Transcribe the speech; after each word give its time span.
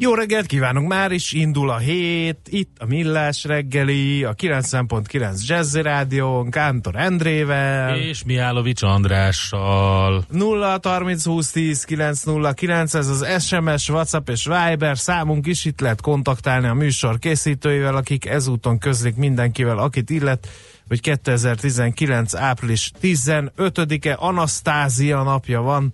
Jó 0.00 0.14
reggelt 0.14 0.46
kívánunk 0.46 0.88
már 0.88 1.12
is, 1.12 1.32
indul 1.32 1.70
a 1.70 1.76
hét, 1.76 2.38
itt 2.50 2.76
a 2.78 2.86
Millás 2.86 3.44
reggeli, 3.44 4.24
a 4.24 4.34
90.9 4.34 5.46
Jazzy 5.46 5.82
Rádión, 5.82 6.50
Kántor 6.50 6.96
Endrével. 6.96 7.96
És 7.96 8.24
Mihálovics 8.24 8.82
Andrással. 8.82 10.24
0 10.30 10.78
30 10.82 11.24
20 11.24 11.50
10 11.50 11.84
909, 11.84 12.94
ez 12.94 13.08
az 13.08 13.44
SMS, 13.44 13.88
WhatsApp 13.88 14.28
és 14.28 14.44
Viber 14.44 14.98
számunk 14.98 15.46
is, 15.46 15.64
itt 15.64 15.80
lehet 15.80 16.00
kontaktálni 16.00 16.66
a 16.66 16.74
műsor 16.74 17.18
készítőivel, 17.18 17.96
akik 17.96 18.26
ezúton 18.26 18.78
közlik 18.78 19.16
mindenkivel, 19.16 19.78
akit 19.78 20.10
illet, 20.10 20.48
hogy 20.88 21.00
2019. 21.00 22.34
április 22.34 22.92
15-e 23.02 24.16
Anasztázia 24.18 25.22
napja 25.22 25.60
van, 25.60 25.92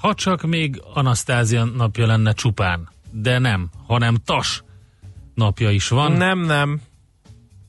Ha 0.00 0.14
csak 0.14 0.42
még 0.42 0.82
Anasztázia 0.94 1.64
napja 1.64 2.06
lenne 2.06 2.32
csupán, 2.32 2.88
de 3.10 3.38
nem, 3.38 3.70
hanem 3.86 4.16
Tas 4.24 4.62
napja 5.34 5.70
is 5.70 5.88
van. 5.88 6.12
nem, 6.12 6.38
nem, 6.38 6.80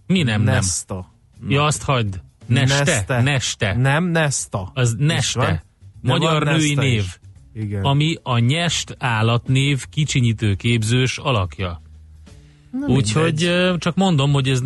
Mi 0.07 0.23
nem, 0.23 0.41
nem? 0.41 0.53
Nesta. 0.53 1.11
Ja, 1.47 1.63
azt 1.63 1.83
hagyd. 1.83 2.21
Neste, 2.45 2.83
neste. 2.83 3.21
neste. 3.21 3.73
Nem, 3.75 4.03
Nesta. 4.03 4.71
Az 4.73 4.95
neste. 4.97 5.63
De 6.01 6.11
Magyar 6.11 6.43
női 6.43 6.67
Nesta 6.73 6.81
név. 6.81 6.99
is. 6.99 7.19
Igen. 7.53 7.83
Ami 7.83 8.15
a 8.23 8.37
nyest 8.37 8.95
állatnév 8.99 9.85
kicsinyítő 9.89 10.53
képzős 10.55 11.17
alakja. 11.17 11.81
Úgyhogy 12.87 13.51
csak 13.77 13.95
mondom, 13.95 14.31
hogy 14.31 14.49
ez 14.49 14.61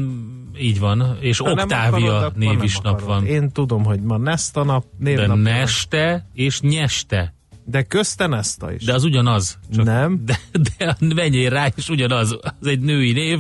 így 0.58 0.80
van, 0.80 1.18
és 1.20 1.38
Ha 1.38 1.46
nem 1.54 1.58
Oktávia 1.64 2.16
akarod, 2.16 2.38
név 2.38 2.50
nem 2.50 2.62
is 2.64 2.78
nap 2.80 3.02
van. 3.02 3.26
Én 3.26 3.52
tudom, 3.52 3.84
hogy 3.84 4.02
ma 4.02 4.18
Nesta 4.18 4.64
nap, 4.64 4.84
De 4.98 5.10
névnap. 5.10 5.28
van. 5.28 5.40
neste 5.40 6.30
és 6.34 6.62
nyeste. 6.62 7.34
De 7.66 7.84
közte 7.84 8.28
Nesta 8.28 8.74
is. 8.74 8.84
De 8.84 8.94
az 8.94 9.04
ugyanaz. 9.04 9.60
Nem. 9.70 10.22
De, 10.26 10.40
de 10.52 10.96
menjél 11.16 11.50
rá, 11.50 11.68
és 11.76 11.90
ugyanaz. 11.90 12.38
Az 12.60 12.68
egy 12.68 12.80
női 12.80 13.12
név, 13.12 13.40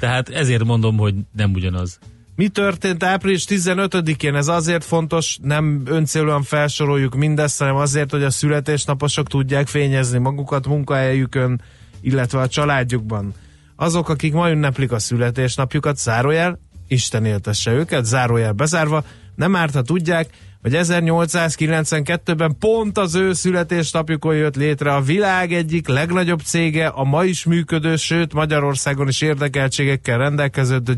tehát 0.00 0.28
ezért 0.28 0.64
mondom, 0.64 0.96
hogy 0.96 1.14
nem 1.32 1.52
ugyanaz. 1.52 1.98
Mi 2.36 2.48
történt 2.48 3.02
április 3.02 3.44
15-én? 3.48 4.34
Ez 4.34 4.48
azért 4.48 4.84
fontos, 4.84 5.38
nem 5.42 5.82
öncélúan 5.84 6.42
felsoroljuk 6.42 7.14
mindezt, 7.14 7.58
hanem 7.58 7.76
azért, 7.76 8.10
hogy 8.10 8.22
a 8.22 8.30
születésnaposok 8.30 9.26
tudják 9.28 9.66
fényezni 9.66 10.18
magukat 10.18 10.66
munkahelyükön, 10.66 11.60
illetve 12.00 12.40
a 12.40 12.48
családjukban. 12.48 13.34
Azok, 13.76 14.08
akik 14.08 14.32
ma 14.32 14.50
ünneplik 14.50 14.92
a 14.92 14.98
születésnapjukat, 14.98 15.98
zárójel, 15.98 16.58
Isten 16.88 17.24
éltesse 17.24 17.72
őket, 17.72 18.04
zárójel 18.04 18.52
bezárva, 18.52 19.04
nem 19.34 19.56
árt, 19.56 19.74
ha 19.74 19.82
tudják, 19.82 20.30
hogy 20.62 20.72
1892-ben 20.74 22.56
pont 22.58 22.98
az 22.98 23.14
ő 23.14 23.32
születésnapjukon 23.32 24.34
jött 24.34 24.56
létre 24.56 24.94
a 24.94 25.00
világ 25.00 25.52
egyik 25.52 25.88
legnagyobb 25.88 26.40
cége, 26.40 26.86
a 26.86 27.04
ma 27.04 27.24
is 27.24 27.44
működő, 27.44 27.96
sőt 27.96 28.32
Magyarországon 28.32 29.08
is 29.08 29.20
érdekeltségekkel 29.20 30.18
rendelkező 30.18 30.80
The 30.80 30.94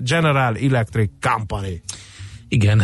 General- 0.00 0.58
Electric 0.62 1.10
Company. 1.20 1.82
Igen, 2.48 2.82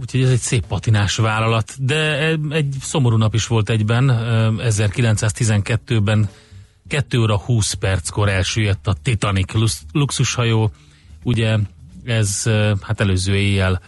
úgyhogy 0.00 0.22
ez 0.22 0.30
egy 0.30 0.38
szép 0.38 0.66
patinás 0.66 1.16
vállalat, 1.16 1.84
de 1.84 2.28
egy 2.50 2.74
szomorú 2.80 3.16
nap 3.16 3.34
is 3.34 3.46
volt 3.46 3.70
egyben. 3.70 4.08
öm, 4.08 4.60
1912-ben 4.62 6.28
2 6.88 7.20
óra 7.20 7.38
20 7.38 7.72
perckor 7.72 8.28
elsüllyedt 8.28 8.86
a 8.86 8.94
Titanic 9.02 9.52
lux- 9.52 9.84
luxushajó. 9.92 10.70
Ugye 11.22 11.58
ez 12.04 12.42
hát 12.80 13.00
előző 13.00 13.36
éjjel 13.36 13.80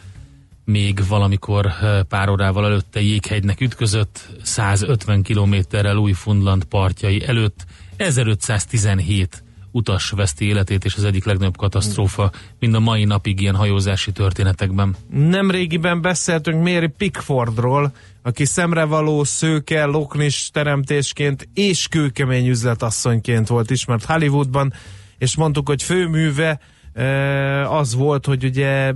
még 0.66 1.06
valamikor 1.08 1.72
pár 2.08 2.28
órával 2.28 2.64
előtte 2.64 3.00
jéghegynek 3.00 3.60
ütközött, 3.60 4.28
150 4.42 5.22
kilométerrel 5.22 5.96
Új-Fundland 5.96 6.64
partjai 6.64 7.26
előtt 7.26 7.64
1517 7.96 9.44
utas 9.70 10.10
veszti 10.10 10.44
életét, 10.44 10.84
és 10.84 10.94
az 10.94 11.04
egyik 11.04 11.24
legnagyobb 11.24 11.56
katasztrófa, 11.56 12.30
mind 12.58 12.74
a 12.74 12.80
mai 12.80 13.04
napig 13.04 13.40
ilyen 13.40 13.54
hajózási 13.54 14.12
történetekben. 14.12 14.96
Nemrégiben 15.10 16.00
beszéltünk 16.00 16.62
Mary 16.62 16.88
Pickfordról, 16.88 17.92
aki 18.22 18.44
szemrevaló, 18.44 19.24
szőke, 19.24 19.84
loknis 19.84 20.50
teremtésként 20.52 21.48
és 21.54 21.88
kőkemény 21.88 22.48
üzletasszonyként 22.48 23.48
volt 23.48 23.70
ismert 23.70 24.04
Hollywoodban, 24.04 24.72
és 25.18 25.36
mondtuk, 25.36 25.68
hogy 25.68 25.82
főműve 25.82 26.60
az 27.68 27.94
volt, 27.94 28.26
hogy 28.26 28.44
ugye 28.44 28.92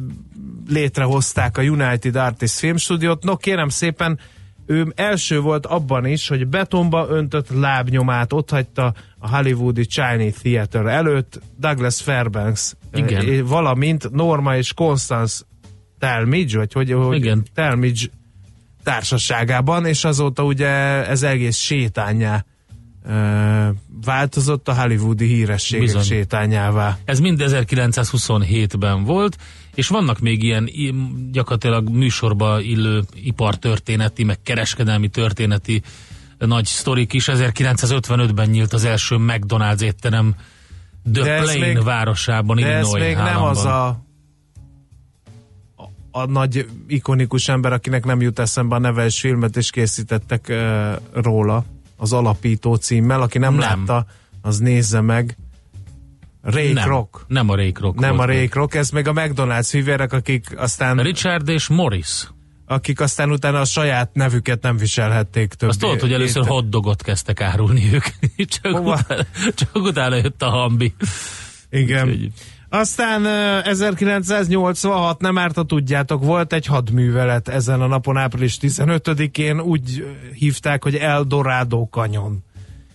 létrehozták 0.69 1.59
a 1.59 1.63
United 1.63 2.17
Artists 2.17 2.59
Filmstudiót. 2.59 3.23
No 3.23 3.37
kérem 3.37 3.69
szépen, 3.69 4.19
ő 4.67 4.93
első 4.95 5.41
volt 5.41 5.67
abban 5.67 6.07
is, 6.07 6.29
hogy 6.29 6.47
betonba 6.47 7.07
öntött 7.09 7.49
lábnyomát 7.51 8.33
ott 8.33 8.51
hagyta 8.51 8.95
a 9.19 9.37
hollywoodi 9.37 9.87
Chinese 9.87 10.39
Theater 10.43 10.87
előtt 10.87 11.41
Douglas 11.59 12.03
Fairbanks, 12.03 12.75
Igen. 12.93 13.45
valamint 13.47 14.11
Norma 14.11 14.57
és 14.57 14.73
Constance 14.73 15.45
Talmadge, 15.99 16.59
vagy 16.59 16.73
hogy, 16.73 16.93
hogy 16.93 17.17
Igen. 17.17 17.47
Talmadge 17.55 18.07
társaságában, 18.83 19.87
és 19.87 20.05
azóta 20.05 20.45
ugye 20.45 20.69
ez 21.07 21.23
egész 21.23 21.57
sétányá 21.57 22.45
változott 24.05 24.69
a 24.69 24.75
hollywoodi 24.75 25.27
hírességek 25.27 25.85
Bizony. 25.87 26.03
sétányává. 26.03 26.99
Ez 27.05 27.21
mind 27.21 27.43
1927-ben 27.45 29.05
volt, 29.05 29.37
és 29.75 29.89
vannak 29.89 30.19
még 30.19 30.43
ilyen 30.43 30.71
gyakorlatilag 31.31 31.89
műsorba 31.89 32.61
illő 32.61 33.03
ipartörténeti, 33.15 34.25
meg 34.25 34.43
kereskedelmi 34.43 35.09
történeti 35.09 35.83
nagy 36.39 36.65
sztorik 36.65 37.13
is. 37.13 37.29
1955-ben 37.33 38.49
nyílt 38.49 38.73
az 38.73 38.85
első 38.85 39.17
McDonald's 39.19 39.81
étterem 39.81 40.35
The 41.13 41.23
De 41.23 41.33
ez 41.33 41.43
Plain 41.43 41.61
még- 41.75 41.83
városában, 41.83 42.57
De 42.57 42.67
ez 42.67 42.87
Illinois 42.87 43.03
még 43.03 43.17
nem 43.17 43.43
az 43.43 43.65
a, 43.65 43.87
a 43.87 43.99
a 46.13 46.27
nagy 46.27 46.69
ikonikus 46.87 47.49
ember, 47.49 47.73
akinek 47.73 48.05
nem 48.05 48.21
jut 48.21 48.39
eszembe 48.39 48.75
a 48.75 48.79
neve, 48.79 49.05
és 49.05 49.21
filmet 49.21 49.57
is 49.57 49.71
készítettek 49.71 50.47
uh, 50.49 50.93
róla, 51.13 51.65
az 52.01 52.13
alapító 52.13 52.75
címmel, 52.75 53.23
aki 53.23 53.39
nem, 53.39 53.55
Nem. 53.55 53.61
látta, 53.61 54.07
az 54.43 54.59
nézze 54.59 55.01
meg. 55.01 55.37
Ray 56.43 56.73
nem, 56.73 56.85
Kroc. 56.85 57.21
nem 57.27 57.49
a 57.49 57.55
Ray 57.55 57.73
Kroc 57.73 58.01
Nem 58.01 58.19
a 58.19 58.25
Ray 58.25 58.37
még. 58.37 58.51
Kroc, 58.51 58.75
ez 58.75 58.91
még 58.91 59.09
a 59.09 59.13
McDonald's 59.13 59.67
fivérek, 59.69 60.13
akik 60.13 60.55
aztán, 60.57 60.97
Richard 60.97 61.49
és 61.49 61.69
Morris. 61.69 62.29
akik 62.67 63.01
aztán 63.01 63.31
utána 63.31 63.61
a 63.61 63.65
saját 63.65 64.11
nevüket 64.15 64.63
nem 64.63 64.77
viselhették 64.77 65.49
többé. 65.55 65.71
Azt 65.73 65.81
tudod, 65.81 66.01
hogy 66.01 66.13
először 66.13 66.37
Érted? 66.43 66.53
hotdogot 66.53 67.03
kezdtek 67.03 67.41
árulni 67.41 67.91
ők. 67.93 68.05
csak, 68.61 68.73
Hova? 68.77 68.99
utána, 69.03 69.27
csak 69.55 69.75
utána 69.75 70.17
jött 70.17 70.43
a 70.43 70.49
hambi. 70.51 70.95
Igen. 71.71 72.09
Úgyhogy- 72.09 72.33
Aztán 72.71 73.25
ö, 73.25 73.59
1986, 73.65 75.21
nem 75.21 75.39
árt, 75.39 75.57
ha 75.57 75.63
tudjátok, 75.63 76.25
volt 76.25 76.53
egy 76.53 76.67
hadművelet 76.67 77.49
ezen 77.49 77.81
a 77.81 77.87
napon, 77.87 78.17
április 78.17 78.59
15-én, 78.61 79.61
úgy 79.61 80.05
hívták, 80.35 80.83
hogy 80.83 80.95
El 80.95 81.23
Dorado 81.23 81.89
kanyon. 81.89 82.45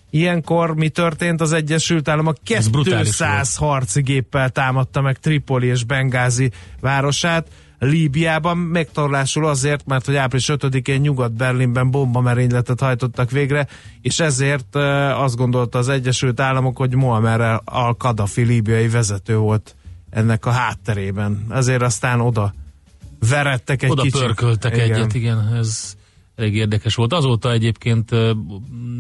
Ilyenkor 0.10 0.76
mi 0.76 0.90
történt 0.90 1.42
az 1.42 1.54
Egyesült 1.54 2.08
Államok? 2.08 2.38
Ez 2.46 2.68
brutális 2.68 3.06
200 3.08 3.56
harci 3.56 4.02
géppel 4.02 4.50
támadta 4.50 5.02
meg 5.02 5.20
Tripoli 5.20 5.68
és 5.68 5.84
Bengázi 5.84 6.52
városát. 6.80 7.48
Líbiában 7.80 8.58
megtorlásul 8.58 9.48
azért, 9.48 9.86
mert 9.86 10.06
hogy 10.06 10.16
április 10.16 10.50
5-én 10.52 11.02
Nyugat-Berlinben 11.02 11.92
bombamerényletet 11.92 12.80
hajtottak 12.80 13.32
végre, 13.32 13.68
és 14.02 14.20
ezért 14.20 14.76
azt 15.16 15.36
gondolta 15.36 15.78
az 15.78 15.90
Egyesült 15.90 16.40
Államok, 16.40 16.78
hogy 16.78 16.96
Muammar 16.96 17.62
al-Qaddafi 17.66 18.44
líbiai 18.44 18.88
vezető 18.88 19.38
volt 19.38 19.76
ennek 20.10 20.46
a 20.46 20.52
hátterében. 20.52 21.46
Ezért 21.50 21.82
aztán 21.82 22.22
oda 22.22 22.54
verettek 23.30 23.84
egy 23.84 23.90
Oda 23.90 24.02
kicsit. 24.02 24.20
pörköltek 24.20 24.76
Igen. 24.76 24.92
egyet, 24.92 25.14
igen, 25.14 25.54
ez 25.54 25.96
elég 26.36 26.56
érdekes 26.56 26.96
volt. 26.96 27.14
Azóta 27.14 27.52
egyébként 27.52 28.12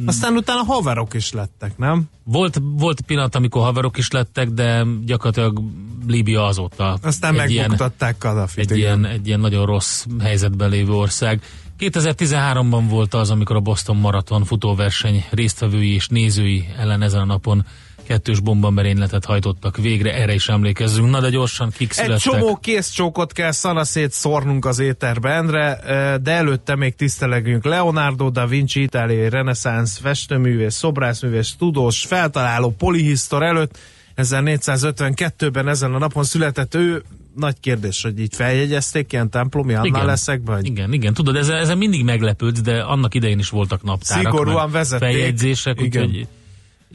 Aztán 0.05 0.35
utána 0.35 0.63
haverok 0.63 1.13
is 1.13 1.31
lettek, 1.31 1.77
nem? 1.77 2.09
volt, 2.25 2.61
volt 2.63 3.01
pillanat, 3.01 3.35
amikor 3.35 3.61
haverok 3.61 3.97
is 3.97 4.11
lettek, 4.11 4.49
de 4.49 4.85
gyakorlatilag 5.05 5.61
Líbia 6.07 6.45
azóta 6.45 6.97
Aztán 7.01 7.35
megbuktatták 7.35 8.17
Kadafit. 8.17 8.71
egy, 8.71 8.77
ilyen, 8.77 9.05
egy 9.05 9.27
ilyen 9.27 9.39
nagyon 9.39 9.65
rossz 9.65 10.05
helyzetben 10.19 10.69
lévő 10.69 10.91
ország. 10.91 11.41
2013-ban 11.79 12.83
volt 12.89 13.13
az, 13.13 13.31
amikor 13.31 13.55
a 13.55 13.59
Boston 13.59 13.97
Marathon 13.97 14.43
futóverseny 14.43 15.25
résztvevői 15.29 15.93
és 15.93 16.07
nézői 16.07 16.67
ellen 16.77 17.01
ezen 17.01 17.21
a 17.21 17.25
napon 17.25 17.65
kettős 18.05 18.39
bombamerényletet 18.39 19.25
hajtottak 19.25 19.77
végre, 19.77 20.13
erre 20.13 20.33
is 20.33 20.49
emlékezzünk. 20.49 21.09
Na 21.09 21.19
de 21.19 21.29
gyorsan 21.29 21.69
kik 21.69 21.89
Egy 21.89 21.95
születtek. 21.95 22.19
csomó 22.19 22.55
készcsókot 22.55 23.31
kell 23.31 23.51
szanaszét 23.51 24.11
szórnunk 24.11 24.65
az 24.65 24.79
éterbe, 24.79 25.29
Endre, 25.29 25.79
de 26.21 26.31
előtte 26.31 26.75
még 26.75 26.95
tisztelegjünk 26.95 27.65
Leonardo 27.65 28.29
da 28.29 28.45
Vinci, 28.47 28.81
itáliai 28.81 29.29
reneszánsz 29.29 29.97
festőművész, 29.97 30.75
szobrászművész, 30.75 31.55
tudós, 31.57 32.05
feltaláló, 32.05 32.69
polihisztor 32.77 33.43
előtt 33.43 33.77
1452-ben 34.17 35.67
ezen 35.67 35.93
a 35.93 35.97
napon 35.97 36.23
született 36.23 36.75
ő. 36.75 37.03
Nagy 37.35 37.59
kérdés, 37.59 38.01
hogy 38.01 38.19
így 38.19 38.35
feljegyezték 38.35 39.13
ilyen 39.13 39.29
templomi 39.29 39.73
annál 39.73 40.05
leszek, 40.05 40.41
vagy 40.45 40.65
Igen, 40.65 40.93
igen, 40.93 41.13
tudod, 41.13 41.35
ezen, 41.35 41.57
ezen 41.57 41.77
mindig 41.77 42.03
meglepődsz, 42.03 42.61
de 42.61 42.81
annak 42.81 43.13
idején 43.13 43.39
is 43.39 43.49
voltak 43.49 43.83
naptárak. 43.83 44.23
Szigorúan 44.23 44.71
vezették. 44.71 45.09
Feljegyzések, 45.09 45.81
Igen. 45.81 46.03
úgyhogy 46.03 46.27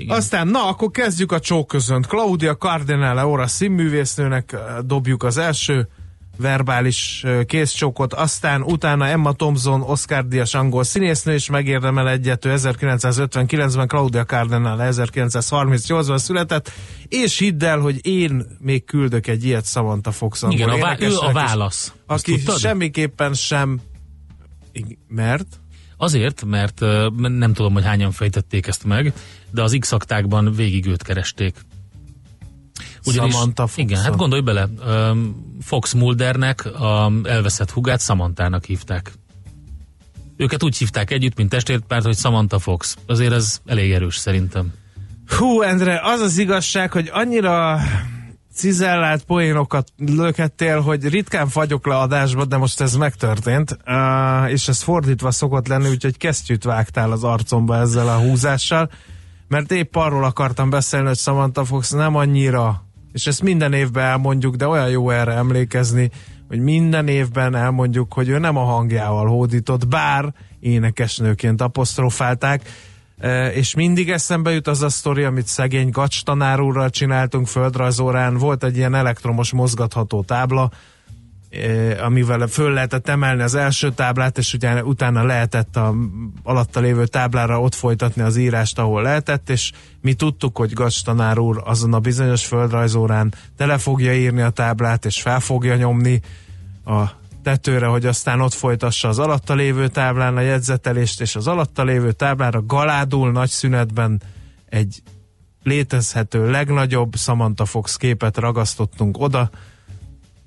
igen. 0.01 0.17
Aztán, 0.17 0.49
na, 0.49 0.69
akkor 0.69 0.91
kezdjük 0.91 1.33
a 1.33 1.41
csóközönt. 1.41 2.07
Claudia 2.07 2.57
Cardinale 2.57 3.25
ora 3.25 3.47
színművésznőnek 3.47 4.57
dobjuk 4.85 5.23
az 5.23 5.39
első 5.39 5.89
verbális 6.41 7.25
készcsókot, 7.47 8.15
aztán 8.15 8.63
utána 8.63 9.07
Emma 9.07 9.33
Thompson, 9.33 9.83
Oscar 9.83 10.27
Díjas 10.27 10.55
angol 10.55 10.85
színésznő 10.85 11.35
is 11.35 11.49
megérdemel 11.51 12.09
egyet, 12.09 12.45
ő 12.45 12.55
1959-ben, 12.57 13.89
Claudia 13.89 14.25
Cardinale 14.25 14.89
1938-ban 14.91 16.19
született, 16.19 16.73
és 17.09 17.39
hidd 17.39 17.65
el, 17.65 17.79
hogy 17.79 18.07
én 18.07 18.47
még 18.59 18.85
küldök 18.85 19.27
egy 19.27 19.45
ilyet 19.45 19.67
Samantha 19.67 20.13
Fox 20.13 20.45
Igen, 20.49 20.69
a 20.69 20.79
vá- 20.79 21.01
ő 21.01 21.17
a 21.17 21.33
válasz. 21.33 21.93
Aki 22.07 22.35
tudtad? 22.37 22.59
semmiképpen 22.59 23.35
sem 23.35 23.81
mert? 25.09 25.61
Azért, 26.03 26.45
mert 26.45 26.81
nem 27.19 27.53
tudom, 27.53 27.73
hogy 27.73 27.85
hányan 27.85 28.13
fejtették 28.13 28.67
ezt 28.67 28.85
meg, 28.85 29.13
de 29.51 29.63
az 29.63 29.77
x 29.81 29.95
végig 30.55 30.87
őt 30.87 31.03
keresték. 31.03 31.57
Samantha 33.03 33.67
Foxon. 33.67 33.85
Igen, 33.85 34.03
hát 34.03 34.17
gondolj 34.17 34.41
bele, 34.41 34.69
Fox 35.61 35.93
Muldernek 35.93 36.65
a 36.65 37.13
elveszett 37.25 37.71
hugát 37.71 38.01
Samantának 38.01 38.65
hívták. 38.65 39.13
Őket 40.37 40.63
úgy 40.63 40.77
hívták 40.77 41.11
együtt, 41.11 41.37
mint 41.37 41.49
testvérpárt, 41.49 42.05
hogy 42.05 42.17
Samantha 42.17 42.59
Fox. 42.59 42.97
Azért 43.07 43.33
ez 43.33 43.61
elég 43.67 43.93
erős 43.93 44.17
szerintem. 44.17 44.73
Hú, 45.27 45.63
Endre, 45.63 46.01
az 46.03 46.21
az 46.21 46.39
igazság, 46.39 46.93
hogy 46.93 47.11
annyira 47.13 47.81
cizellált 48.61 49.25
poénokat 49.25 49.89
lökettél, 49.97 50.81
hogy 50.81 51.09
ritkán 51.09 51.49
fagyok 51.49 51.87
le 51.87 51.97
adásba, 51.97 52.45
de 52.45 52.57
most 52.57 52.81
ez 52.81 52.95
megtörtént, 52.95 53.77
uh, 53.87 54.51
és 54.51 54.69
ez 54.69 54.83
fordítva 54.83 55.31
szokott 55.31 55.69
lenni, 55.69 55.89
úgyhogy 55.89 56.17
kesztyűt 56.17 56.65
vágtál 56.65 57.13
az 57.13 57.25
arcomba 57.25 57.77
ezzel 57.77 58.09
a 58.09 58.19
húzással, 58.19 58.91
mert 59.49 59.73
épp 59.73 59.97
arról 59.97 60.25
akartam 60.25 60.71
beszélni, 60.71 61.07
hogy 61.07 61.17
Samantha 61.17 61.65
Fox 61.65 61.91
nem 61.91 62.17
annyira, 62.17 62.85
és 63.13 63.27
ezt 63.27 63.43
minden 63.43 63.73
évben 63.73 64.05
elmondjuk, 64.05 64.55
de 64.55 64.67
olyan 64.67 64.89
jó 64.89 65.11
erre 65.11 65.33
emlékezni, 65.33 66.11
hogy 66.49 66.61
minden 66.61 67.09
évben 67.09 67.55
elmondjuk, 67.55 68.13
hogy 68.13 68.29
ő 68.29 68.39
nem 68.39 68.57
a 68.57 68.65
hangjával 68.65 69.27
hódított, 69.27 69.89
bár 69.89 70.35
énekesnőként 70.61 71.61
apostrofálták, 71.61 72.63
és 73.55 73.75
mindig 73.75 74.11
eszembe 74.11 74.51
jut 74.51 74.67
az 74.67 74.83
a 74.83 74.89
sztori, 74.89 75.23
amit 75.23 75.47
szegény 75.47 75.91
Gacs 75.91 76.23
tanár 76.23 76.61
úrral 76.61 76.91
csináltunk 76.91 77.47
földrajzórán, 77.47 78.37
volt 78.37 78.65
egy 78.65 78.77
ilyen 78.77 78.95
elektromos 78.95 79.53
mozgatható 79.53 80.23
tábla, 80.23 80.71
amivel 82.03 82.47
föl 82.47 82.73
lehetett 82.73 83.09
emelni 83.09 83.43
az 83.43 83.55
első 83.55 83.93
táblát, 83.93 84.39
és 84.39 84.55
utána, 84.55 84.83
utána 84.83 85.25
lehetett 85.25 85.77
a 85.77 85.95
alatta 86.43 86.81
lévő 86.81 87.07
táblára 87.07 87.61
ott 87.61 87.75
folytatni 87.75 88.23
az 88.23 88.37
írást, 88.37 88.79
ahol 88.79 89.03
lehetett, 89.03 89.51
és 89.51 89.73
mi 90.01 90.15
tudtuk, 90.15 90.57
hogy 90.59 90.73
Gacs 90.73 91.05
tanár 91.05 91.39
úr 91.39 91.63
azon 91.65 91.95
a 91.95 91.99
bizonyos 91.99 92.47
földrajzórán 92.47 93.35
tele 93.57 93.79
fogja 93.79 94.15
írni 94.15 94.41
a 94.41 94.51
táblát, 94.51 95.05
és 95.05 95.21
fel 95.21 95.41
fogja 95.41 95.77
nyomni 95.77 96.21
a 96.85 97.20
tetőre, 97.43 97.87
hogy 97.87 98.07
aztán 98.07 98.41
ott 98.41 98.53
folytassa 98.53 99.09
az 99.09 99.19
alatta 99.19 99.55
lévő 99.55 99.89
táblán 99.89 100.37
a 100.37 100.41
jegyzetelést, 100.41 101.21
és 101.21 101.37
az 101.37 101.47
alatta 101.47 101.85
lévő 101.85 102.13
táblára 102.13 102.63
galádul 102.67 103.31
nagy 103.31 103.49
szünetben 103.49 104.23
egy 104.69 105.03
létezhető 105.63 106.51
legnagyobb 106.51 107.17
Samantha 107.17 107.65
Fox 107.65 107.97
képet 107.97 108.37
ragasztottunk 108.37 109.19
oda, 109.19 109.51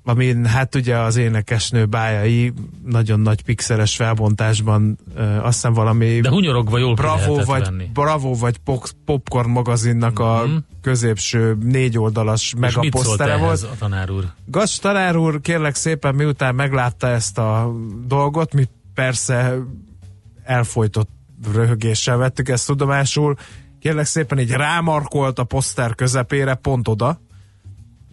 amin 0.06 0.46
hát 0.46 0.74
ugye 0.74 0.98
az 0.98 1.16
énekesnő 1.16 1.86
bájai 1.86 2.52
nagyon 2.84 3.20
nagy 3.20 3.42
pixeles 3.42 3.96
felbontásban 3.96 4.98
ö, 5.14 5.22
azt 5.22 5.54
hiszem 5.54 5.72
valami 5.72 6.20
De 6.20 6.28
hunyorogva 6.28 6.78
jól 6.78 6.94
Bravo 6.94 7.44
vagy, 7.44 7.62
venni. 7.64 7.90
Bravo 7.92 8.34
vagy 8.34 8.58
Pox- 8.58 8.96
Popcorn 9.04 9.50
magazinnak 9.50 10.18
a 10.18 10.42
Mhm. 10.46 10.56
középső 10.80 11.56
négy 11.62 11.98
oldalas 11.98 12.54
megaposztere 12.58 13.36
volt. 13.36 13.62
a 13.62 13.74
tanár 13.78 14.10
úr? 14.10 14.24
Gacs 14.46 14.78
tanár 14.80 15.16
úr 15.16 15.40
kérlek 15.40 15.74
szépen 15.74 16.14
miután 16.14 16.54
meglátta 16.54 17.06
ezt 17.08 17.38
a 17.38 17.72
dolgot, 18.06 18.52
mi 18.54 18.64
persze 18.94 19.54
elfolytott 20.42 21.10
röhögéssel 21.54 22.16
vettük 22.16 22.48
ezt 22.48 22.66
tudomásul, 22.66 23.34
kérlek 23.80 24.04
szépen 24.06 24.38
így 24.38 24.50
rámarkolt 24.50 25.38
a 25.38 25.44
poszter 25.44 25.94
közepére, 25.94 26.54
pont 26.54 26.88
oda, 26.88 27.20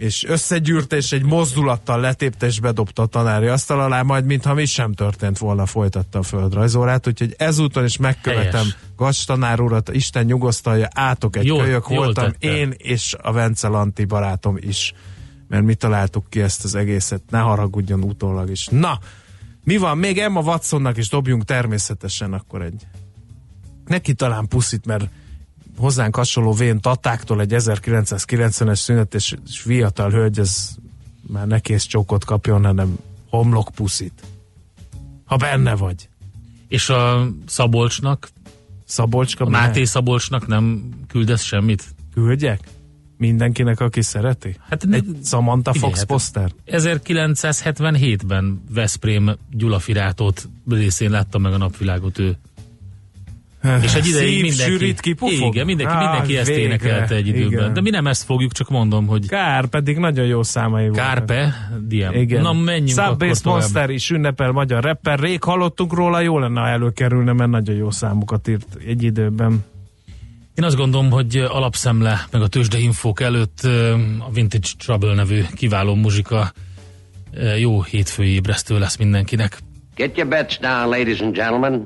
és 0.02 0.24
összegyűrte, 0.24 0.96
és 0.96 1.12
egy 1.12 1.24
mozdulattal 1.24 2.00
letépte, 2.00 2.46
és 2.46 2.60
bedobta 2.60 3.02
a 3.02 3.06
tanári 3.06 3.48
asztal 3.48 3.82
alá, 3.82 4.02
majd 4.02 4.26
mintha 4.26 4.54
mi 4.54 4.66
sem 4.66 4.94
történt 4.94 5.38
volna, 5.38 5.66
folytatta 5.66 6.20
a 6.20 6.24
földrajzórát, 6.24 7.08
úgyhogy 7.08 7.36
ezúton 7.38 7.84
is 7.84 7.98
megkövetem. 7.98 8.66
Gacs 8.98 9.26
tanár 9.26 9.60
urat, 9.60 9.90
Isten 9.90 10.26
nyugosztalja, 10.26 10.88
átok 10.94 11.36
egy 11.36 11.46
Jól- 11.46 11.64
kölyök 11.64 11.86
jól 11.90 12.04
voltam, 12.04 12.32
tette. 12.32 12.56
én 12.56 12.74
és 12.78 13.16
a 13.22 13.32
Vence 13.32 13.68
Lanti 13.68 14.06
barátom 14.06 14.58
is, 14.60 14.94
mert 15.48 15.64
mi 15.64 15.74
találtuk 15.74 16.30
ki 16.30 16.42
ezt 16.42 16.64
az 16.64 16.76
egészet, 16.76 17.22
ne 17.30 17.40
haragudjon 17.40 18.04
utólag 18.04 18.50
is. 18.50 18.68
Na, 18.68 19.00
mi 19.64 19.78
van? 19.78 19.98
Még 19.98 20.18
Emma 20.18 20.42
Watsonnak 20.42 20.98
is 20.98 21.10
dobjunk 21.10 21.44
természetesen 21.44 22.34
akkor 22.34 22.62
egy 22.62 22.88
neki 23.86 24.14
talán 24.14 24.48
puszit, 24.48 24.86
mert 24.86 25.10
hozzánk 25.82 26.16
hasonló 26.16 26.54
vén 26.54 26.80
tatáktól 26.80 27.42
egy 27.42 27.54
1990-es 27.54 28.76
szünet 28.76 29.14
és, 29.14 29.36
és 29.48 29.60
fiatal 29.60 30.12
hölgy, 30.12 30.40
ez 30.40 30.70
már 31.28 31.48
ne 31.48 31.60
kész 31.60 31.84
csókot 31.84 32.26
kapjon, 32.26 32.64
hanem 32.66 32.98
homlok 33.30 33.70
puszit. 33.76 34.22
Ha 35.26 35.36
benne 35.36 35.76
vagy. 35.76 36.10
És 36.68 36.90
a 36.90 37.28
Szabolcsnak, 37.46 38.30
Szabolcska, 38.86 39.46
a 39.46 39.50
Máté... 39.50 39.84
Szabolcsnak 39.84 40.48
nem 40.48 40.90
küldesz 41.08 41.44
semmit? 41.44 41.84
küldjek? 42.14 42.60
Mindenkinek, 43.18 43.80
aki 43.80 44.02
szereti? 44.02 44.56
Hát 44.70 44.86
Egy 44.92 45.06
Samantha 45.24 45.74
Fox 45.74 45.98
hát- 45.98 46.08
poszter? 46.08 46.52
1977-ben 46.68 48.64
Veszprém 48.74 49.38
Gyulafirátót 49.52 50.50
részén 50.70 51.12
látta 51.12 51.38
meg 51.38 51.54
a 51.54 51.58
napvilágot 51.58 52.20
ő. 52.20 52.38
És 53.84 53.94
egy 53.94 54.08
ideig 54.08 54.28
Szív, 54.28 54.42
mindenki, 54.42 54.72
sűrít, 54.72 55.00
kipufog? 55.00 55.54
igen, 55.54 55.66
mindenki, 55.66 55.94
Á, 55.94 56.00
mindenki 56.00 56.38
ezt 56.38 56.48
végre, 56.48 56.64
énekelte 56.64 57.16
egy 57.16 57.28
időben. 57.28 57.48
igen. 57.52 57.74
De 57.74 57.82
mi 57.82 57.90
nem 57.90 58.08
ezt 58.08 58.24
fogjuk, 58.24 58.52
csak 58.52 58.70
mondom, 58.70 59.08
hogy 59.08 59.28
Kár, 59.28 59.66
pedig 59.66 59.98
nagyon 59.98 60.26
jó 60.26 60.44
számai 60.44 60.88
voltak. 60.88 61.06
Carpe 61.06 61.70
Diem. 61.88 62.14
Igen. 62.14 62.42
Na 62.42 62.54
menjünk 62.54 63.00
Subbase. 63.00 63.42
Monster 63.44 63.90
is 63.90 64.10
ünnepel 64.10 64.52
magyar 64.52 64.84
rapper. 64.84 65.20
Rég 65.20 65.44
hallottunk 65.44 65.94
róla, 65.94 66.20
jó 66.20 66.40
lenne, 66.40 66.60
ha 66.62 66.68
előkerülne, 66.68 67.34
mert 67.34 67.50
nagyon 67.50 67.76
jó 67.76 67.92
számokat 67.92 68.48
írt 68.48 68.78
egy 68.88 69.04
időben. 69.04 69.64
Én 70.56 70.64
azt 70.64 70.76
gondolom, 70.76 71.10
hogy 71.10 71.36
alapszemle, 71.38 72.26
meg 72.32 72.42
a 72.42 72.48
tőzsdeinfók 72.48 73.22
előtt 73.22 73.60
a 74.20 74.32
Vintage 74.34 74.68
Trouble 74.78 75.14
nevű 75.14 75.42
kiváló 75.56 75.96
muzsika 75.96 76.52
jó 77.60 77.82
hétfői 77.82 78.30
ébresztő 78.30 78.80
lesz 78.80 78.98
mindenkinek. 78.98 79.60
Get 79.96 80.18
your 80.18 80.30
bets 80.30 80.60
down, 80.60 80.90
ladies 80.90 81.20
and 81.20 81.36
gentlemen. 81.36 81.86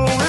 Oh, 0.00 0.27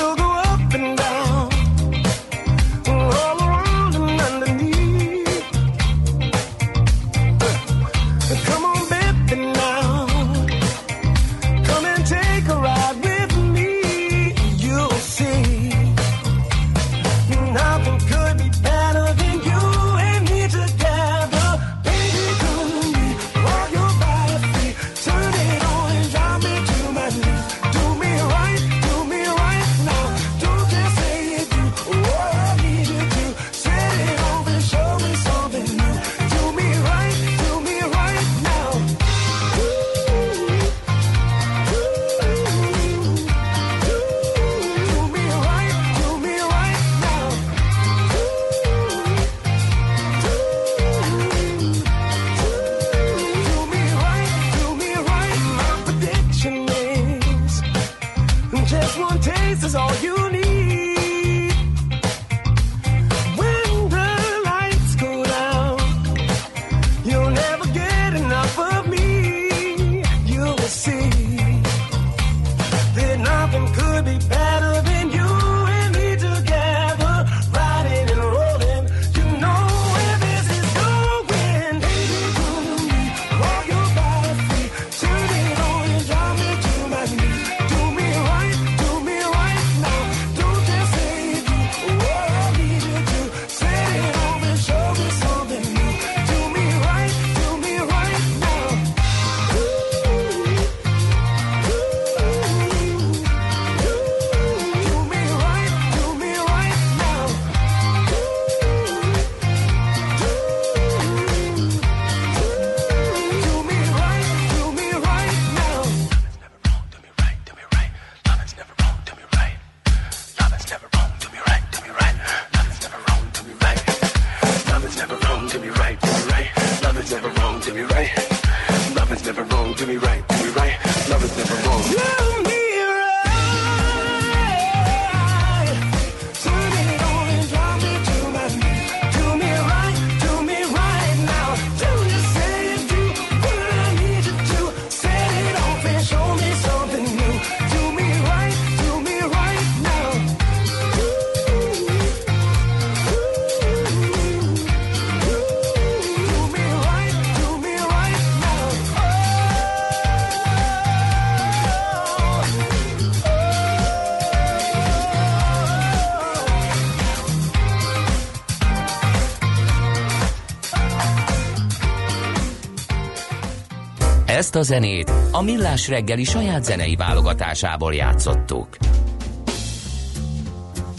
Ezt 174.49 174.57
a 174.57 174.73
zenét. 174.73 175.11
A 175.31 175.41
Millás 175.41 175.87
reggeli 175.87 176.23
saját 176.23 176.63
zenei 176.63 176.95
válogatásából 176.95 177.93
játszottuk. 177.93 178.77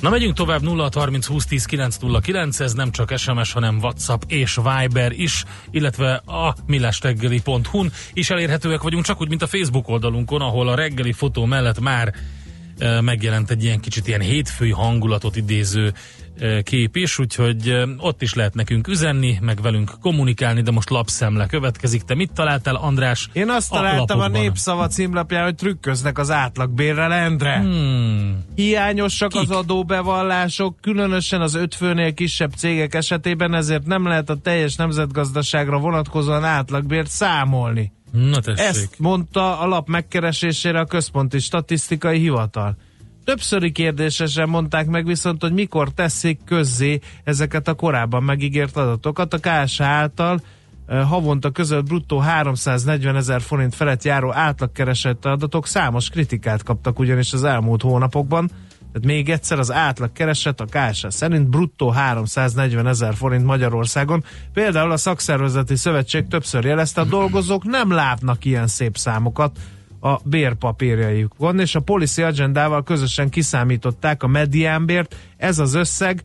Na 0.00 0.10
megyünk 0.10 0.34
tovább. 0.34 0.62
0 0.62 0.88
30 0.94 1.26
20 1.26 1.46
10 1.46 1.64
909, 1.64 2.60
ez 2.60 2.72
nem 2.72 2.90
csak 2.90 3.16
SMS, 3.16 3.52
hanem 3.52 3.78
WhatsApp 3.78 4.22
és 4.26 4.54
Viber 4.54 5.12
is, 5.12 5.44
illetve 5.70 6.14
a 6.14 6.54
millásreggeli.hu-n 6.66 7.92
is 8.12 8.30
elérhetőek 8.30 8.82
vagyunk, 8.82 9.04
csak 9.04 9.20
úgy, 9.20 9.28
mint 9.28 9.42
a 9.42 9.46
Facebook 9.46 9.88
oldalunkon, 9.88 10.40
ahol 10.40 10.68
a 10.68 10.74
reggeli 10.74 11.12
fotó 11.12 11.44
mellett 11.44 11.80
már 11.80 12.14
e, 12.78 13.00
megjelent 13.00 13.50
egy 13.50 13.64
ilyen 13.64 13.80
kicsit 13.80 14.08
ilyen 14.08 14.20
hétfői 14.20 14.72
hangulatot 14.72 15.36
idéző 15.36 15.92
kép 16.62 16.96
is, 16.96 17.18
úgyhogy 17.18 17.84
ott 17.98 18.22
is 18.22 18.34
lehet 18.34 18.54
nekünk 18.54 18.88
üzenni, 18.88 19.38
meg 19.40 19.62
velünk 19.62 19.92
kommunikálni, 20.00 20.62
de 20.62 20.70
most 20.70 20.90
lapszemle 20.90 21.46
következik. 21.46 22.02
Te 22.02 22.14
mit 22.14 22.32
találtál, 22.32 22.74
András? 22.74 23.28
Én 23.32 23.50
azt 23.50 23.70
találtam 23.70 24.18
a, 24.18 24.20
lapokban? 24.20 24.42
Népszava 24.42 24.86
címlapján, 24.86 25.44
hogy 25.44 25.54
trükköznek 25.54 26.18
az 26.18 26.30
átlagbérrel, 26.30 27.12
Endre. 27.12 27.58
Hmm. 27.58 28.44
Hiányosak 28.54 29.28
Kik? 29.28 29.40
az 29.40 29.50
adóbevallások, 29.50 30.76
különösen 30.80 31.40
az 31.40 31.54
öt 31.54 31.74
főnél 31.74 32.14
kisebb 32.14 32.52
cégek 32.52 32.94
esetében, 32.94 33.54
ezért 33.54 33.86
nem 33.86 34.06
lehet 34.06 34.30
a 34.30 34.36
teljes 34.36 34.76
nemzetgazdaságra 34.76 35.78
vonatkozóan 35.78 36.44
átlagbért 36.44 37.08
számolni. 37.08 37.92
Na 38.12 38.40
tessék. 38.40 38.66
Ezt 38.66 38.98
mondta 38.98 39.58
a 39.60 39.66
lap 39.66 39.88
megkeresésére 39.88 40.80
a 40.80 40.84
Központi 40.84 41.38
Statisztikai 41.38 42.18
Hivatal. 42.18 42.76
Többszöri 43.30 43.72
kérdésesen 43.72 44.48
mondták 44.48 44.86
meg 44.86 45.06
viszont, 45.06 45.42
hogy 45.42 45.52
mikor 45.52 45.88
teszik 45.90 46.40
közzé 46.44 46.98
ezeket 47.24 47.68
a 47.68 47.74
korábban 47.74 48.22
megígért 48.22 48.76
adatokat. 48.76 49.34
A 49.34 49.38
KSH 49.38 49.82
által 49.82 50.40
havonta 50.86 51.50
közölt 51.50 51.84
bruttó 51.84 52.18
340 52.18 53.16
ezer 53.16 53.40
forint 53.40 53.74
felett 53.74 54.02
járó 54.02 54.32
átlagkeresett 54.32 55.24
adatok 55.24 55.66
számos 55.66 56.08
kritikát 56.08 56.62
kaptak 56.62 56.98
ugyanis 56.98 57.32
az 57.32 57.44
elmúlt 57.44 57.82
hónapokban. 57.82 58.46
Tehát 58.92 59.06
még 59.06 59.28
egyszer 59.28 59.58
az 59.58 59.72
átlag 59.72 60.12
kereset 60.12 60.60
a 60.60 60.64
KSH 60.64 61.08
szerint 61.08 61.48
bruttó 61.48 61.90
340 61.90 62.86
ezer 62.86 63.14
forint 63.14 63.44
Magyarországon. 63.44 64.24
Például 64.52 64.90
a 64.90 64.96
szakszervezeti 64.96 65.76
szövetség 65.76 66.26
többször 66.26 66.64
jelezte, 66.64 67.00
a 67.00 67.04
dolgozók 67.04 67.64
nem 67.64 67.90
látnak 67.90 68.44
ilyen 68.44 68.66
szép 68.66 68.96
számokat 68.96 69.58
a 70.00 70.18
bérpapírjaikon, 70.24 71.60
és 71.60 71.74
a 71.74 71.80
Policy 71.80 72.22
Agendával 72.22 72.82
közösen 72.82 73.28
kiszámították 73.28 74.22
a 74.22 74.26
mediánbért. 74.26 75.16
Ez 75.36 75.58
az 75.58 75.74
összeg 75.74 76.22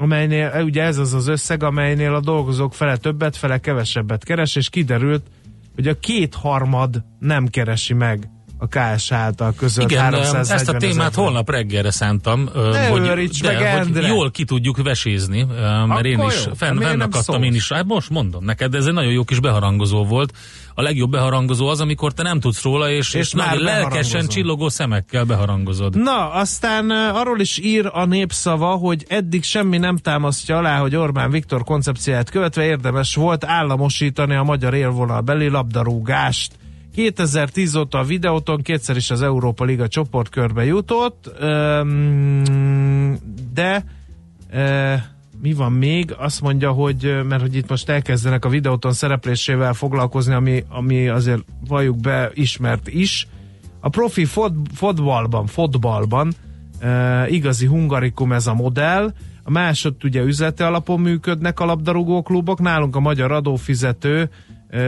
amelynél, 0.00 0.46
eh, 0.46 0.64
ugye 0.64 0.82
ez 0.82 0.98
az 0.98 1.14
az 1.14 1.28
összeg, 1.28 1.62
amelynél 1.62 2.14
a 2.14 2.20
dolgozók 2.20 2.74
fele 2.74 2.96
többet, 2.96 3.36
fele 3.36 3.58
kevesebbet 3.58 4.24
keres, 4.24 4.56
és 4.56 4.68
kiderült, 4.68 5.22
hogy 5.74 5.88
a 5.88 5.98
kétharmad 5.98 7.04
nem 7.18 7.46
keresi 7.46 7.94
meg 7.94 8.28
a 8.60 8.66
KS 8.66 9.12
által 9.12 9.54
között 9.56 9.90
Igen, 9.90 10.02
340 10.02 10.56
ezt 10.56 10.68
a 10.68 10.76
témát 10.76 11.10
ezer. 11.10 11.24
holnap 11.24 11.50
reggelre 11.50 11.90
szántam, 11.90 12.48
Ne 12.54 12.88
hogy, 12.88 13.06
őríts 13.06 13.42
meg, 13.42 13.58
de, 13.58 13.70
hogy 13.70 13.86
Endre! 13.86 14.06
jól 14.06 14.30
ki 14.30 14.44
tudjuk 14.44 14.82
vesézni, 14.82 15.46
mert 15.60 15.90
Akkor 15.90 16.06
én 16.06 16.22
is 16.26 16.44
jó, 16.46 16.52
fenn, 16.54 16.78
fennakadtam 16.78 17.42
én 17.42 17.54
is. 17.54 17.72
Hát 17.72 17.84
most 17.84 18.10
mondom 18.10 18.44
neked, 18.44 18.74
ez 18.74 18.86
egy 18.86 18.92
nagyon 18.92 19.12
jó 19.12 19.24
kis 19.24 19.40
beharangozó 19.40 20.04
volt. 20.04 20.32
A 20.74 20.82
legjobb 20.82 21.10
beharangozó 21.10 21.68
az, 21.68 21.80
amikor 21.80 22.12
te 22.12 22.22
nem 22.22 22.40
tudsz 22.40 22.62
róla, 22.62 22.90
és, 22.90 23.14
És 23.14 23.20
és, 23.20 23.34
már 23.34 23.56
lelkesen 23.56 24.26
csillogó 24.26 24.68
szemekkel 24.68 25.24
beharangozod. 25.24 25.96
Na, 25.96 26.30
aztán 26.32 26.90
arról 26.90 27.40
is 27.40 27.58
ír 27.58 27.90
a 27.92 28.04
népszava, 28.04 28.66
hogy 28.74 29.04
eddig 29.08 29.44
semmi 29.44 29.78
nem 29.78 29.96
támasztja 29.96 30.56
alá, 30.56 30.78
hogy 30.78 30.96
Orbán 30.96 31.30
Viktor 31.30 31.64
koncepciáját 31.64 32.30
követve 32.30 32.64
érdemes 32.64 33.14
volt 33.14 33.44
államosítani 33.44 34.34
a 34.34 34.42
magyar 34.42 34.74
élvonalbeli 34.74 35.48
labdarúgást. 35.48 36.58
2010 37.00 37.74
óta 37.74 37.98
a 37.98 38.02
videóton 38.02 38.62
kétszer 38.62 38.96
is 38.96 39.10
az 39.10 39.22
Európa 39.22 39.64
Liga 39.64 39.88
csoportkörbe 39.88 40.64
jutott, 40.64 41.30
de 43.52 43.84
mi 45.42 45.52
van 45.52 45.72
még? 45.72 46.14
Azt 46.18 46.40
mondja, 46.40 46.70
hogy 46.70 47.20
mert 47.28 47.40
hogy 47.40 47.56
itt 47.56 47.68
most 47.68 47.88
elkezdenek 47.88 48.44
a 48.44 48.48
videóton 48.48 48.92
szereplésével 48.92 49.72
foglalkozni, 49.72 50.34
ami, 50.34 50.64
ami 50.68 51.08
azért 51.08 51.44
valljuk 51.68 52.00
be 52.00 52.30
ismert 52.34 52.88
is. 52.88 53.28
A 53.80 53.88
profi 53.88 54.24
fot, 54.24 54.52
fotballban, 55.46 56.32
igazi 57.28 57.66
hungarikum 57.66 58.32
ez 58.32 58.46
a 58.46 58.54
modell, 58.54 59.12
a 59.42 59.50
másod 59.50 59.94
ugye 60.04 60.22
üzleti 60.22 60.62
alapon 60.62 61.00
működnek 61.00 61.60
a 61.60 61.64
labdarúgó 61.64 62.22
klubok, 62.22 62.60
nálunk 62.60 62.96
a 62.96 63.00
magyar 63.00 63.32
adófizető 63.32 64.30
fi, 64.70 64.78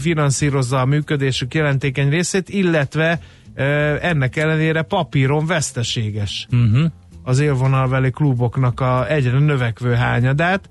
finanszírozza 0.00 0.80
a 0.80 0.84
működésük 0.84 1.54
jelentékeny 1.54 2.08
részét, 2.08 2.48
illetve 2.48 3.20
ennek 4.00 4.36
ellenére 4.36 4.82
papíron 4.82 5.46
veszteséges 5.46 6.46
Uh-huh. 6.50 6.90
az 7.22 7.40
élvonalbeli 7.40 8.10
kluboknak 8.10 8.80
a 8.80 9.10
egyre 9.10 9.38
növekvő 9.38 9.94
hányadát. 9.94 10.68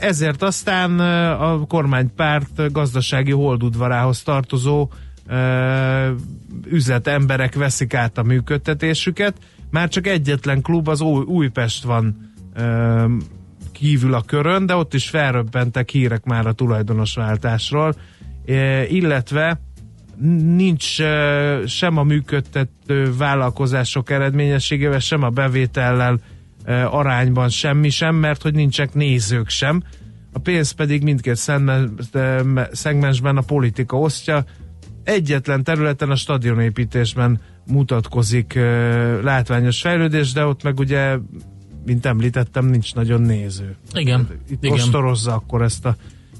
Ezért 0.00 0.42
aztán 0.42 1.00
a 1.40 1.66
kormánypárt 1.66 2.72
gazdasági 2.72 3.32
holdudvarához 3.32 4.22
tartozó 4.22 4.90
üzletemberek 6.66 7.54
veszik 7.54 7.94
át 7.94 8.18
a 8.18 8.22
működtetésüket. 8.22 9.36
Már 9.70 9.88
csak 9.88 10.06
egyetlen 10.06 10.62
klub, 10.62 10.88
az 10.88 11.00
Új, 11.00 11.24
Újpest 11.26 11.84
van 11.84 12.32
kívül 13.78 14.14
a 14.14 14.22
körön, 14.22 14.66
de 14.66 14.74
ott 14.74 14.94
is 14.94 15.08
felröbbentek 15.08 15.90
hírek 15.90 16.24
már 16.24 16.46
a 16.46 16.52
tulajdonosváltásról, 16.52 17.94
e, 18.46 18.86
illetve 18.86 19.60
nincs 20.56 21.00
eh, 21.00 21.66
sem 21.66 21.96
a 21.96 22.02
működtető 22.02 23.16
vállalkozások 23.16 24.10
eredményességével, 24.10 24.98
sem 24.98 25.22
a 25.22 25.28
bevétellel 25.28 26.20
eh, 26.64 26.94
arányban 26.94 27.48
semmi 27.48 27.88
sem, 27.90 28.14
mert 28.14 28.42
hogy 28.42 28.54
nincsenek 28.54 28.94
nézők 28.94 29.48
sem. 29.48 29.82
A 30.32 30.38
pénz 30.38 30.70
pedig 30.70 31.02
mindkét 31.02 31.36
szegmen- 31.36 31.90
szegmensben 32.72 33.36
a 33.36 33.40
politika 33.40 33.98
osztja. 33.98 34.44
Egyetlen 35.04 35.64
területen 35.64 36.10
a 36.10 36.16
stadionépítésben 36.16 37.40
mutatkozik 37.66 38.58
látványos 39.22 39.80
fejlődés, 39.80 40.32
de 40.32 40.44
ott 40.44 40.62
meg 40.62 40.78
ugye, 40.78 41.16
mint 41.86 42.06
említettem, 42.06 42.66
nincs 42.66 42.94
nagyon 42.94 43.20
néző. 43.20 43.76
Igen, 43.92 44.28
Itt 44.50 44.64
igen. 44.64 44.74
ostorozza 44.74 45.32
akkor 45.32 45.62
ezt 45.62 45.84
a 45.84 45.96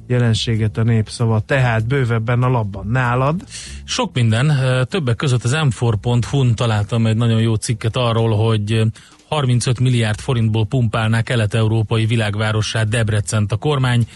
jelenséget 0.06 0.76
a 0.76 0.82
népszava. 0.82 1.40
Tehát 1.40 1.86
bővebben 1.86 2.42
a 2.42 2.48
labban. 2.48 2.86
Nálad? 2.86 3.44
Sok 3.84 4.14
minden, 4.14 4.52
többek 4.88 5.16
között 5.16 5.44
az 5.44 5.56
m4.hu-n 5.56 6.54
találtam 6.54 7.06
egy 7.06 7.16
nagyon 7.16 7.40
jó 7.40 7.54
cikket 7.54 7.96
arról, 7.96 8.36
hogy 8.36 8.72
ö, 8.72 8.84
35 9.28 9.80
milliárd 9.80 10.18
forintból 10.20 10.66
pumpálná 10.66 11.22
kelet-európai 11.22 12.06
világvárossá 12.06 12.82
Debrecent 12.82 13.52
a 13.52 13.56
kormány, 13.56 14.06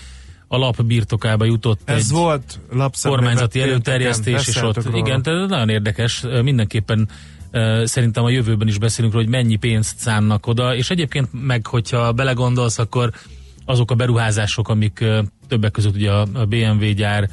a 0.49 0.57
lap 0.57 0.83
birtokába 0.83 1.44
jutott 1.44 1.81
Ez 1.85 1.97
egy 1.97 2.11
volt 2.11 2.61
kormányzati 3.03 3.61
előterjesztés, 3.61 4.49
és 4.49 4.62
ott, 4.62 4.85
róla. 4.85 4.97
igen, 4.97 5.23
tehát 5.23 5.49
nagyon 5.49 5.68
érdekes, 5.68 6.25
mindenképpen 6.42 7.09
szerintem 7.85 8.25
a 8.25 8.31
jövőben 8.31 8.69
is 8.69 8.79
beszélünk 8.79 9.12
róla, 9.12 9.25
hogy 9.25 9.35
mennyi 9.35 9.57
pénzt 9.57 9.99
szánnak 9.99 10.47
oda, 10.47 10.75
és 10.75 10.91
egyébként 10.91 11.29
meg, 11.33 11.67
hogyha 11.67 12.12
belegondolsz, 12.12 12.79
akkor 12.79 13.11
azok 13.65 13.91
a 13.91 13.95
beruházások, 13.95 14.69
amik 14.69 15.05
többek 15.49 15.71
között 15.71 15.95
ugye 15.95 16.11
a 16.11 16.47
BMW 16.49 16.93
gyár, 16.95 17.29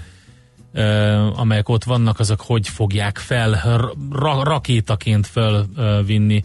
amelyek 1.36 1.70
ott 1.70 1.84
vannak, 1.84 2.20
azok 2.20 2.42
hogy 2.42 2.68
fogják 2.68 3.18
fel, 3.18 3.80
ra- 4.12 4.44
rakétaként 4.44 5.28
felvinni 5.28 6.44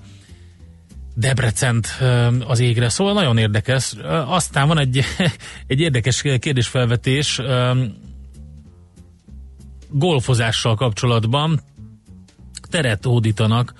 Debrecent 1.16 1.88
az 2.46 2.60
égre. 2.60 2.88
Szóval 2.88 3.12
nagyon 3.12 3.38
érdekes. 3.38 3.94
Aztán 4.26 4.68
van 4.68 4.78
egy, 4.78 5.04
egy 5.66 5.80
érdekes 5.80 6.22
kérdésfelvetés 6.22 7.40
golfozással 9.90 10.74
kapcsolatban. 10.74 11.60
Teret 12.74 13.04
hódítanak. 13.04 13.72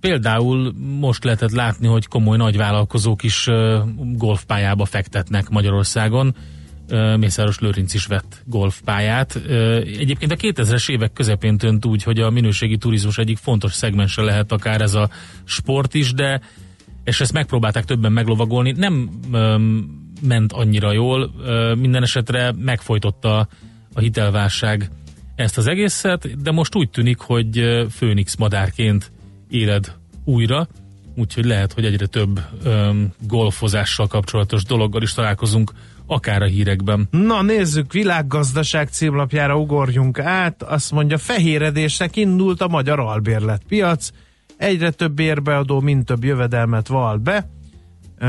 Például 0.00 0.72
most 1.00 1.24
lehetett 1.24 1.50
látni, 1.50 1.86
hogy 1.86 2.06
komoly 2.06 2.36
nagyvállalkozók 2.36 3.22
is 3.22 3.48
golfpályába 3.96 4.84
fektetnek 4.84 5.48
Magyarországon. 5.48 6.34
Ö, 6.88 7.16
Mészáros 7.16 7.58
Lőrinc 7.58 7.94
is 7.94 8.06
vett 8.06 8.42
golfpályát. 8.44 9.34
Egyébként 9.98 10.32
a 10.32 10.36
2000-es 10.36 10.90
évek 10.90 11.12
közepén 11.12 11.58
tönt 11.58 11.84
úgy, 11.84 12.02
hogy 12.02 12.20
a 12.20 12.30
minőségi 12.30 12.76
turizmus 12.76 13.18
egyik 13.18 13.36
fontos 13.36 13.72
szegmense 13.72 14.22
lehet 14.22 14.52
akár 14.52 14.80
ez 14.80 14.94
a 14.94 15.10
sport 15.44 15.94
is, 15.94 16.12
de 16.12 16.40
és 17.04 17.20
ezt 17.20 17.32
megpróbálták 17.32 17.84
többen 17.84 18.12
meglovagolni, 18.12 18.72
nem 18.76 19.10
ment 20.22 20.52
annyira 20.52 20.92
jól, 20.92 21.30
minden 21.78 22.02
esetre 22.02 22.52
megfojtotta 22.58 23.48
a 23.94 24.00
hitelválság 24.00 24.90
ezt 25.36 25.58
az 25.58 25.66
egészet, 25.66 26.42
de 26.42 26.50
most 26.50 26.74
úgy 26.74 26.90
tűnik, 26.90 27.18
hogy 27.18 27.86
főnix 27.90 28.36
madárként 28.36 29.12
éled 29.48 29.92
újra, 30.24 30.68
úgyhogy 31.16 31.44
lehet, 31.44 31.72
hogy 31.72 31.84
egyre 31.84 32.06
több 32.06 32.40
öm, 32.64 33.12
golfozással 33.20 34.06
kapcsolatos 34.06 34.64
dologgal 34.64 35.02
is 35.02 35.12
találkozunk, 35.14 35.72
akár 36.06 36.42
a 36.42 36.46
hírekben. 36.46 37.08
Na 37.10 37.42
nézzük, 37.42 37.92
világgazdaság 37.92 38.88
címlapjára 38.88 39.58
ugorjunk 39.58 40.18
át. 40.18 40.62
Azt 40.62 40.92
mondja, 40.92 41.18
fehéredésnek 41.18 42.16
indult 42.16 42.60
a 42.60 42.68
magyar 42.68 43.00
albérletpiac. 43.00 44.10
Egyre 44.56 44.90
több 44.90 45.12
bérbeadó, 45.12 45.80
mint 45.80 46.04
több 46.04 46.24
jövedelmet 46.24 46.88
val 46.88 47.16
be. 47.16 47.50
Ö, 48.18 48.28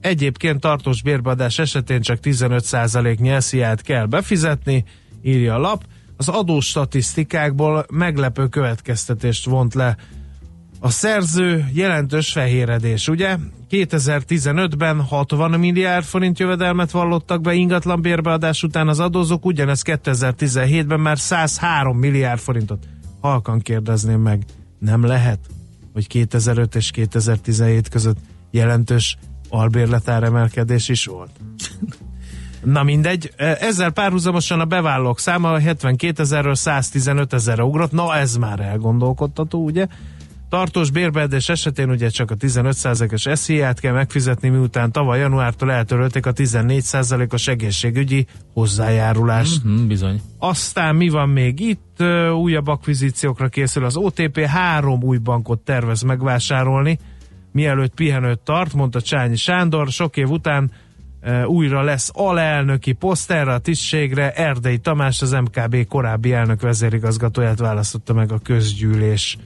Egyébként 0.00 0.60
tartós 0.60 1.02
bérbeadás 1.02 1.58
esetén 1.58 2.00
csak 2.00 2.18
15%-nyi 2.22 3.40
SZIA-t 3.40 3.82
kell 3.82 4.06
befizetni, 4.06 4.84
írja 5.22 5.54
a 5.54 5.58
lap. 5.58 5.84
Az 6.16 6.28
adós 6.28 6.66
statisztikákból 6.66 7.86
meglepő 7.92 8.46
következtetést 8.46 9.44
vont 9.44 9.74
le 9.74 9.96
a 10.80 10.90
szerző 10.90 11.68
jelentős 11.72 12.32
fehéredés, 12.32 13.08
ugye? 13.08 13.36
2015-ben 13.70 15.00
60 15.00 15.60
milliárd 15.60 16.04
forint 16.04 16.38
jövedelmet 16.38 16.90
vallottak 16.90 17.40
be 17.40 17.54
ingatlan 17.54 18.00
bérbeadás 18.00 18.62
után 18.62 18.88
az 18.88 19.00
adózók, 19.00 19.44
ugyanez 19.44 19.82
2017-ben 19.84 21.00
már 21.00 21.18
103 21.18 21.98
milliárd 21.98 22.40
forintot. 22.40 22.88
Halkan 23.20 23.60
kérdezném 23.60 24.20
meg, 24.20 24.44
nem 24.78 25.04
lehet, 25.04 25.38
hogy 25.92 26.06
2005 26.06 26.74
és 26.74 26.90
2017 26.90 27.88
között 27.88 28.18
jelentős 28.50 29.18
albérletáremelkedés 29.48 30.88
is 30.88 31.04
volt? 31.04 31.30
Na 32.66 32.82
mindegy, 32.82 33.32
ezzel 33.36 33.90
párhuzamosan 33.90 34.60
a 34.60 34.64
bevállalók 34.64 35.18
száma 35.18 35.60
72 35.60 36.22
ezerről 36.22 36.54
115 36.54 37.32
ezerre 37.32 37.64
ugrott, 37.64 37.92
na 37.92 38.16
ez 38.16 38.36
már 38.36 38.60
elgondolkodtató, 38.60 39.64
ugye? 39.64 39.86
Tartós 40.48 40.90
bérbeadás 40.90 41.48
esetén 41.48 41.90
ugye 41.90 42.08
csak 42.08 42.30
a 42.30 42.34
15%-os 42.34 43.28
SZIA-t 43.32 43.80
kell 43.80 43.92
megfizetni, 43.92 44.48
miután 44.48 44.92
tavaly 44.92 45.18
januártól 45.18 45.72
eltörölték 45.72 46.26
a 46.26 46.32
14%-os 46.32 47.46
egészségügyi 47.46 48.26
hozzájárulást. 48.52 49.62
Hm, 49.62 49.86
bizony. 49.86 50.20
Aztán 50.38 50.96
mi 50.96 51.08
van 51.08 51.28
még 51.28 51.60
itt? 51.60 52.02
Újabb 52.32 52.66
akvizíciókra 52.66 53.48
készül 53.48 53.84
az 53.84 53.96
OTP, 53.96 54.40
három 54.40 55.02
új 55.02 55.18
bankot 55.18 55.60
tervez 55.60 56.02
megvásárolni, 56.02 56.98
mielőtt 57.52 57.94
pihenőt 57.94 58.40
tart, 58.40 58.72
mondta 58.72 59.00
Csányi 59.00 59.36
Sándor, 59.36 59.88
sok 59.88 60.16
év 60.16 60.30
után 60.30 60.70
újra 61.46 61.82
lesz 61.82 62.10
alelnöki 62.14 62.92
poszt 62.92 63.30
erre 63.30 63.52
a 63.52 63.58
tisztségre, 63.58 64.32
Erdei 64.32 64.78
Tamás, 64.78 65.22
az 65.22 65.30
MKB 65.30 65.86
korábbi 65.88 66.32
elnök 66.32 66.60
vezérigazgatóját 66.60 67.58
választotta 67.58 68.12
meg 68.12 68.32
a 68.32 68.38
közgyűlés. 68.38 69.36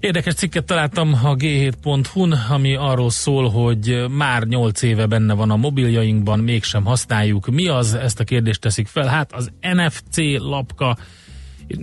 Érdekes 0.00 0.34
cikket 0.34 0.64
találtam 0.64 1.18
a 1.22 1.34
g7.hu-n, 1.34 2.32
ami 2.32 2.74
arról 2.74 3.10
szól, 3.10 3.50
hogy 3.50 4.04
már 4.10 4.42
8 4.42 4.82
éve 4.82 5.06
benne 5.06 5.34
van 5.34 5.50
a 5.50 5.56
mobiljainkban, 5.56 6.38
mégsem 6.38 6.84
használjuk. 6.84 7.46
Mi 7.46 7.68
az? 7.68 7.94
Ezt 7.94 8.20
a 8.20 8.24
kérdést 8.24 8.60
teszik 8.60 8.86
fel. 8.86 9.06
Hát 9.06 9.32
az 9.32 9.52
NFC 9.60 10.16
lapka, 10.38 10.96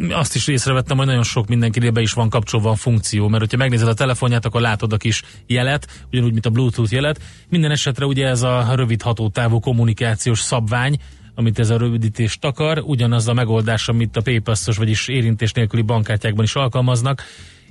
azt 0.09 0.35
is 0.35 0.47
észrevettem, 0.47 0.97
hogy 0.97 1.05
nagyon 1.05 1.23
sok 1.23 1.47
mindenkinél 1.47 1.91
be 1.91 2.01
is 2.01 2.13
van 2.13 2.29
kapcsolva 2.29 2.69
a 2.69 2.75
funkció, 2.75 3.27
mert 3.27 3.41
hogyha 3.41 3.57
megnézed 3.57 3.87
a 3.87 3.93
telefonját, 3.93 4.45
akkor 4.45 4.61
látod 4.61 4.93
a 4.93 4.97
kis 4.97 5.23
jelet, 5.47 6.05
ugyanúgy, 6.11 6.31
mint 6.31 6.45
a 6.45 6.49
Bluetooth 6.49 6.91
jelet. 6.91 7.21
Minden 7.49 7.71
esetre 7.71 8.05
ugye 8.05 8.27
ez 8.27 8.41
a 8.41 8.75
rövid 8.75 9.01
hatótávú 9.01 9.59
kommunikációs 9.59 10.39
szabvány, 10.39 10.97
amit 11.35 11.59
ez 11.59 11.69
a 11.69 11.77
rövidítés 11.77 12.37
takar, 12.39 12.81
ugyanaz 12.85 13.27
a 13.27 13.33
megoldás, 13.33 13.87
amit 13.87 14.17
a 14.17 14.21
PayPass-os, 14.21 14.77
vagyis 14.77 15.07
érintés 15.07 15.51
nélküli 15.51 15.81
bankkártyákban 15.81 16.43
is 16.43 16.55
alkalmaznak, 16.55 17.23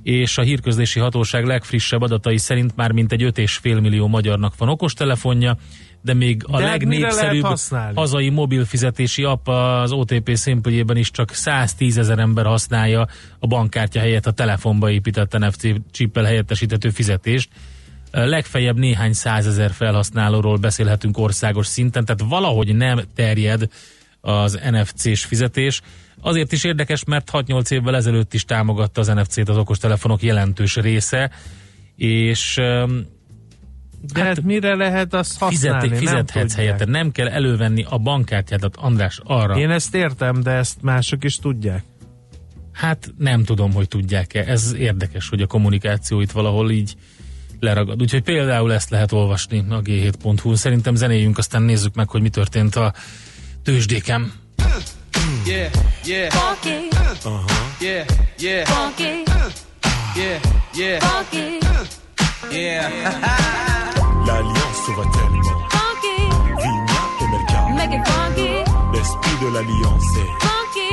és 0.02 0.38
a 0.38 0.42
hírközlési 0.42 1.00
hatóság 1.00 1.44
legfrissebb 1.44 2.02
adatai 2.02 2.38
szerint 2.38 2.76
már 2.76 2.92
mintegy 2.92 3.22
5,5 3.22 3.81
millió 3.81 4.07
magyarnak 4.07 4.57
van 4.57 4.68
okostelefonja, 4.68 5.57
de 6.09 6.14
még 6.14 6.42
a 6.47 6.59
De 6.59 6.62
hát 6.62 6.71
legnépszerűbb 6.71 7.47
hazai 7.94 8.29
mobil 8.29 8.64
fizetési 8.64 9.23
app 9.23 9.49
az 9.49 9.92
OTP 9.92 10.31
szimplében 10.35 10.97
is 10.97 11.11
csak 11.11 11.33
110 11.33 11.99
ezer 11.99 12.18
ember 12.18 12.44
használja 12.44 13.07
a 13.38 13.47
bankkártya 13.47 14.01
helyett 14.01 14.27
a 14.27 14.31
telefonba 14.31 14.90
épített 14.90 15.38
NFC 15.38 15.62
csippel 15.90 16.25
helyettesíthető 16.25 16.90
fizetést. 16.90 17.49
Legfeljebb 18.11 18.79
néhány 18.79 19.12
százezer 19.12 19.71
felhasználóról 19.71 20.57
beszélhetünk 20.57 21.18
országos 21.18 21.66
szinten, 21.66 22.05
tehát 22.05 22.23
valahogy 22.29 22.77
nem 22.77 23.01
terjed 23.14 23.68
az 24.21 24.61
NFC-s 24.71 25.25
fizetés. 25.25 25.81
Azért 26.21 26.53
is 26.53 26.64
érdekes, 26.64 27.05
mert 27.05 27.31
6-8 27.33 27.71
évvel 27.71 27.97
ezelőtt 27.97 28.35
is 28.35 28.44
támogatta 28.44 29.01
az 29.01 29.07
NFC-t 29.07 29.49
az 29.49 29.57
okostelefonok 29.57 30.23
jelentős 30.23 30.77
része, 30.77 31.31
és 31.97 32.61
De 34.00 34.22
hát, 34.22 34.42
mire 34.42 34.74
lehet 34.74 35.14
azt 35.14 35.38
használni? 35.38 35.88
fizet, 35.88 35.98
fizethetsz 35.98 36.54
helyette. 36.54 36.84
Nem 36.84 37.12
kell 37.12 37.28
elővenni 37.28 37.87
a 37.88 37.98
bankkártyádat, 37.98 38.76
András, 38.76 39.20
arra. 39.24 39.58
Én 39.58 39.70
ezt 39.70 39.94
értem, 39.94 40.42
de 40.42 40.50
ezt 40.50 40.82
mások 40.82 41.24
is 41.24 41.37
tudják. 41.37 41.82
Hát 42.72 43.12
nem 43.18 43.44
tudom, 43.44 43.72
hogy 43.72 43.88
tudják-e. 43.88 44.44
Ez 44.46 44.74
érdekes, 44.78 45.28
hogy 45.28 45.42
a 45.42 45.46
kommunikáció 45.46 46.20
itt 46.20 46.30
valahol 46.30 46.70
így 46.70 46.94
leragad. 47.61 48.02
Úgyhogy 48.02 48.22
például 48.22 48.72
ezt 48.72 48.90
lehet 48.90 49.12
olvasni 49.12 49.64
a 49.68 49.82
g7.hu. 49.82 50.54
Szerintem 50.54 50.94
zenéjünk, 50.94 51.38
aztán 51.38 51.62
nézzük 51.62 51.94
meg, 51.94 52.08
hogy 52.08 52.20
mi 52.20 52.28
történt 52.28 52.76
a 52.76 52.92
tőzsdéken. 53.62 54.32
Yeah, 55.46 55.72
yeah, 56.04 56.30
Funky, 56.30 56.88
yeah, 57.80 58.06
yeah, 58.38 58.66
funky, 58.66 59.22
yeah, 60.16 60.40
yeah, 60.74 61.00
funky, 61.00 61.58
yeah. 62.50 63.64
L'alliance 64.29 64.85
va 64.97 65.05
tellement. 65.05 65.59
funky. 65.71 66.19
Vigna 66.62 67.03
et 67.21 67.29
Mercado. 67.33 67.69
Make 67.75 67.93
it 67.95 68.07
funky, 68.07 68.51
L'esprit 68.93 69.37
de 69.43 69.49
l'alliance 69.55 70.09
est. 70.17 70.31
funky, 70.45 70.91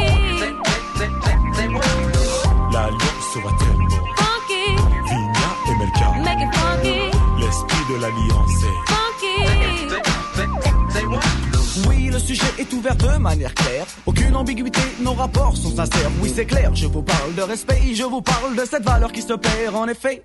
L'alliance 2.72 3.36
va 3.44 3.52
tellement. 3.60 4.04
funky. 4.16 4.64
Vigna 5.10 5.50
et 5.68 5.76
Mercado. 5.78 6.18
Make 6.24 6.42
it 6.42 6.52
funky, 6.56 7.00
L'esprit 7.40 7.86
de 7.90 7.96
l'alliance 8.02 8.64
est. 8.64 8.78
funky. 8.94 9.36
Oui, 11.90 12.10
le 12.12 12.20
sujet 12.20 12.48
est 12.58 12.72
ouvert 12.74 12.96
de 12.96 13.18
manière 13.18 13.54
claire. 13.54 13.86
Aucune 14.06 14.36
ambiguïté, 14.36 14.80
nos 15.02 15.14
rapports 15.14 15.58
sont 15.58 15.76
sincères. 15.76 16.10
Oui, 16.22 16.32
c'est 16.34 16.46
clair, 16.46 16.74
je 16.74 16.88
vous 16.88 17.02
parle 17.04 17.36
de 17.36 17.42
respect, 17.42 17.82
je 17.94 18.04
vous 18.04 18.22
parle 18.22 18.56
de 18.56 18.64
cette 18.66 18.84
valeur 18.86 19.12
qui 19.12 19.22
se 19.22 19.34
perd 19.34 19.76
en 19.76 19.88
effet. 19.90 20.24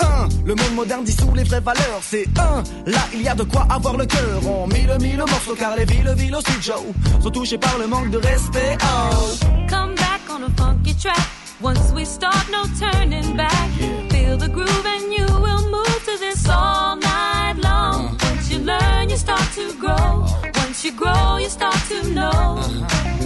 Un, 0.00 0.28
le 0.44 0.54
monde 0.54 0.74
moderne 0.74 1.04
dissout 1.04 1.32
les 1.34 1.44
vraies 1.44 1.60
valeurs. 1.60 2.00
C'est 2.02 2.28
un, 2.38 2.62
là 2.86 3.00
il 3.12 3.22
y 3.22 3.28
a 3.28 3.34
de 3.34 3.44
quoi 3.44 3.66
avoir 3.70 3.96
le 3.96 4.06
cœur. 4.06 4.40
On 4.46 4.66
mille 4.66 4.96
mille 5.00 5.18
morceaux 5.18 5.54
car 5.54 5.76
les 5.76 5.84
villes, 5.84 6.12
villes 6.16 6.34
aussi 6.34 6.52
Joe 6.60 6.82
sont 7.22 7.30
touchées 7.30 7.58
par 7.58 7.78
le 7.78 7.86
manque 7.86 8.10
de 8.10 8.18
respect. 8.18 8.76
Oh. 8.82 9.46
Come 9.68 9.94
back 9.94 10.20
on 10.30 10.42
a 10.42 10.50
funky 10.56 10.94
track. 10.94 11.26
Once 11.62 11.92
we 11.94 12.04
start, 12.04 12.46
no 12.50 12.64
turning 12.78 13.36
back. 13.36 13.68
Feel 14.10 14.36
the 14.36 14.48
groove 14.48 14.86
and 14.86 15.12
you 15.12 15.24
will 15.40 15.70
move 15.70 16.04
to 16.04 16.18
this 16.18 16.46
all 16.48 16.96
night 16.96 17.54
long. 17.62 18.16
Once 18.22 18.50
you 18.50 18.58
learn, 18.58 19.08
you 19.08 19.16
start 19.16 19.48
to 19.54 19.72
grow. 19.78 20.26
Once 20.56 20.84
you 20.84 20.92
grow, 20.92 21.38
you 21.38 21.48
start 21.48 21.78
to 21.88 22.02
know. 22.10 22.60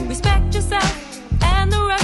Respect 0.06 0.54
yourself, 0.54 1.20
and 1.42 1.72
the 1.72 1.82
rest 1.86 1.97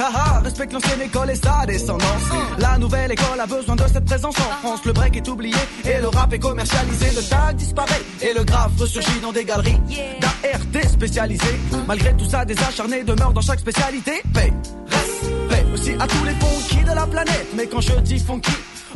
haha. 0.00 0.40
Respecte 0.40 0.72
l'ancienne 0.72 1.02
école 1.02 1.30
et 1.30 1.34
sa 1.36 1.66
descendance. 1.66 2.22
La 2.58 2.78
nouvelle 2.78 3.12
école 3.12 3.40
a 3.40 3.46
besoin 3.46 3.76
de 3.76 3.84
cette 3.86 4.04
présence 4.04 4.36
en 4.38 4.66
France. 4.66 4.84
Le 4.84 4.92
break 4.92 5.16
est 5.16 5.28
oublié 5.28 5.56
et 5.84 6.00
le 6.00 6.08
rap 6.08 6.32
est 6.32 6.38
commercialisé. 6.38 7.06
Le 7.14 7.22
tag 7.22 7.56
disparaît 7.56 8.02
et 8.22 8.32
le 8.34 8.44
graphe 8.44 8.72
ressurgit 8.78 9.20
dans 9.20 9.32
des 9.32 9.44
galeries 9.44 9.78
d'ART 10.20 10.88
spécialisées. 10.88 11.58
Malgré 11.86 12.14
tout 12.16 12.24
ça, 12.24 12.44
des 12.44 12.58
acharnés 12.58 13.04
demeurent 13.04 13.32
dans 13.32 13.40
chaque 13.40 13.60
spécialité. 13.60 14.22
Paix, 14.32 14.52
respect 14.86 15.66
aussi 15.72 15.92
à 15.98 16.06
tous 16.06 16.24
les 16.24 16.34
funky 16.34 16.84
de 16.84 16.94
la 16.94 17.06
planète. 17.06 17.48
Mais 17.56 17.66
quand 17.66 17.80
je 17.80 17.92
dis 18.00 18.18
funky, 18.18 18.52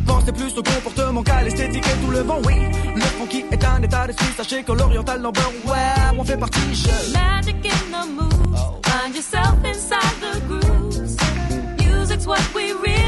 Pensez 0.06 0.32
plus 0.32 0.56
au 0.56 0.62
comportement 0.62 1.22
qu'à 1.22 1.42
l'esthétique 1.42 1.84
et 1.86 2.04
tout 2.04 2.10
le 2.10 2.20
vent, 2.20 2.38
oui. 2.44 2.54
Le 2.94 3.00
funky 3.00 3.44
est 3.50 3.64
un 3.64 3.82
état 3.82 4.06
d'esprit, 4.06 4.26
sachez 4.36 4.62
que 4.62 4.72
l'oriental 4.72 5.20
number, 5.20 5.52
ouais, 5.66 6.18
on 6.18 6.24
fait 6.24 6.36
partie, 6.36 6.74
je... 6.74 7.12
Magic 7.12 7.56
in 7.66 7.90
the 7.90 8.08
moves. 8.08 8.80
Find 8.84 9.14
yourself 9.14 9.54
inside 9.64 10.19
what 12.30 12.54
we 12.54 12.70
really 12.74 12.99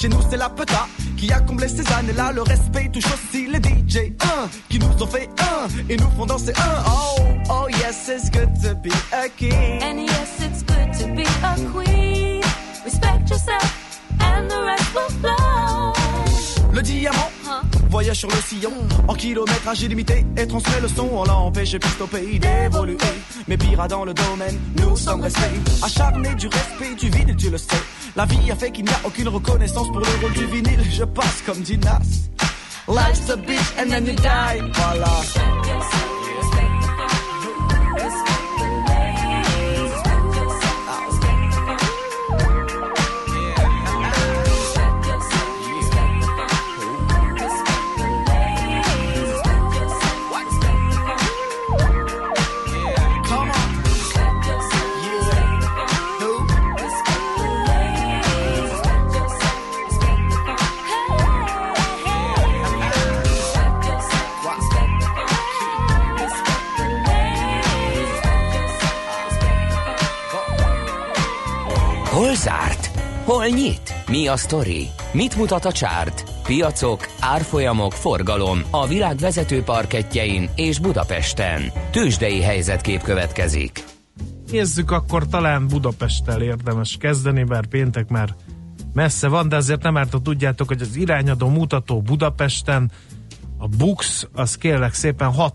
chez 0.00 0.08
nous 0.08 0.20
c'est 0.30 0.36
la 0.36 0.48
peta 0.48 0.86
qui 1.16 1.30
a 1.32 1.40
comblé 1.40 1.68
ces 1.68 1.86
années-là. 1.92 2.32
Le 2.32 2.42
respect 2.42 2.88
touche 2.92 3.04
aussi 3.06 3.46
les 3.46 3.58
DJ, 3.58 4.12
un, 4.22 4.48
qui 4.68 4.78
nous 4.78 5.02
ont 5.02 5.06
fait 5.06 5.28
un, 5.38 5.68
et 5.88 5.96
nous 5.96 6.10
font 6.16 6.26
danser 6.26 6.52
un. 6.56 6.82
Oh, 6.86 7.22
oh 7.50 7.68
yes, 7.68 8.08
it's 8.08 8.30
good 8.30 8.48
to 8.62 8.74
be 8.76 8.90
a 9.12 9.28
king. 9.28 9.82
And 9.82 10.00
yes, 10.00 10.40
it's 10.40 10.62
good 10.62 10.92
to 11.00 11.14
be 11.14 11.22
a 11.22 11.54
queen. 11.70 12.42
Respect 12.84 13.28
yourself, 13.28 14.00
and 14.20 14.48
the 14.48 14.62
rest 14.64 14.94
will 14.94 15.10
flow. 15.20 15.92
Le 16.72 16.82
diamant? 16.82 17.39
Voyage 17.90 18.18
sur 18.18 18.28
le 18.28 18.36
sillon 18.36 18.72
en 19.08 19.14
kilométrage 19.14 19.82
illimité 19.82 20.24
et 20.36 20.46
transmet 20.46 20.80
le 20.80 20.88
son. 20.88 21.08
On 21.12 21.24
l'a 21.24 21.34
empêché 21.34 21.78
piste 21.78 22.00
au 22.00 22.06
pays 22.06 22.38
d'évoluer. 22.38 22.96
Mais 23.48 23.56
pire 23.56 23.86
dans 23.88 24.04
le 24.04 24.14
domaine, 24.14 24.58
nous 24.76 24.96
sommes 24.96 25.20
restés 25.20 25.60
acharnés 25.82 26.34
du 26.36 26.46
respect 26.46 26.94
du 26.94 27.10
vinyle, 27.10 27.36
tu 27.36 27.50
le 27.50 27.58
sais. 27.58 27.82
La 28.16 28.24
vie 28.26 28.50
a 28.50 28.56
fait 28.56 28.70
qu'il 28.70 28.84
n'y 28.84 28.92
a 28.92 29.00
aucune 29.04 29.28
reconnaissance 29.28 29.88
pour 29.88 29.98
le 29.98 30.06
rôle 30.22 30.32
du 30.32 30.46
vinyle. 30.46 30.84
Je 30.90 31.04
passe 31.04 31.42
comme 31.44 31.60
dit 31.60 31.78
Nas. 31.78 31.98
Life's 32.88 33.30
a 33.30 33.36
bitch 33.36 33.78
and 33.78 33.90
then 33.90 34.06
you 34.06 34.14
die. 34.14 34.60
Voilà. 34.72 36.09
Hol 73.30 73.46
nyit? 73.46 73.94
Mi 74.08 74.26
a 74.26 74.36
sztori? 74.36 74.88
Mit 75.12 75.36
mutat 75.36 75.64
a 75.64 75.72
csárt? 75.72 76.24
Piacok, 76.42 77.06
árfolyamok, 77.20 77.92
forgalom 77.92 78.62
a 78.70 78.86
világ 78.86 79.16
vezető 79.16 79.62
parketjein 79.62 80.50
és 80.54 80.78
Budapesten. 80.78 81.62
Tősdei 81.90 82.40
helyzetkép 82.40 83.02
következik. 83.02 83.84
Nézzük, 84.50 84.90
akkor 84.90 85.26
talán 85.26 85.68
Budapesttel 85.68 86.42
érdemes 86.42 86.96
kezdeni, 87.00 87.44
bár 87.44 87.66
péntek 87.66 88.08
már 88.08 88.34
messze 88.92 89.28
van, 89.28 89.48
de 89.48 89.56
azért 89.56 89.82
nem 89.82 89.96
árt, 89.96 90.22
tudjátok, 90.22 90.68
hogy 90.68 90.80
az 90.80 90.96
irányadó 90.96 91.48
mutató 91.48 92.02
Budapesten 92.02 92.90
a 93.58 93.68
Bux, 93.68 94.26
az 94.32 94.56
kérlek 94.56 94.94
szépen 94.94 95.32
6 95.32 95.54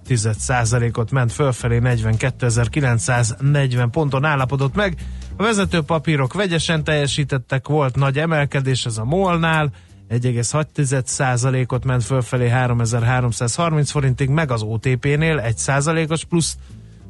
ot 0.94 1.12
ment 1.12 1.32
fölfelé 1.32 1.80
42.940 1.84 3.88
ponton 3.92 4.26
állapodott 4.26 4.76
meg. 4.76 4.96
A 5.38 5.43
vezető 5.43 5.82
papírok 5.82 6.34
vegyesen 6.34 6.84
teljesítettek, 6.84 7.67
volt 7.67 7.95
nagy 7.95 8.19
emelkedés, 8.19 8.86
ez 8.86 8.98
a 8.98 9.04
MOL-nál, 9.04 9.71
1,6%-ot 10.10 11.86
ment 11.86 12.04
fölfelé 12.04 12.50
3330 12.50 13.91
forintig, 13.91 14.30
meg 14.30 14.52
az 14.52 14.62
OTP-nél 14.62 15.41
1%-os 15.45 16.24
plusz. 16.26 16.58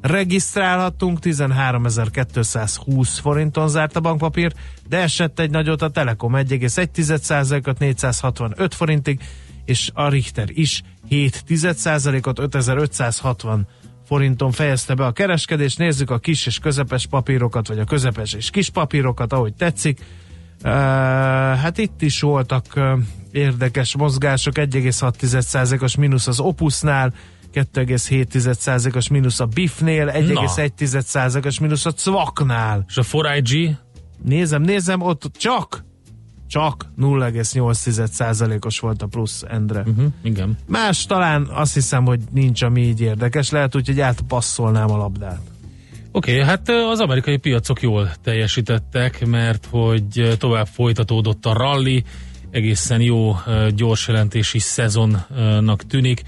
Regisztrálhattunk, 0.01 1.19
13.220 1.21 3.09
forinton 3.21 3.69
zárt 3.69 3.95
a 3.95 3.99
bankpapír, 3.99 4.53
de 4.87 4.97
esett 4.97 5.39
egy 5.39 5.49
nagyot 5.49 5.81
a 5.81 5.89
Telekom 5.89 6.33
1,1%-ot 6.35 7.79
465 7.79 8.75
forintig, 8.75 9.19
és 9.65 9.89
a 9.93 10.09
Richter 10.09 10.47
is 10.49 10.81
7%-ot 11.09 12.39
5560 12.39 13.67
forinton 14.05 14.51
fejezte 14.51 14.93
be 14.93 15.05
a 15.05 15.11
kereskedést. 15.11 15.77
Nézzük 15.77 16.09
a 16.09 16.17
kis 16.17 16.45
és 16.45 16.59
közepes 16.59 17.05
papírokat, 17.05 17.67
vagy 17.67 17.79
a 17.79 17.83
közepes 17.83 18.33
és 18.33 18.49
kis 18.49 18.69
papírokat, 18.69 19.33
ahogy 19.33 19.53
tetszik. 19.53 19.99
Uh, 20.63 20.71
hát 20.71 21.77
itt 21.77 22.01
is 22.01 22.21
voltak 22.21 22.65
uh, 22.75 22.99
érdekes 23.31 23.95
mozgások, 23.95 24.53
1,6%-os 24.57 25.95
mínusz 25.95 26.27
az 26.27 26.39
Opusnál, 26.39 27.13
2,7%-os 27.53 29.07
mínusz 29.07 29.39
a 29.39 29.45
BIF-nél, 29.45 30.11
1,1%-os 30.13 31.59
mínusz 31.59 31.85
a 31.85 31.91
Cvaknál. 31.91 32.85
És 32.87 32.97
a 32.97 33.03
4IG? 33.03 33.75
Nézem, 34.23 34.61
nézem, 34.61 35.01
ott 35.01 35.31
csak 35.37 35.83
csak 36.47 36.85
0,8%-os 36.99 38.79
volt 38.79 39.01
a 39.01 39.05
plusz, 39.07 39.43
Endre. 39.47 39.79
Uh-huh, 39.79 40.05
igen. 40.23 40.57
Más 40.67 41.05
talán 41.05 41.47
azt 41.51 41.73
hiszem, 41.73 42.05
hogy 42.05 42.19
nincs, 42.31 42.61
ami 42.61 42.81
így 42.81 43.01
érdekes. 43.01 43.49
Lehet 43.49 43.75
úgy, 43.75 43.87
hogy 43.87 43.99
átpasszolnám 43.99 44.91
a 44.91 44.97
labdát. 44.97 45.41
Oké, 46.11 46.31
okay, 46.33 46.45
hát 46.45 46.69
az 46.69 46.99
amerikai 46.99 47.37
piacok 47.37 47.81
jól 47.81 48.11
teljesítettek, 48.23 49.25
mert 49.25 49.67
hogy 49.71 50.35
tovább 50.37 50.67
folytatódott 50.67 51.45
a 51.45 51.53
rally, 51.53 52.03
egészen 52.49 53.01
jó 53.01 53.35
gyors 53.75 54.07
jelentési 54.07 54.59
szezonnak 54.59 55.87
tűnik. 55.87 56.23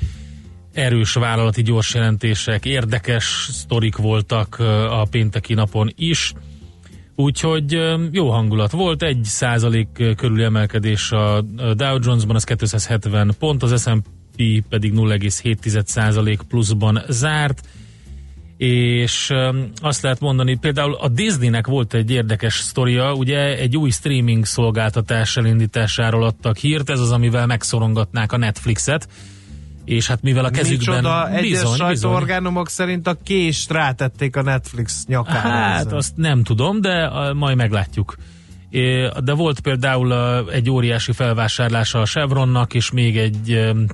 Erős 0.74 1.14
vállalati 1.14 1.62
gyors 1.62 1.94
jelentések, 1.94 2.66
érdekes 2.66 3.50
sztorik 3.52 3.96
voltak 3.96 4.56
a 4.90 5.08
pénteki 5.10 5.54
napon 5.54 5.94
is. 5.96 6.34
Úgyhogy 7.20 7.82
jó 8.12 8.30
hangulat 8.30 8.72
volt, 8.72 9.04
egy 9.04 9.24
százalék 9.24 9.88
körüli 10.16 10.44
emelkedés 10.44 11.12
a 11.12 11.42
Dow 11.74 11.98
Jonesban, 12.02 12.36
az 12.36 12.44
270 12.44 13.36
pont, 13.40 13.64
az 13.64 13.82
S&P 13.82 14.64
pedig 14.70 14.94
0,7 14.94 15.86
százalék 15.86 16.42
pluszban 16.42 17.02
zárt, 17.08 17.68
és 18.58 19.34
azt 19.82 20.02
lehet 20.02 20.20
mondani, 20.20 20.58
például 20.58 20.94
a 20.94 21.08
Disneynek 21.08 21.68
volt 21.68 21.94
egy 21.94 22.12
érdekes 22.12 22.54
sztoria, 22.54 23.14
ugye 23.14 23.58
egy 23.58 23.78
új 23.78 23.90
streaming 23.90 24.46
szolgáltatás 24.46 25.38
elindításáról 25.38 26.24
adtak 26.24 26.58
hírt, 26.58 26.90
ez 26.90 27.00
az, 27.00 27.12
amivel 27.12 27.46
megszorongatnák 27.46 28.32
a 28.32 28.38
Netflixet, 28.38 29.08
és 29.88 30.08
hát 30.08 30.22
mivel 30.22 30.46
a 30.46 30.50
kezükben 30.50 30.96
Micsoda, 30.96 31.30
egyes 31.30 31.42
bizony, 31.42 31.72
bizony, 31.72 31.78
sajtóorgánumok 31.78 32.70
szerint 32.70 33.08
a 33.08 33.18
kést 33.24 33.72
rátették 33.72 34.36
a 34.36 34.42
Netflix 34.42 35.06
nyakára. 35.06 35.50
Hát 35.50 35.92
azt 35.92 36.14
nem 36.16 36.44
tudom, 36.44 36.82
de 36.82 37.10
majd 37.34 37.58
meglátjuk. 37.58 38.16
É, 38.70 39.10
De 39.24 39.34
volt 39.34 39.60
például 39.60 40.14
egy 40.52 40.70
óriási 40.70 41.12
felvásárlása 41.12 42.00
a 42.00 42.06
Chevronnak, 42.06 42.74
és 42.74 42.92
még 42.92 43.18
egy 43.18 43.52
um, 43.52 43.86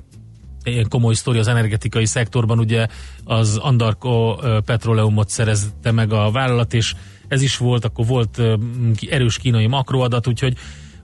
ilyen 0.64 0.88
komoly 0.88 1.14
sztori 1.14 1.38
az 1.38 1.48
energetikai 1.48 2.06
szektorban, 2.06 2.58
ugye 2.58 2.86
az 3.24 3.56
Andarko 3.56 4.36
Petroleumot 4.64 5.28
szerezte 5.28 5.90
meg 5.90 6.12
a 6.12 6.30
vállalat, 6.30 6.74
és 6.74 6.94
ez 7.28 7.42
is 7.42 7.56
volt, 7.56 7.84
akkor 7.84 8.06
volt 8.06 8.42
erős 9.10 9.38
kínai 9.38 9.66
makroadat, 9.66 10.26
úgyhogy 10.26 10.56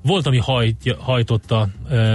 volt, 0.03 0.26
ami 0.26 0.38
hajtja, 0.38 0.96
hajtotta, 0.98 1.68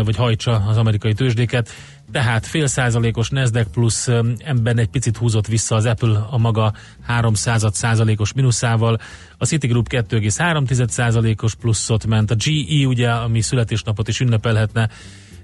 vagy 0.03 0.15
hajtsa 0.15 0.63
az 0.67 0.77
amerikai 0.77 1.13
tőzsdéket, 1.13 1.69
tehát 2.11 2.45
fél 2.45 2.67
százalékos 2.67 3.29
Nasdaq 3.29 3.69
plusz 3.71 4.07
ebben 4.37 4.77
egy 4.77 4.89
picit 4.89 5.17
húzott 5.17 5.47
vissza 5.47 5.75
az 5.75 5.85
Apple 5.85 6.27
a 6.29 6.37
maga 6.37 6.73
300 7.01 7.65
százalékos 7.71 8.33
mínuszával, 8.33 8.97
a 9.37 9.45
Citigroup 9.45 9.87
2,3 9.89 10.87
százalékos 10.87 11.55
pluszot 11.55 12.05
ment, 12.05 12.31
a 12.31 12.35
GE 12.35 12.87
ugye, 12.87 13.09
ami 13.09 13.41
születésnapot 13.41 14.07
is 14.07 14.19
ünnepelhetne, 14.19 14.89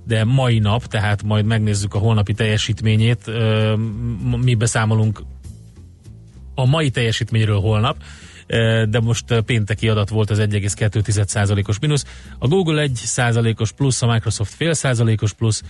de 0.03 0.23
mai 0.23 0.59
nap, 0.59 0.85
tehát 0.85 1.23
majd 1.23 1.45
megnézzük 1.45 1.93
a 1.93 1.97
holnapi 1.97 2.33
teljesítményét, 2.33 3.31
mi 4.43 4.55
beszámolunk 4.55 5.23
a 6.55 6.65
mai 6.65 6.89
teljesítményről 6.89 7.59
holnap, 7.59 7.97
de 8.89 8.99
most 8.99 9.41
pénteki 9.41 9.89
adat 9.89 10.09
volt 10.09 10.29
az 10.29 10.39
1,2%-os 10.39 11.79
mínusz. 11.79 12.05
A 12.39 12.47
Google 12.47 12.87
1%-os 12.87 13.71
plusz, 13.71 14.01
a 14.01 14.07
Microsoft 14.07 14.53
fél 14.53 14.73
százalékos 14.73 15.33
plusz, 15.33 15.63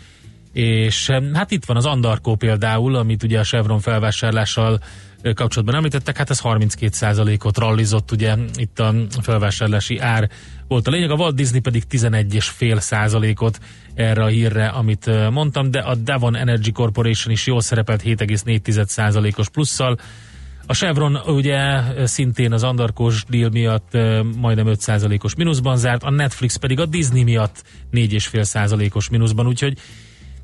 és 0.53 1.09
hát 1.33 1.51
itt 1.51 1.65
van 1.65 1.77
az 1.77 1.85
Andarko 1.85 2.35
például, 2.35 2.95
amit 2.95 3.23
ugye 3.23 3.39
a 3.39 3.43
Chevron 3.43 3.79
felvásárlással 3.79 4.79
kapcsolatban 5.33 5.75
említettek, 5.75 6.17
hát 6.17 6.29
ez 6.29 6.41
32%-ot 6.43 7.57
rallizott, 7.57 8.11
ugye 8.11 8.35
itt 8.55 8.79
a 8.79 8.93
felvásárlási 9.21 9.97
ár 9.97 10.29
volt 10.67 10.87
a 10.87 10.91
lényeg, 10.91 11.11
a 11.11 11.15
Walt 11.15 11.35
Disney 11.35 11.59
pedig 11.59 11.83
11,5 11.91 12.79
százalékot 12.79 13.59
erre 13.93 14.23
a 14.23 14.27
hírre, 14.27 14.67
amit 14.67 15.29
mondtam, 15.31 15.71
de 15.71 15.79
a 15.79 15.95
Devon 15.95 16.35
Energy 16.35 16.71
Corporation 16.71 17.33
is 17.33 17.47
jól 17.47 17.61
szerepelt 17.61 18.01
7,4 18.01 18.85
százalékos 18.85 19.49
plusszal, 19.49 19.97
a 20.65 20.73
Chevron 20.73 21.15
ugye 21.15 21.81
szintén 22.05 22.53
az 22.53 22.63
Andarkos 22.63 23.23
deal 23.29 23.49
miatt 23.49 23.91
majdnem 24.37 24.65
5%-os 24.67 25.35
mínuszban 25.35 25.77
zárt, 25.77 26.03
a 26.03 26.09
Netflix 26.09 26.55
pedig 26.55 26.79
a 26.79 26.85
Disney 26.85 27.23
miatt 27.23 27.63
4,5%-os 27.93 29.09
mínuszban, 29.09 29.47
úgyhogy 29.47 29.77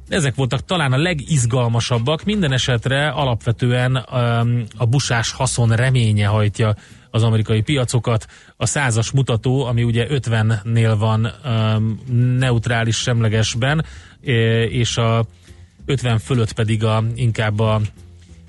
ezek 0.10 0.36
voltak 0.36 0.66
talán 0.66 0.94
a 0.94 0.98
legizgalmasabbak, 0.98 2.24
minden 2.24 2.52
esetre 2.52 3.10
alapvetően 3.10 3.96
um, 3.96 4.64
a 4.78 4.86
busás 4.86 5.32
haszon 5.32 5.70
reménye 5.70 6.28
hajtja 6.28 6.76
az 7.12 7.24
amerikai 7.24 7.62
piacokat. 7.62 8.28
A 8.58 8.66
százas 8.66 9.12
mutató, 9.12 9.66
ami 9.66 9.84
ugye 9.84 10.08
50-nél 10.10 10.96
van 10.98 11.32
um, 11.46 12.00
neutrális 12.40 12.98
semlegesben, 12.98 13.86
eh, 14.26 14.34
és 14.74 14.98
a 14.98 15.26
50 15.86 16.20
fölött 16.20 16.54
pedig 16.54 16.84
a, 16.84 17.04
inkább 17.16 17.60
a 17.60 17.82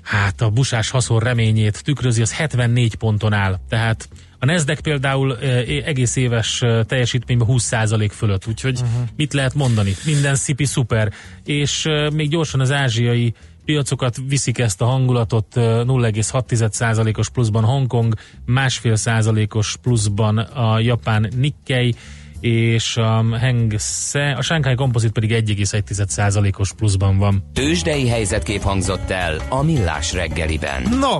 hát 0.01 0.41
a 0.41 0.49
busás 0.49 0.89
haszon 0.89 1.19
reményét 1.19 1.83
tükrözi, 1.83 2.21
az 2.21 2.33
74 2.33 2.95
ponton 2.95 3.33
áll. 3.33 3.59
Tehát 3.69 4.09
a 4.39 4.45
Nasdaq 4.45 4.81
például 4.81 5.37
egész 5.85 6.15
éves 6.15 6.63
teljesítményben 6.85 7.47
20% 7.51 8.09
fölött, 8.11 8.47
úgyhogy 8.47 8.79
uh-huh. 8.81 9.07
mit 9.15 9.33
lehet 9.33 9.53
mondani? 9.53 9.93
Minden 10.05 10.35
szipi 10.35 10.65
szuper. 10.65 11.11
És 11.45 11.87
még 12.13 12.29
gyorsan 12.29 12.59
az 12.59 12.71
ázsiai 12.71 13.33
piacokat 13.65 14.15
viszik 14.27 14.57
ezt 14.57 14.81
a 14.81 14.85
hangulatot 14.85 15.57
eh, 15.57 15.63
0,6%-os 15.63 17.29
pluszban 17.29 17.63
Hongkong, 17.63 18.13
másfél 18.45 18.95
százalékos 18.95 19.77
pluszban 19.81 20.37
a 20.37 20.79
japán 20.79 21.31
Nikkei, 21.35 21.95
és 22.39 22.97
a 22.97 23.23
Hang 23.39 23.79
Se, 23.79 24.31
a 24.31 24.41
Shanghai 24.41 24.75
Composite 24.75 25.11
pedig 25.11 25.31
1,1%-os 25.31 26.73
pluszban 26.73 27.17
van. 27.17 27.43
Tősdei 27.53 28.07
helyzetkép 28.07 28.61
hangzott 28.61 29.09
el 29.09 29.41
a 29.49 29.63
Millás 29.63 30.13
reggeliben. 30.13 30.81
No, 30.99 31.19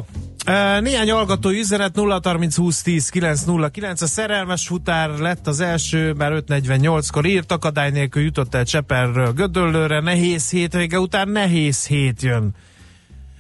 néhány 0.81 1.11
hallgatói 1.11 1.59
üzenet 1.59 1.95
0 1.95 2.19
30 2.23 2.55
20 2.55 2.81
10 2.81 3.09
909 3.09 4.01
a 4.01 4.07
szerelmes 4.07 4.67
futár 4.67 5.09
lett 5.09 5.47
az 5.47 5.59
első, 5.59 6.13
már 6.13 6.31
5.48-kor 6.31 7.25
írt, 7.25 7.51
akadály 7.51 7.91
nélkül 7.91 8.23
jutott 8.23 8.55
el 8.55 8.65
Cseperről 8.65 9.33
Gödöllőre, 9.33 9.99
nehéz 9.99 10.49
hétvége 10.49 10.99
után 10.99 11.29
nehéz 11.29 11.87
hét 11.87 12.21
jön. 12.21 12.55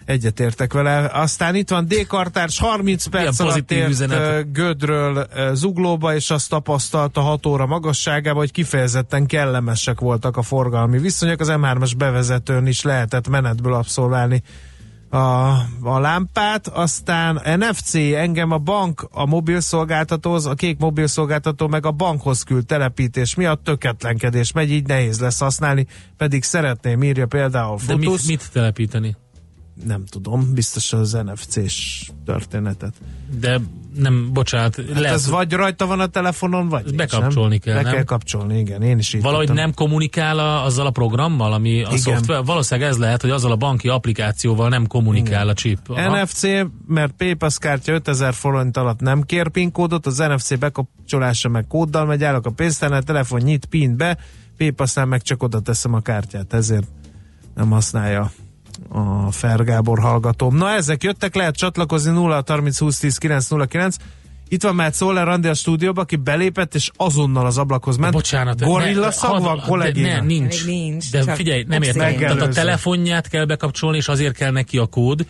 Egyetértek 0.05 0.73
vele. 0.73 1.09
Aztán 1.13 1.55
itt 1.55 1.69
van 1.69 1.87
D-kartárs, 1.87 2.59
30 2.59 3.05
perc 3.05 3.39
alatt 3.39 3.53
pozitív 3.53 3.77
ért 3.77 3.89
üzenet. 3.89 4.51
Gödről 4.51 5.27
Zuglóba, 5.53 6.15
és 6.15 6.29
azt 6.29 6.49
tapasztalta 6.49 7.21
6 7.21 7.45
óra 7.45 7.65
magasságában, 7.65 8.39
hogy 8.39 8.51
kifejezetten 8.51 9.25
kellemesek 9.25 9.99
voltak 9.99 10.37
a 10.37 10.41
forgalmi 10.41 10.97
viszonyok. 10.97 11.39
Az 11.39 11.51
M3-as 11.51 11.91
bevezetőn 11.97 12.67
is 12.67 12.81
lehetett 12.81 13.27
menetből 13.27 13.73
abszolválni 13.73 14.43
a, 15.09 15.17
a 15.81 15.99
lámpát, 15.99 16.67
aztán 16.67 17.57
NFC, 17.57 17.93
engem 17.95 18.51
a 18.51 18.57
bank 18.57 19.07
a 19.11 19.25
mobilszolgáltatóhoz, 19.25 20.45
a 20.45 20.53
kék 20.53 20.77
mobilszolgáltató 20.77 21.67
meg 21.67 21.85
a 21.85 21.91
bankhoz 21.91 22.43
küld 22.43 22.65
telepítés 22.65 23.35
miatt 23.35 23.63
töketlenkedés 23.63 24.51
megy, 24.51 24.71
így 24.71 24.87
nehéz 24.87 25.19
lesz 25.19 25.39
használni, 25.39 25.87
pedig 26.17 26.43
szeretném, 26.43 27.03
írja 27.03 27.27
például 27.27 27.79
De 27.87 27.95
mit, 27.95 28.05
Fotusz. 28.05 28.27
mit 28.27 28.51
telepíteni? 28.51 29.15
Nem 29.83 30.05
tudom, 30.05 30.53
biztos 30.53 30.93
az 30.93 31.11
NFC-s 31.11 32.11
történetet. 32.25 32.93
De 33.39 33.59
nem, 33.95 34.29
bocsánat, 34.33 34.75
Hát 34.75 34.99
lehet, 34.99 35.15
ez 35.15 35.29
vagy 35.29 35.51
rajta 35.53 35.85
van 35.85 35.99
a 35.99 36.05
telefonon, 36.07 36.67
vagy 36.67 36.83
nincs, 36.83 36.95
bekapcsolni 36.95 37.49
nem? 37.49 37.59
kell, 37.59 37.75
Be 37.75 37.81
nem? 37.81 37.93
kell 37.93 38.03
kapcsolni, 38.03 38.59
igen, 38.59 38.81
én 38.81 38.97
is 38.97 39.13
így 39.13 39.21
valahogy 39.21 39.45
tudtam. 39.45 39.63
nem 39.63 39.73
kommunikál 39.73 40.39
a, 40.39 40.63
azzal 40.65 40.85
a 40.85 40.91
programmal, 40.91 41.53
ami 41.53 41.83
a 41.83 41.87
Igen. 41.87 41.97
szoftver. 41.97 42.43
Valószínűleg 42.43 42.89
ez 42.89 42.97
lehet, 42.97 43.21
hogy 43.21 43.29
azzal 43.29 43.51
a 43.51 43.55
banki 43.55 43.87
applikációval 43.87 44.69
nem 44.69 44.87
kommunikál 44.87 45.47
a 45.47 45.53
chip. 45.53 45.79
Aha. 45.87 46.21
NFC, 46.21 46.43
mert 46.87 47.11
PayPass 47.11 47.57
kártya 47.57 47.93
5000 47.93 48.33
forint 48.33 48.77
alatt 48.77 48.99
nem 48.99 49.21
kér 49.21 49.49
PIN 49.49 49.71
kódot, 49.71 50.05
az 50.05 50.17
NFC 50.17 50.57
bekapcsolása 50.57 51.49
meg 51.49 51.67
kóddal 51.67 52.05
megy, 52.05 52.23
állok 52.23 52.45
a 52.45 52.49
pénztárnál, 52.51 53.03
telefon 53.03 53.41
nyit, 53.41 53.65
PIN 53.65 53.97
be, 53.97 54.17
PayPass-nál 54.57 55.05
meg 55.05 55.21
csak 55.21 55.43
oda 55.43 55.59
teszem 55.59 55.93
a 55.93 55.99
kártyát, 55.99 56.53
ezért 56.53 56.87
nem 57.55 57.69
használja 57.69 58.31
a 58.89 59.31
Fergábor 59.31 59.99
hallgatóm. 59.99 60.55
Na 60.55 60.69
ezek 60.71 61.03
jöttek, 61.03 61.35
lehet 61.35 61.55
csatlakozni 61.55 62.11
0 62.11 62.43
30 62.47 62.79
20 62.79 62.99
10 62.99 63.17
909. 63.17 63.95
Itt 64.47 64.63
van 64.63 64.75
már 64.75 64.93
Szoller 64.93 65.27
Andi 65.27 65.47
a 65.47 65.53
stúdióba, 65.53 66.01
aki 66.01 66.15
belépett, 66.15 66.75
és 66.75 66.91
azonnal 66.95 67.45
az 67.45 67.57
ablakhoz 67.57 67.97
ment. 67.97 68.13
Bocsánat. 68.13 68.61
Gorilla 68.61 69.05
ne- 69.05 69.11
szag 69.11 69.41
van, 69.41 69.59
kollégina? 69.67 70.07
Ne, 70.07 70.21
nincs. 70.21 70.65
Nincs, 70.65 71.11
De 71.11 71.33
figyelj, 71.35 71.63
nem 71.67 71.81
értem. 71.81 72.17
Tehát 72.17 72.41
a 72.41 72.47
telefonját 72.47 73.27
kell 73.27 73.45
bekapcsolni, 73.45 73.97
és 73.97 74.07
azért 74.07 74.35
kell 74.35 74.51
neki 74.51 74.77
a 74.77 74.85
kód, 74.85 75.25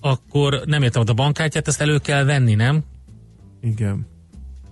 akkor 0.00 0.60
nem 0.64 0.82
értem, 0.82 1.00
hogy 1.00 1.10
a 1.10 1.14
bankkártyát 1.14 1.68
ezt 1.68 1.80
elő 1.80 1.98
kell 1.98 2.24
venni, 2.24 2.54
nem? 2.54 2.82
Igen. 3.60 4.06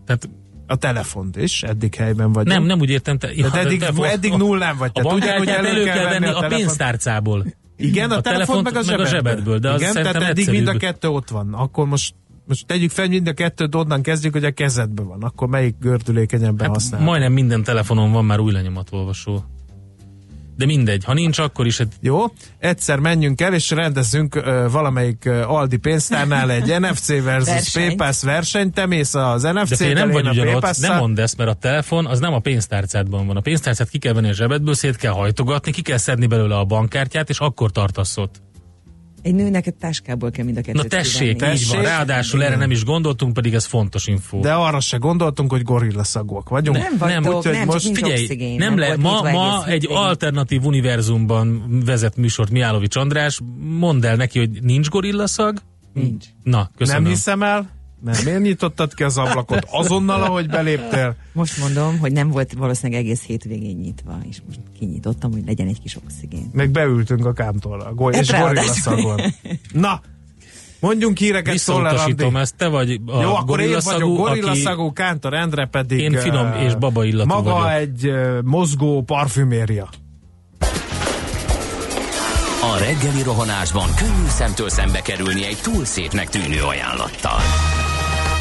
Tehát 0.07 0.29
A 0.66 0.77
telefont 0.77 1.37
is, 1.37 1.62
eddig 1.62 1.94
helyben 1.94 2.33
vagy. 2.33 2.46
nem, 2.46 2.62
nem 2.64 2.81
úgy 2.81 2.90
értem. 2.90 3.18
Te, 3.18 3.29
Tehát 3.29 3.55
eddig, 3.55 3.85
eddig 4.03 4.33
nullán 4.33 4.77
vagy. 4.77 4.90
A 4.94 5.01
bankkártyát 5.01 5.64
elő 5.64 5.85
kell 5.85 6.05
venni 6.09 6.27
a, 6.27 6.33
telefont. 6.33 6.55
pénztárcából. 6.55 7.46
Igen, 7.83 8.11
a, 8.11 8.16
a 8.16 8.21
telefon 8.21 8.62
meg 8.62 8.73
a 8.73 8.75
meg 8.75 8.77
a 8.77 8.83
zsebedből. 8.83 9.07
zsebedből, 9.07 9.59
de 9.59 9.71
az 9.71 9.81
Igen, 9.81 9.92
tehát 9.92 10.14
eddig 10.14 10.49
mind 10.51 10.66
a 10.66 10.71
egyszerűbb. 10.71 10.81
kettő 10.81 11.09
ott 11.09 11.29
van. 11.29 11.55
Akkor 11.55 11.87
most 11.87 12.14
most 12.47 12.66
tegyük 12.66 12.90
fel, 12.90 13.09
mind 13.09 13.27
a 13.27 13.33
kettőt 13.33 13.75
onnan 13.75 14.03
kezdjük, 14.03 14.33
hogy 14.33 14.45
a 14.45 14.51
kezedben 14.51 15.07
van. 15.07 15.23
Akkor 15.23 15.49
melyik 15.49 15.75
gördülékenyebben 15.81 16.66
Hát 16.66 16.75
használ? 16.75 17.01
majdnem 17.01 17.33
minden 17.33 17.62
telefonon 17.62 18.12
van 18.12 18.25
már 18.25 18.40
új 18.40 18.53
lenyomatolvasó. 18.53 19.45
De 20.62 20.68
mindegy, 20.68 21.05
ha 21.05 21.12
nincs, 21.12 21.38
akkor 21.38 21.66
is 21.66 21.81
egy 21.81 21.92
Jó, 22.01 22.25
egyszer 22.59 22.98
menjünk 22.98 23.40
el, 23.40 23.55
és 23.55 23.70
rendezzünk 23.70 24.35
uh, 24.35 24.70
valamelyik 24.70 25.22
uh, 25.27 25.51
Aldi 25.51 25.77
pénztárnál 25.77 26.51
egy 26.51 26.75
NFC 26.81 27.07
versus 27.07 27.46
Versenyt. 27.46 27.87
PayPass 27.87 28.22
versenyt. 28.22 28.75
Te 28.75 28.87
mész 28.87 29.14
az 29.14 29.42
De 29.42 29.53
NFC-tel, 29.53 29.77
fél 29.77 29.94
nem 29.94 30.11
vagy 30.11 30.29
ugyanott, 30.29 30.79
nem 30.79 30.98
mondd 30.98 31.20
ezt, 31.20 31.37
mert 31.37 31.51
a 31.51 31.55
telefon 31.55 32.07
az 32.07 32.20
nem 32.20 32.33
a 32.33 32.38
pénztárcádban 32.38 33.27
van. 33.27 33.37
A 33.37 33.40
pénztárcát 33.40 33.88
ki 33.88 33.98
kell 33.98 34.12
venni 34.12 34.29
a 34.29 34.33
zsebedből, 34.33 34.75
szét 34.75 34.96
kell 34.96 35.12
hajtogatni, 35.12 35.72
ki 35.72 35.83
kell 35.83 35.96
szedni 35.96 36.27
belőle 36.27 36.57
a 36.57 36.64
bankkártyát, 36.64 37.29
és 37.29 37.38
akkor 37.38 37.70
tartasz 37.70 38.16
ott. 38.16 38.42
Egy 39.23 39.35
nőnek 39.35 39.67
egy 39.67 39.75
táskából 39.75 40.31
kell 40.31 40.45
mind 40.45 40.57
a 40.57 40.61
kettőt 40.61 40.83
Na 40.83 40.89
tessék, 40.89 41.33
kivenni. 41.33 41.55
így 41.55 41.67
van. 41.69 41.77
Tessék. 41.77 41.87
Ráadásul 41.93 42.45
erre 42.45 42.57
nem 42.57 42.71
is 42.71 42.85
gondoltunk, 42.85 43.33
pedig 43.33 43.55
ez 43.55 43.65
fontos 43.65 44.07
info. 44.07 44.41
De 44.41 44.53
arra 44.53 44.81
se 44.81 44.97
gondoltunk, 44.97 45.51
hogy 45.51 45.63
gorilla 45.63 46.05
szagúak 46.05 46.49
vagyunk. 46.49 46.77
Nem 46.79 46.97
vagytok, 46.99 47.45
nem, 47.45 47.65
most 47.65 47.73
csak 47.73 47.85
nincs 47.85 47.99
Figyelj, 47.99 48.23
oxigén, 48.23 48.57
nem 48.57 48.75
nem 48.75 48.79
le, 48.79 48.97
ma, 48.97 49.23
ma 49.23 49.65
egy 49.67 49.71
hétvégig. 49.73 49.97
alternatív 49.97 50.65
univerzumban 50.65 51.65
vezet 51.85 52.17
műsort 52.17 52.51
Miálovics 52.51 52.97
András. 52.97 53.41
Mondd 53.79 54.07
el 54.07 54.17
neki, 54.17 54.39
hogy 54.39 54.63
nincs 54.63 54.89
gorillaszag. 54.89 55.59
Nincs. 55.95 56.25
Na, 56.43 56.71
köszönöm. 56.77 57.03
nem 57.03 57.11
hiszem 57.13 57.43
el. 57.43 57.71
Nem, 58.05 58.15
miért 58.25 58.41
nyitottad 58.41 58.95
ki 58.95 59.03
az 59.03 59.19
ablakot? 59.19 59.67
Azonnal, 59.71 60.23
ahogy 60.23 60.47
beléptél. 60.47 61.17
Most 61.33 61.59
mondom, 61.59 61.99
hogy 61.99 62.12
nem 62.12 62.29
volt 62.29 62.53
valószínűleg 62.53 63.03
egész 63.03 63.23
hétvégén 63.23 63.77
nyitva, 63.77 64.19
és 64.29 64.37
most 64.47 64.59
kinyitottam, 64.79 65.33
hogy 65.33 65.43
legyen 65.47 65.67
egy 65.67 65.81
kis 65.81 65.97
oxigén. 65.97 66.51
Meg 66.53 66.71
beültünk 66.71 67.27
a 67.27 67.33
kámtorra, 67.33 67.95
go- 67.95 68.17
és 68.17 68.31
gorilla 68.31 68.62
szagon. 68.62 69.21
Na, 69.73 70.01
mondjunk 70.81 71.19
híreket. 71.19 71.53
Visszautasítom 71.53 72.37
ezt, 72.37 72.55
te 72.57 72.69
vagy 72.69 73.01
a 73.07 73.23
Jó, 73.23 73.35
akkor 73.35 73.61
én 73.61 73.69
vagyok 73.69 73.79
gorillaszagú, 73.79 74.17
gorilla 74.17 74.51
aki 74.51 74.93
Kántor 74.95 75.35
Endre 75.35 75.67
pedig... 75.67 75.99
Én 75.99 76.12
finom 76.19 76.53
és 76.53 76.75
baba 76.75 77.05
illatú 77.05 77.29
Maga 77.29 77.53
vagyok. 77.53 77.71
egy 77.71 78.12
mozgó 78.45 79.03
parfüméria. 79.03 79.88
A 82.62 82.79
reggeli 82.79 83.23
rohanásban 83.23 83.95
könnyű 83.97 84.29
szemtől 84.29 84.69
szembe 84.69 85.01
kerülni 85.01 85.45
egy 85.45 85.59
túl 85.62 85.85
szépnek 85.85 86.29
tűnő 86.29 86.62
ajánlattal. 86.62 87.41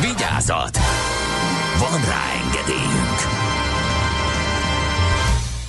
Vigyázat! 0.00 0.78
Van 1.78 2.00
rá 2.00 2.24
engedélyünk! 2.44 3.18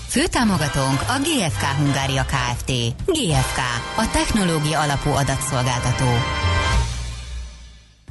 Főtámogatónk 0.07 1.01
a 1.01 1.19
GFK 1.19 1.63
Hungária 1.63 2.25
Kft. 2.25 2.71
GFK, 3.05 3.59
a 3.97 4.09
technológia 4.11 4.79
alapú 4.79 5.09
adatszolgáltató. 5.09 6.05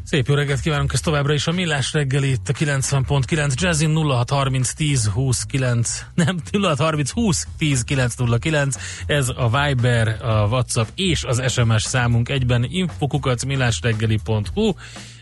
Szép 0.05 0.27
jó 0.27 0.35
reggelt 0.35 0.61
kívánunk, 0.61 0.93
ez 0.93 1.01
továbbra 1.01 1.33
is 1.33 1.47
a 1.47 1.53
Millás 1.53 1.93
reggeli 1.93 2.31
itt 2.31 2.49
a 2.49 2.53
90.9 2.53 3.55
Jazzin 3.55 3.95
0630 3.95 4.73
10 4.73 5.07
20 5.07 5.43
9 5.43 6.05
nem 6.15 6.41
0630 6.53 7.11
20 7.11 7.47
10 7.59 7.83
909 7.83 8.77
ez 9.07 9.29
a 9.29 9.49
Viber, 9.49 10.17
a 10.23 10.47
WhatsApp 10.47 10.89
és 10.95 11.25
az 11.25 11.53
SMS 11.53 11.83
számunk 11.83 12.29
egyben 12.29 12.67
infokukac 12.71 13.45
millásreggeli.hu 13.45 14.73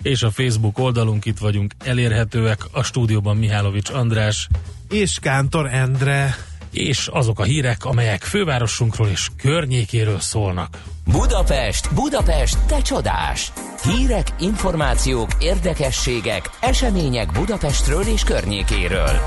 és 0.03 0.23
a 0.23 0.31
Facebook 0.31 0.79
oldalunk 0.79 1.25
itt 1.25 1.39
vagyunk 1.39 1.75
elérhetőek 1.85 2.65
a 2.73 2.83
stúdióban 2.83 3.37
Mihálovics 3.37 3.91
András 3.91 4.49
És 4.91 5.19
Kántor 5.21 5.67
Endre. 5.67 6.37
és 6.71 7.09
azok 7.13 7.39
a 7.39 7.43
hírek, 7.43 7.85
amelyek 7.85 8.23
fővárosunkról 8.23 9.09
és 9.09 9.29
környékéről 9.37 10.21
szólnak. 10.21 10.83
Budapest, 11.05 11.95
Budapest, 11.95 12.59
te 12.67 12.81
csodás! 12.81 13.53
Hírek, 13.83 14.27
információk, 14.39 15.31
érdekességek, 15.41 16.51
események 16.61 17.33
Budapestről 17.33 18.03
és 18.03 18.23
környékéről. 18.23 19.21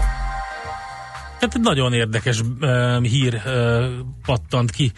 Hát 1.40 1.56
egy 1.56 1.62
nagyon 1.62 1.94
érdekes 1.94 2.40
uh, 2.40 3.04
hír 3.04 3.42
uh, 3.46 3.86
pattant 4.26 4.72
ki 4.72 4.92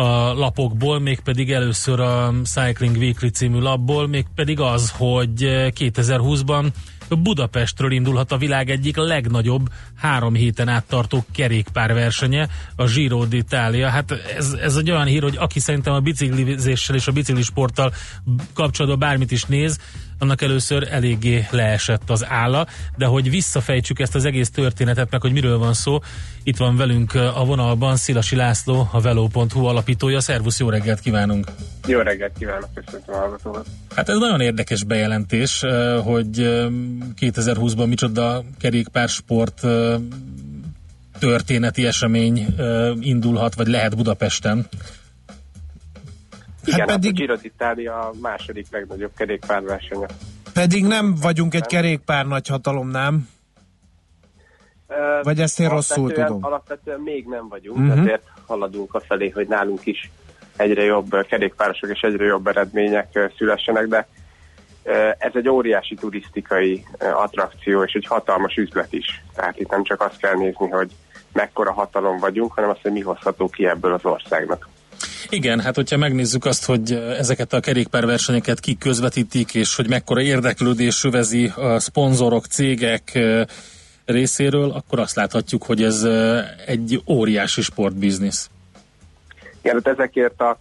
a 0.00 0.34
lapokból, 0.34 1.00
mégpedig 1.00 1.52
először 1.52 2.00
a 2.00 2.32
Cycling 2.44 2.96
Weekly 2.96 3.28
című 3.28 3.58
lapból, 3.58 4.08
mégpedig 4.08 4.60
az, 4.60 4.90
hogy 4.90 5.42
eh, 5.42 5.68
2020-ban 5.78 6.66
Budapestről 7.16 7.92
indulhat 7.92 8.32
a 8.32 8.36
világ 8.36 8.70
egyik 8.70 8.96
legnagyobb 8.96 9.68
három 9.96 10.34
héten 10.34 10.68
áttartó 10.68 11.24
kerékpárversenye, 11.32 12.48
a 12.76 12.84
Giro 12.84 13.24
d'Italia. 13.30 13.88
Hát 13.90 14.10
ez, 14.36 14.52
ez 14.52 14.76
egy 14.76 14.90
olyan 14.90 15.06
hír, 15.06 15.22
hogy 15.22 15.36
aki 15.36 15.60
szerintem 15.60 15.94
a 15.94 16.00
biciklizéssel 16.00 16.96
és 16.96 17.06
a 17.06 17.12
biciklisporttal 17.12 17.92
kapcsolatban 18.54 18.98
bármit 18.98 19.30
is 19.30 19.44
néz, 19.44 19.78
annak 20.20 20.42
először 20.42 20.88
eléggé 20.90 21.46
leesett 21.50 22.10
az 22.10 22.26
álla, 22.28 22.66
de 22.96 23.06
hogy 23.06 23.30
visszafejtsük 23.30 23.98
ezt 23.98 24.14
az 24.14 24.24
egész 24.24 24.50
történetet, 24.50 25.10
meg 25.10 25.20
hogy 25.20 25.32
miről 25.32 25.58
van 25.58 25.74
szó, 25.74 25.98
itt 26.42 26.56
van 26.56 26.76
velünk 26.76 27.14
a 27.14 27.44
vonalban 27.44 27.96
Szilasi 27.96 28.36
László, 28.36 28.88
a 28.92 29.00
Velo.hu 29.00 29.64
alapítója. 29.64 30.20
Szervusz, 30.20 30.58
jó 30.58 30.68
reggelt 30.68 31.00
kívánunk! 31.00 31.46
Jó 31.86 32.00
reggelt 32.00 32.32
kívánok, 32.38 32.68
köszöntöm 32.74 33.14
a 33.14 33.18
hallgatókat. 33.18 33.66
Hát 33.94 34.08
ez 34.08 34.18
nagyon 34.18 34.40
érdekes 34.40 34.84
bejelentés, 34.84 35.64
hogy 36.02 36.40
eh, 36.40 36.66
2020-ban 37.20 37.88
micsoda 37.88 38.44
kerékpársport 38.58 39.66
történeti 41.18 41.86
esemény 41.86 42.46
indulhat, 43.00 43.54
vagy 43.54 43.66
lehet 43.66 43.96
Budapesten. 43.96 44.68
Igen, 46.64 46.78
hát 46.88 46.88
pedig- 46.88 47.10
a 47.10 47.14
Giro 47.14 47.34
d'Italia 47.42 47.92
a 48.00 48.12
második 48.20 48.66
legnagyobb 48.70 49.10
kerékpárversenye. 49.16 50.06
Pedig 50.52 50.84
nem 50.86 51.14
vagyunk 51.20 51.54
egy 51.54 51.66
kerékpár 51.66 52.26
nagyhatalom, 52.26 52.88
nem? 52.88 53.28
Vagy 55.22 55.40
ezt 55.40 55.60
én 55.60 55.68
rosszul 55.68 56.12
tudom? 56.12 56.44
Alapvetően 56.44 57.00
még 57.00 57.26
nem 57.26 57.48
vagyunk, 57.48 57.78
Mhm. 57.78 57.86
uh-huh. 57.86 58.02
azért 58.02 58.22
haladunk 58.46 58.94
a 58.94 59.00
felé, 59.00 59.28
hogy 59.28 59.48
nálunk 59.48 59.86
is 59.86 60.10
egyre 60.56 60.82
jobb 60.82 61.26
kerékpárosok 61.28 61.90
és 61.90 62.00
egyre 62.00 62.24
jobb 62.24 62.46
eredmények 62.46 63.30
szülessenek, 63.36 63.86
de 63.86 64.08
ez 65.18 65.30
egy 65.34 65.48
óriási 65.48 65.94
turisztikai 65.94 66.84
attrakció 66.98 67.82
és 67.82 67.92
egy 67.92 68.06
hatalmas 68.08 68.54
üzlet 68.56 68.92
is. 68.92 69.24
Tehát 69.34 69.58
itt 69.60 69.70
nem 69.70 69.82
csak 69.84 70.00
azt 70.02 70.16
kell 70.16 70.34
nézni, 70.34 70.68
hogy 70.68 70.90
mekkora 71.32 71.72
hatalom 71.72 72.18
vagyunk, 72.18 72.52
hanem 72.52 72.70
azt, 72.70 72.82
hogy 72.82 72.92
mi 72.92 73.00
hozható 73.00 73.48
ki 73.48 73.66
ebből 73.66 73.92
az 73.92 74.04
országnak. 74.04 74.68
Igen, 75.28 75.60
hát 75.60 75.74
hogyha 75.74 75.96
megnézzük 75.96 76.44
azt, 76.44 76.64
hogy 76.64 76.92
ezeket 76.92 77.52
a 77.52 77.60
kerékpárversenyeket 77.60 78.60
kik 78.60 78.78
közvetítik, 78.78 79.54
és 79.54 79.76
hogy 79.76 79.88
mekkora 79.88 80.20
érdeklődés 80.20 81.04
övezi 81.04 81.52
a 81.56 81.78
szponzorok, 81.78 82.46
cégek 82.46 83.18
részéről, 84.04 84.70
akkor 84.70 84.98
azt 84.98 85.16
láthatjuk, 85.16 85.64
hogy 85.64 85.82
ez 85.82 86.02
egy 86.66 87.02
óriási 87.06 87.62
sportbiznisz. 87.62 88.50
Igen, 89.62 89.82
tehát 89.82 89.98
ezekért 89.98 90.40
a, 90.40 90.58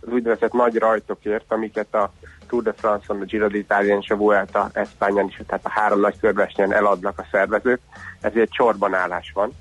az 0.00 0.08
úgynevezett 0.12 0.52
nagy 0.52 0.76
rajtokért, 0.76 1.44
amiket 1.48 1.94
a 1.94 2.12
Tour 2.48 2.62
de 2.62 2.72
France-on, 2.72 3.20
a 3.20 3.24
Giro 3.24 3.46
d'Italia 3.50 4.02
és 4.02 4.10
a 4.10 4.16
Vuelta 4.16 4.70
Espányán 4.72 5.26
is, 5.26 5.40
tehát 5.46 5.64
a 5.64 5.70
három 5.70 6.00
nagy 6.00 6.18
körversenyen 6.20 6.72
eladnak 6.72 7.18
a 7.18 7.26
szervezők, 7.30 7.80
ezért 8.20 8.50
csorbanállás 8.50 9.30
van. 9.34 9.52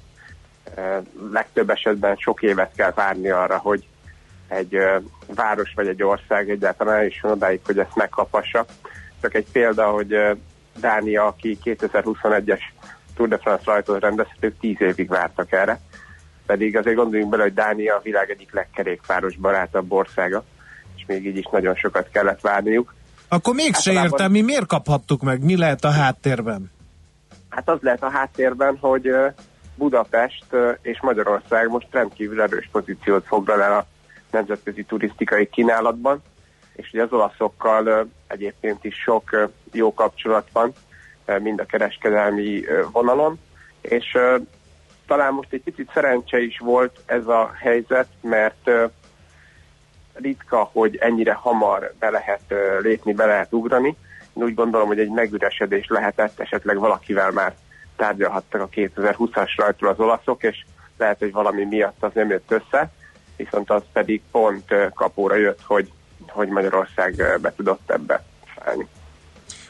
E, 0.76 1.02
legtöbb 1.32 1.70
esetben 1.70 2.16
sok 2.16 2.42
évet 2.42 2.72
kell 2.76 2.92
várni 2.92 3.30
arra, 3.30 3.58
hogy 3.58 3.88
egy 4.48 4.78
város 5.28 5.74
vagy 5.76 5.88
egy 5.88 6.04
ország 6.04 6.50
egyáltalán 6.50 6.98
el 6.98 7.06
is 7.06 7.22
van 7.22 7.32
odáig, 7.32 7.60
hogy 7.66 7.80
ezt 7.80 7.96
megkaphassa. 7.96 8.66
Csak 9.22 9.34
egy 9.34 9.46
példa, 9.52 9.90
hogy 9.90 10.16
Dánia, 10.80 11.26
aki 11.26 11.58
2021-es 11.64 12.60
Tour 13.16 13.30
de 13.30 13.38
France 13.38 13.64
rajtot 13.66 14.00
rendezett, 14.00 14.38
ők 14.40 14.60
10 14.60 14.76
évig 14.80 15.08
vártak 15.08 15.52
erre 15.52 15.80
pedig 16.46 16.78
azért 16.78 16.96
gondoljunk 16.96 17.32
bele, 17.32 17.44
hogy 17.44 17.54
Dánia 17.54 17.96
a 17.96 18.02
világ 18.04 18.30
egyik 18.30 18.54
legkerékpáros 18.54 19.36
barátabb 19.36 19.92
országa, 19.92 20.44
és 20.96 21.04
még 21.08 21.26
így 21.26 21.38
is 21.38 21.48
nagyon 21.52 21.76
sokat 21.76 22.10
kellett 22.12 22.42
várniuk. 22.42 22.94
Akkor 23.28 23.56
mégse 23.56 23.90
Általában- 23.90 24.12
értem, 24.12 24.32
mi 24.32 24.42
miért 24.42 24.66
kaphattuk 24.66 25.22
meg? 25.22 25.44
Mi 25.44 25.58
lehet 25.58 25.84
a 25.84 25.92
háttérben? 25.92 26.72
Hát 27.50 27.70
az 27.70 27.78
lehet 27.82 28.04
a 28.04 28.10
háttérben, 28.10 28.78
hogy 28.78 29.10
Budapest 29.76 30.46
és 30.82 31.02
Magyarország 31.02 31.70
most 31.70 31.88
rendkívül 31.92 32.42
erős 32.42 32.70
pozíciót 32.72 33.26
foglal 33.26 33.64
el 33.64 33.74
a 33.74 33.86
nemzetközi 34.36 34.84
turisztikai 34.84 35.50
kínálatban, 35.50 36.22
és 36.76 36.90
ugye 36.94 37.04
az 37.04 37.12
olaszokkal 37.12 38.08
egyébként 38.28 38.84
is 38.84 38.96
sok 38.96 39.50
jó 39.72 39.94
kapcsolat 39.94 40.48
van, 40.54 40.74
mind 41.40 41.60
a 41.60 41.66
kereskedelmi 41.66 42.64
vonalon, 42.92 43.40
és 43.82 44.18
talán 45.08 45.34
most 45.34 45.54
egy 45.54 45.62
picit 45.62 45.92
szerencse 45.94 46.40
is 46.40 46.60
volt 46.60 47.00
ez 47.06 47.28
a 47.28 47.52
helyzet, 47.60 48.08
mert 48.22 48.70
ritka, 50.14 50.70
hogy 50.74 50.96
ennyire 50.96 51.34
hamar 51.34 51.94
be 52.00 52.10
lehet 52.10 52.54
lépni, 52.82 53.14
be 53.14 53.26
lehet 53.26 53.54
ugrani. 53.54 53.96
Én 54.34 54.44
úgy 54.44 54.54
gondolom, 54.54 54.88
hogy 54.88 55.00
egy 55.00 55.10
megüresedés 55.10 55.88
lehetett, 55.88 56.40
esetleg 56.40 56.78
valakivel 56.80 57.32
már 57.32 57.56
tárgyalhattak 57.96 58.62
a 58.62 58.70
2020-as 58.70 59.54
rajtról 59.56 59.92
az 59.92 60.00
olaszok, 60.00 60.44
és 60.44 60.66
lehet, 60.98 61.20
hogy 61.20 61.32
valami 61.32 61.64
miatt 61.64 62.04
az 62.04 62.12
nem 62.14 62.30
jött 62.30 62.52
össze, 62.52 62.92
viszont 63.38 63.70
az 63.70 63.82
pedig 63.94 64.22
pont 64.32 64.66
kapóra 64.94 65.36
jött, 65.36 65.62
hogy, 65.62 65.92
hogy 66.28 66.48
Magyarország 66.48 67.40
be 67.42 67.54
tudott 67.56 67.92
ebbe 67.92 68.24
szállni. 68.60 68.88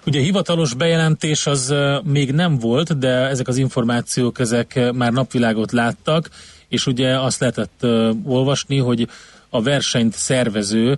Ugye 0.06 0.20
hivatalos 0.20 0.74
bejelentés 0.74 1.48
az 1.48 1.74
még 2.04 2.32
nem 2.32 2.58
volt, 2.58 2.98
de 2.98 3.10
ezek 3.10 3.48
az 3.48 3.58
információk 3.58 4.40
ezek 4.40 4.92
már 4.94 5.12
napvilágot 5.12 5.72
láttak, 5.72 6.30
és 6.68 6.88
ugye 6.88 7.20
azt 7.20 7.40
lehetett 7.40 7.86
olvasni, 8.26 8.78
hogy 8.78 9.08
a 9.50 9.62
versenyt 9.62 10.14
szervező 10.14 10.98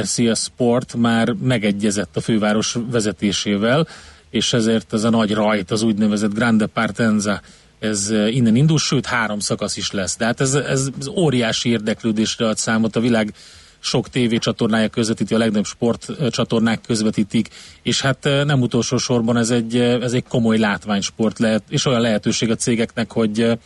RCA 0.00 0.34
Sport 0.34 0.94
már 0.94 1.32
megegyezett 1.32 2.16
a 2.16 2.20
főváros 2.20 2.76
vezetésével, 2.90 3.86
és 4.30 4.52
ezért 4.52 4.92
ez 4.92 5.04
a 5.04 5.10
nagy 5.10 5.34
rajt, 5.34 5.70
az 5.70 5.82
úgynevezett 5.82 6.34
Grande 6.34 6.66
Partenza, 6.66 7.40
ez 7.80 8.10
ö, 8.10 8.26
innen 8.26 8.56
indul, 8.56 8.78
sőt 8.78 9.06
három 9.06 9.38
szakasz 9.38 9.76
is 9.76 9.90
lesz. 9.90 10.16
De 10.16 10.24
hát 10.24 10.40
ez, 10.40 10.54
ez, 10.54 10.88
ez 11.00 11.08
óriási 11.08 11.68
érdeklődésre 11.68 12.48
ad 12.48 12.56
számot 12.56 12.96
a 12.96 13.00
világ 13.00 13.34
sok 13.80 14.08
tévécsatornája 14.08 14.88
közvetíti, 14.88 15.34
a 15.34 15.38
legnagyobb 15.38 15.64
sportcsatornák 15.64 16.80
közvetítik, 16.80 17.48
és 17.82 18.02
hát 18.02 18.26
eh, 18.26 18.44
nem 18.44 18.60
utolsó 18.60 18.96
sorban 18.96 19.36
ez 19.36 19.50
egy, 19.50 19.76
eh, 19.76 20.02
ez 20.02 20.12
egy 20.12 20.24
komoly 20.28 20.58
látványsport 20.58 21.38
lehet, 21.38 21.62
és 21.68 21.86
olyan 21.86 22.00
lehetőség 22.00 22.50
a 22.50 22.54
cégeknek, 22.54 23.12
hogy 23.12 23.40
eh, 23.40 23.56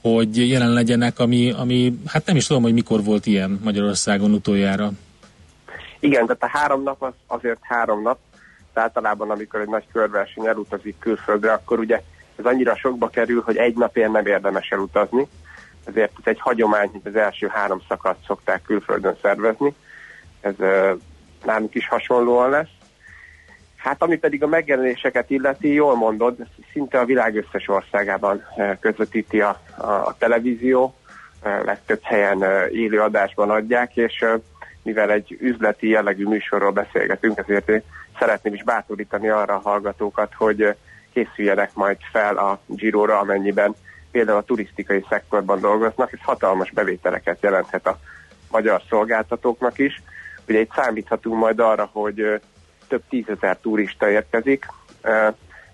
hogy 0.00 0.50
jelen 0.50 0.72
legyenek, 0.72 1.18
ami, 1.18 1.50
ami 1.50 1.98
hát 2.06 2.26
nem 2.26 2.36
is 2.36 2.46
tudom, 2.46 2.62
hogy 2.62 2.72
mikor 2.72 3.04
volt 3.04 3.26
ilyen 3.26 3.60
Magyarországon 3.64 4.32
utoljára. 4.32 4.90
Igen, 6.00 6.26
tehát 6.26 6.42
a 6.42 6.58
három 6.58 6.82
nap 6.82 7.02
az 7.02 7.12
azért 7.26 7.58
három 7.60 8.02
nap. 8.02 8.18
Tehát 8.72 8.88
általában, 8.88 9.30
amikor 9.30 9.60
egy 9.60 9.68
nagy 9.68 9.84
körverseny 9.92 10.46
elutazik 10.46 10.98
külföldre, 10.98 11.52
akkor 11.52 11.78
ugye 11.78 12.02
ez 12.38 12.44
annyira 12.44 12.76
sokba 12.76 13.08
kerül, 13.08 13.42
hogy 13.44 13.56
egy 13.56 13.76
napért 13.76 14.12
nem 14.12 14.26
érdemes 14.26 14.68
elutazni. 14.68 15.26
Ezért 15.84 16.12
ez 16.16 16.24
egy 16.24 16.40
hagyomány, 16.40 16.88
hogy 16.88 17.00
az 17.04 17.16
első 17.16 17.46
három 17.46 17.80
szakaszt 17.88 18.24
szokták 18.26 18.62
külföldön 18.62 19.16
szervezni. 19.22 19.74
Ez 20.40 20.54
nálunk 21.44 21.74
is 21.74 21.88
hasonlóan 21.88 22.50
lesz. 22.50 22.68
Hát 23.76 24.02
ami 24.02 24.16
pedig 24.16 24.42
a 24.42 24.46
megjelenéseket 24.46 25.30
illeti, 25.30 25.72
jól 25.72 25.96
mondod, 25.96 26.36
szinte 26.72 26.98
a 26.98 27.04
világ 27.04 27.36
összes 27.36 27.68
országában 27.68 28.42
közvetíti 28.80 29.40
a, 29.40 29.60
a, 29.76 29.90
a 29.90 30.14
televízió, 30.18 30.94
legtöbb 31.64 32.00
helyen 32.02 32.44
élő 32.72 33.00
adásban 33.00 33.50
adják, 33.50 33.96
és 33.96 34.24
mivel 34.82 35.10
egy 35.10 35.36
üzleti 35.40 35.88
jellegű 35.88 36.26
műsorról 36.26 36.70
beszélgetünk, 36.70 37.38
ezért 37.38 37.82
szeretném 38.18 38.54
is 38.54 38.62
bátorítani 38.62 39.28
arra 39.28 39.54
a 39.54 39.68
hallgatókat, 39.68 40.34
hogy 40.34 40.74
készüljenek 41.16 41.74
majd 41.74 41.96
fel 42.12 42.36
a 42.36 42.58
Giro-ra, 42.66 43.18
amennyiben 43.18 43.74
például 44.10 44.38
a 44.38 44.42
turisztikai 44.42 45.04
szektorban 45.08 45.60
dolgoznak, 45.60 46.12
ez 46.12 46.18
hatalmas 46.22 46.70
bevételeket 46.70 47.38
jelenthet 47.40 47.86
a 47.86 47.98
magyar 48.50 48.82
szolgáltatóknak 48.88 49.78
is. 49.78 50.02
Ugye 50.48 50.60
itt 50.60 50.72
számíthatunk 50.74 51.38
majd 51.38 51.60
arra, 51.60 51.88
hogy 51.92 52.40
több 52.88 53.02
tízezer 53.08 53.56
turista 53.56 54.10
érkezik. 54.10 54.66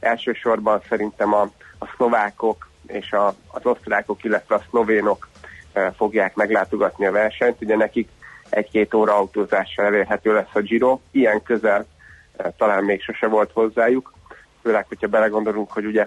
Elsősorban 0.01 0.81
szerintem 0.89 1.35
a, 1.35 1.43
a 1.79 1.87
szlovákok 1.97 2.71
és 2.87 3.13
a, 3.13 3.27
az 3.27 3.67
osztrákok, 3.67 4.25
illetve 4.25 4.55
a 4.55 4.63
szlovénok 4.71 5.29
fogják 5.97 6.35
meglátogatni 6.35 7.07
a 7.07 7.13
versenyt. 7.13 7.61
Ugye 7.61 7.77
nekik 7.77 8.09
egy-két 8.49 8.95
óra 8.95 9.17
autózással 9.17 9.85
elérhető 9.85 10.33
lesz 10.33 10.55
a 10.55 10.61
Giro. 10.61 11.01
Ilyen 11.11 11.43
közel 11.43 11.87
talán 12.57 12.85
még 12.85 13.03
sose 13.03 13.27
volt 13.27 13.51
hozzájuk. 13.53 14.13
Főleg, 14.63 14.87
hogyha 14.89 15.07
belegondolunk, 15.07 15.73
hogy 15.73 15.87
ugye 15.87 16.07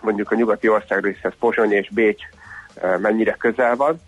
mondjuk 0.00 0.30
a 0.30 0.34
nyugati 0.34 0.68
ország 0.68 1.04
részhez 1.04 1.32
Pozsony 1.38 1.72
és 1.72 1.90
Bécs 1.90 2.22
mennyire 2.98 3.32
közel 3.32 3.76
van, 3.76 4.00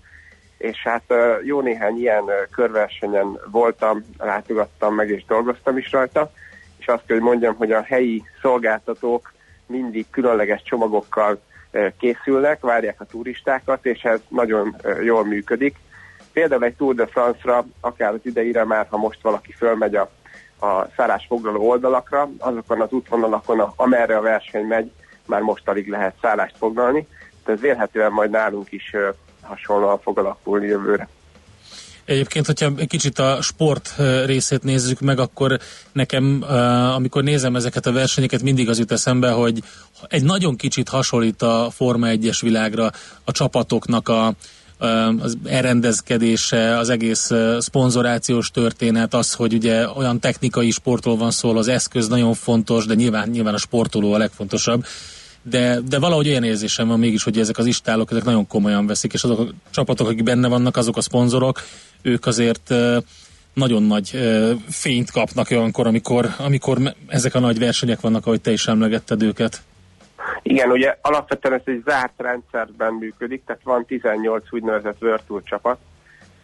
és 0.58 0.82
hát 0.82 1.14
jó 1.44 1.60
néhány 1.60 1.98
ilyen 1.98 2.24
körversenyen 2.50 3.40
voltam, 3.50 4.04
látogattam 4.18 4.94
meg 4.94 5.08
és 5.08 5.24
dolgoztam 5.24 5.78
is 5.78 5.92
rajta, 5.92 6.32
és 6.78 6.86
azt 6.86 7.06
kell, 7.06 7.16
hogy 7.16 7.26
mondjam, 7.26 7.54
hogy 7.54 7.72
a 7.72 7.82
helyi 7.82 8.22
szolgáltatók 8.40 9.32
mindig 9.66 10.06
különleges 10.10 10.62
csomagokkal 10.62 11.40
készülnek, 11.98 12.60
várják 12.60 13.00
a 13.00 13.04
turistákat, 13.04 13.86
és 13.86 14.02
ez 14.02 14.20
nagyon 14.28 14.76
jól 15.02 15.24
működik. 15.24 15.76
Például 16.32 16.64
egy 16.64 16.76
Tour 16.76 16.94
de 16.94 17.06
France-ra, 17.06 17.64
akár 17.80 18.12
az 18.12 18.20
idejére 18.22 18.64
már, 18.64 18.86
ha 18.90 18.96
most 18.96 19.22
valaki 19.22 19.52
fölmegy 19.52 19.94
a, 19.94 20.10
a 20.60 20.88
szállásfoglaló 20.96 21.68
oldalakra, 21.68 22.30
azokon 22.38 22.80
az 22.80 22.90
útvonalakon, 22.90 23.72
amerre 23.76 24.16
a 24.16 24.20
verseny 24.20 24.64
megy, 24.64 24.90
már 25.26 25.40
most 25.40 25.68
alig 25.68 25.88
lehet 25.88 26.14
szállást 26.20 26.54
foglalni, 26.58 27.06
tehát 27.44 27.60
ez 27.60 27.60
vélhetően 27.60 28.12
majd 28.12 28.30
nálunk 28.30 28.72
is 28.72 28.94
hasonlóan 29.42 30.00
fog 30.00 30.18
alakulni 30.18 30.66
jövőre. 30.66 31.08
Egyébként, 32.04 32.46
hogyha 32.46 32.74
kicsit 32.86 33.18
a 33.18 33.42
sport 33.42 33.94
részét 34.24 34.62
nézzük 34.62 35.00
meg, 35.00 35.18
akkor 35.18 35.58
nekem, 35.92 36.44
amikor 36.94 37.22
nézem 37.22 37.56
ezeket 37.56 37.86
a 37.86 37.92
versenyeket, 37.92 38.42
mindig 38.42 38.68
az 38.68 38.78
jut 38.78 38.92
eszembe, 38.92 39.30
hogy 39.30 39.62
egy 40.08 40.22
nagyon 40.22 40.56
kicsit 40.56 40.88
hasonlít 40.88 41.42
a 41.42 41.68
Forma 41.70 42.06
1-es 42.10 42.38
világra 42.40 42.90
a 43.24 43.32
csapatoknak 43.32 44.08
a, 44.08 44.32
az 45.20 45.36
elrendezkedése, 45.44 46.78
az 46.78 46.88
egész 46.88 47.30
szponzorációs 47.58 48.50
történet, 48.50 49.14
az, 49.14 49.32
hogy 49.32 49.54
ugye 49.54 49.88
olyan 49.88 50.20
technikai 50.20 50.70
sportról 50.70 51.16
van 51.16 51.30
szó, 51.30 51.56
az 51.56 51.68
eszköz 51.68 52.08
nagyon 52.08 52.34
fontos, 52.34 52.86
de 52.86 52.94
nyilván, 52.94 53.28
nyilván 53.28 53.54
a 53.54 53.58
sportoló 53.58 54.12
a 54.12 54.18
legfontosabb, 54.18 54.84
de, 55.42 55.80
de 55.88 55.98
valahogy 55.98 56.28
olyan 56.28 56.44
érzésem 56.44 56.88
van 56.88 56.98
mégis, 56.98 57.22
hogy 57.22 57.38
ezek 57.38 57.58
az 57.58 57.66
istálok, 57.66 58.10
ezek 58.10 58.24
nagyon 58.24 58.46
komolyan 58.46 58.86
veszik, 58.86 59.12
és 59.12 59.24
azok 59.24 59.38
a 59.38 59.46
csapatok, 59.70 60.08
akik 60.08 60.22
benne 60.22 60.48
vannak, 60.48 60.76
azok 60.76 60.96
a 60.96 61.00
szponzorok, 61.00 61.62
ők 62.02 62.26
azért 62.26 62.74
nagyon 63.54 63.82
nagy 63.82 64.18
fényt 64.68 65.10
kapnak 65.10 65.50
olyankor, 65.50 65.86
amikor, 65.86 66.34
amikor 66.38 66.94
ezek 67.06 67.34
a 67.34 67.40
nagy 67.40 67.58
versenyek 67.58 68.00
vannak, 68.00 68.26
ahogy 68.26 68.40
te 68.40 68.52
is 68.52 68.66
emlegetted 68.66 69.22
őket. 69.22 69.62
Igen, 70.50 70.70
ugye 70.70 70.96
alapvetően 71.00 71.54
ez 71.54 71.60
egy 71.64 71.82
zárt 71.84 72.12
rendszerben 72.16 72.94
működik, 72.94 73.44
tehát 73.44 73.62
van 73.62 73.84
18 73.84 74.52
úgynevezett 74.52 74.98
Tour 75.26 75.42
csapat. 75.42 75.78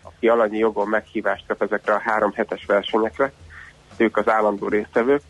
Aki 0.03 0.29
alanyi 0.29 0.59
jogon 0.59 0.89
meghívást 0.89 1.47
kap 1.47 1.63
ezekre 1.63 1.95
a 1.95 2.03
három 2.05 2.33
hetes 2.33 2.65
versenyekre, 2.67 3.33
ők 3.97 4.17
az 4.17 4.29
állandó 4.29 4.69
résztvevők, 4.69 5.23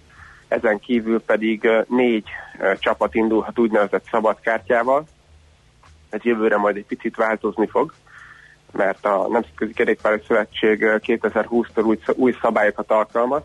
ezen 0.49 0.79
kívül 0.79 1.23
pedig 1.23 1.69
négy 1.89 2.29
csapat 2.79 3.15
indulhat 3.15 3.59
úgynevezett 3.59 4.05
szabadkártyával, 4.11 5.05
ez 6.11 6.23
jövőre 6.23 6.57
majd 6.57 6.77
egy 6.77 6.87
picit 6.87 7.17
változni 7.17 7.67
fog, 7.67 7.93
mert 8.73 9.05
a 9.05 9.29
Nemzetközi 9.29 9.73
Kerékpáros 9.73 10.25
Szövetség 10.27 10.83
ö, 10.83 10.97
2020-tól 11.01 11.85
új, 11.85 11.99
új 12.15 12.37
szabályokat 12.41 12.91
alkalmaz, 12.91 13.43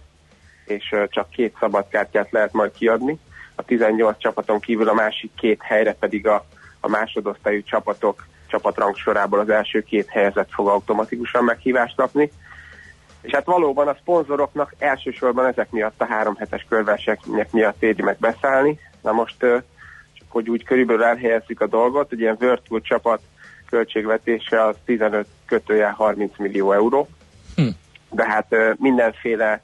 és 0.65 0.95
csak 1.09 1.29
két 1.29 1.55
szabadkártyát 1.59 2.31
lehet 2.31 2.53
majd 2.53 2.71
kiadni. 2.71 3.19
A 3.55 3.63
18 3.63 4.17
csapaton 4.17 4.59
kívül 4.59 4.89
a 4.89 4.93
másik 4.93 5.31
két 5.35 5.61
helyre 5.61 5.93
pedig 5.93 6.27
a, 6.27 6.45
a 6.79 6.89
másodosztályú 6.89 7.63
csapatok 7.63 8.25
csapatrang 8.47 8.95
sorából 8.95 9.39
az 9.39 9.49
első 9.49 9.81
két 9.81 10.07
helyezett 10.09 10.49
fog 10.51 10.67
automatikusan 10.67 11.43
meghívást 11.43 11.95
kapni. 11.95 12.31
És 13.21 13.31
hát 13.31 13.45
valóban 13.45 13.87
a 13.87 13.95
szponzoroknak 14.01 14.73
elsősorban 14.77 15.45
ezek 15.45 15.71
miatt 15.71 16.01
a 16.01 16.05
három 16.05 16.35
hetes 16.35 16.65
körversenyek 16.69 17.51
miatt 17.51 17.83
éri 17.83 18.01
meg 18.01 18.17
beszállni. 18.19 18.79
Na 19.01 19.11
most, 19.11 19.39
csak 20.13 20.27
hogy 20.27 20.49
úgy 20.49 20.63
körülbelül 20.63 21.03
elhelyezzük 21.03 21.61
a 21.61 21.67
dolgot, 21.67 22.11
egy 22.11 22.19
ilyen 22.19 22.37
World 22.39 22.61
Tour 22.67 22.81
csapat 22.81 23.21
költségvetése 23.69 24.65
az 24.65 24.75
15 24.85 25.27
kötője 25.45 25.89
30 25.89 26.37
millió 26.37 26.71
euró. 26.71 27.07
Hm. 27.55 27.67
De 28.09 28.25
hát 28.25 28.55
mindenféle 28.77 29.61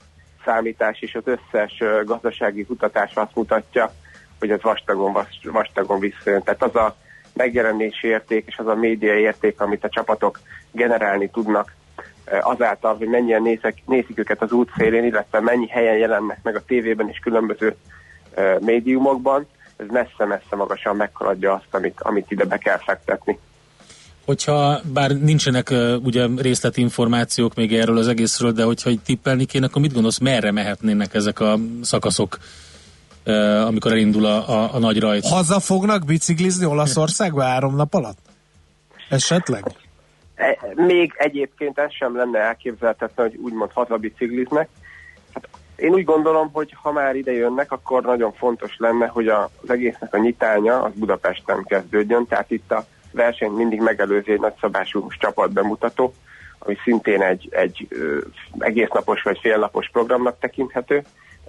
számítás 0.48 1.02
és 1.02 1.16
az 1.16 1.24
összes 1.26 1.84
gazdasági 2.06 2.66
kutatás 2.66 3.16
azt 3.16 3.36
mutatja, 3.36 3.92
hogy 4.40 4.52
ez 4.52 4.62
vastagon, 4.62 5.14
vas- 5.14 5.50
vastagon 5.52 6.00
visszajön. 6.00 6.44
Tehát 6.44 6.64
az 6.64 6.76
a 6.76 6.96
megjelenési 7.34 8.08
érték 8.08 8.48
és 8.48 8.58
az 8.58 8.68
a 8.68 8.76
média 8.76 9.14
érték, 9.14 9.62
amit 9.62 9.84
a 9.84 9.90
csapatok 9.90 10.40
generálni 10.72 11.30
tudnak 11.30 11.76
azáltal, 12.42 12.96
hogy 12.98 13.08
mennyien 13.08 13.42
nézek, 13.42 13.78
nézik 13.86 14.20
őket 14.20 14.42
az 14.42 14.52
útszélén, 14.52 15.04
illetve 15.04 15.40
mennyi 15.40 15.68
helyen 15.68 15.98
jelennek 15.98 16.40
meg 16.44 16.56
a 16.56 16.66
tévében 16.66 17.10
és 17.10 17.20
különböző 17.20 17.76
médiumokban, 18.60 19.48
ez 19.76 19.86
messze-messze 19.90 20.56
magasan 20.56 20.96
meghaladja 20.96 21.54
azt, 21.54 21.68
amit, 21.76 22.02
amit 22.02 22.32
ide 22.32 22.46
be 22.46 22.58
kell 22.58 22.78
fektetni. 22.78 23.40
Hogyha 24.28 24.80
bár 24.94 25.12
nincsenek 25.12 25.70
uh, 25.70 25.96
ugye 26.04 26.28
részletinformációk 26.38 27.56
még 27.56 27.74
erről 27.74 27.98
az 27.98 28.08
egészről, 28.08 28.52
de 28.52 28.64
hogyha 28.64 28.90
így 28.90 29.02
tippelni 29.02 29.46
kéne, 29.46 29.66
akkor 29.66 29.82
mit 29.82 29.94
gondolsz, 29.94 30.18
merre 30.20 30.52
mehetnének 30.52 31.14
ezek 31.14 31.40
a 31.40 31.58
szakaszok, 31.82 32.38
uh, 33.26 33.66
amikor 33.66 33.92
elindul 33.92 34.26
a, 34.26 34.50
a, 34.50 34.74
a 34.74 34.80
nagy 34.80 35.00
rajt? 35.00 35.28
Haza 35.28 35.60
fognak 35.60 36.06
biciklizni 36.06 36.66
Olaszországba 36.66 37.42
három 37.42 37.76
nap 37.76 37.94
alatt? 37.94 38.18
Esetleg? 39.10 39.64
E, 40.36 40.58
még 40.76 41.14
egyébként 41.18 41.78
ez 41.78 41.94
sem 41.94 42.16
lenne 42.16 42.40
elképzelhetetlen, 42.40 43.30
hogy 43.30 43.40
úgymond 43.42 43.72
hazabicikliznek. 43.74 44.70
Hát 45.34 45.48
én 45.76 45.94
úgy 45.94 46.04
gondolom, 46.04 46.50
hogy 46.54 46.76
ha 46.82 46.92
már 46.92 47.16
ide 47.16 47.32
jönnek, 47.32 47.72
akkor 47.72 48.04
nagyon 48.04 48.34
fontos 48.34 48.76
lenne, 48.78 49.06
hogy 49.06 49.28
a, 49.28 49.50
az 49.62 49.70
egésznek 49.70 50.14
a 50.14 50.18
nyitánya 50.18 50.82
az 50.82 50.92
Budapesten 50.96 51.64
kezdődjön, 51.64 52.26
tehát 52.28 52.52
itt 52.52 52.72
a 52.72 52.86
verseny 53.18 53.52
mindig 53.52 53.82
megelőzi 53.82 54.32
egy 54.32 54.40
nagyszabású 54.40 55.08
csapatbemutató, 55.20 56.14
ami 56.60 56.78
szintén 56.84 57.22
egy, 57.22 57.48
egy 57.52 57.88
egésznapos 58.58 59.22
vagy 59.22 59.40
félnapos 59.42 59.90
programnak 59.92 60.40
tekinthető. 60.40 61.04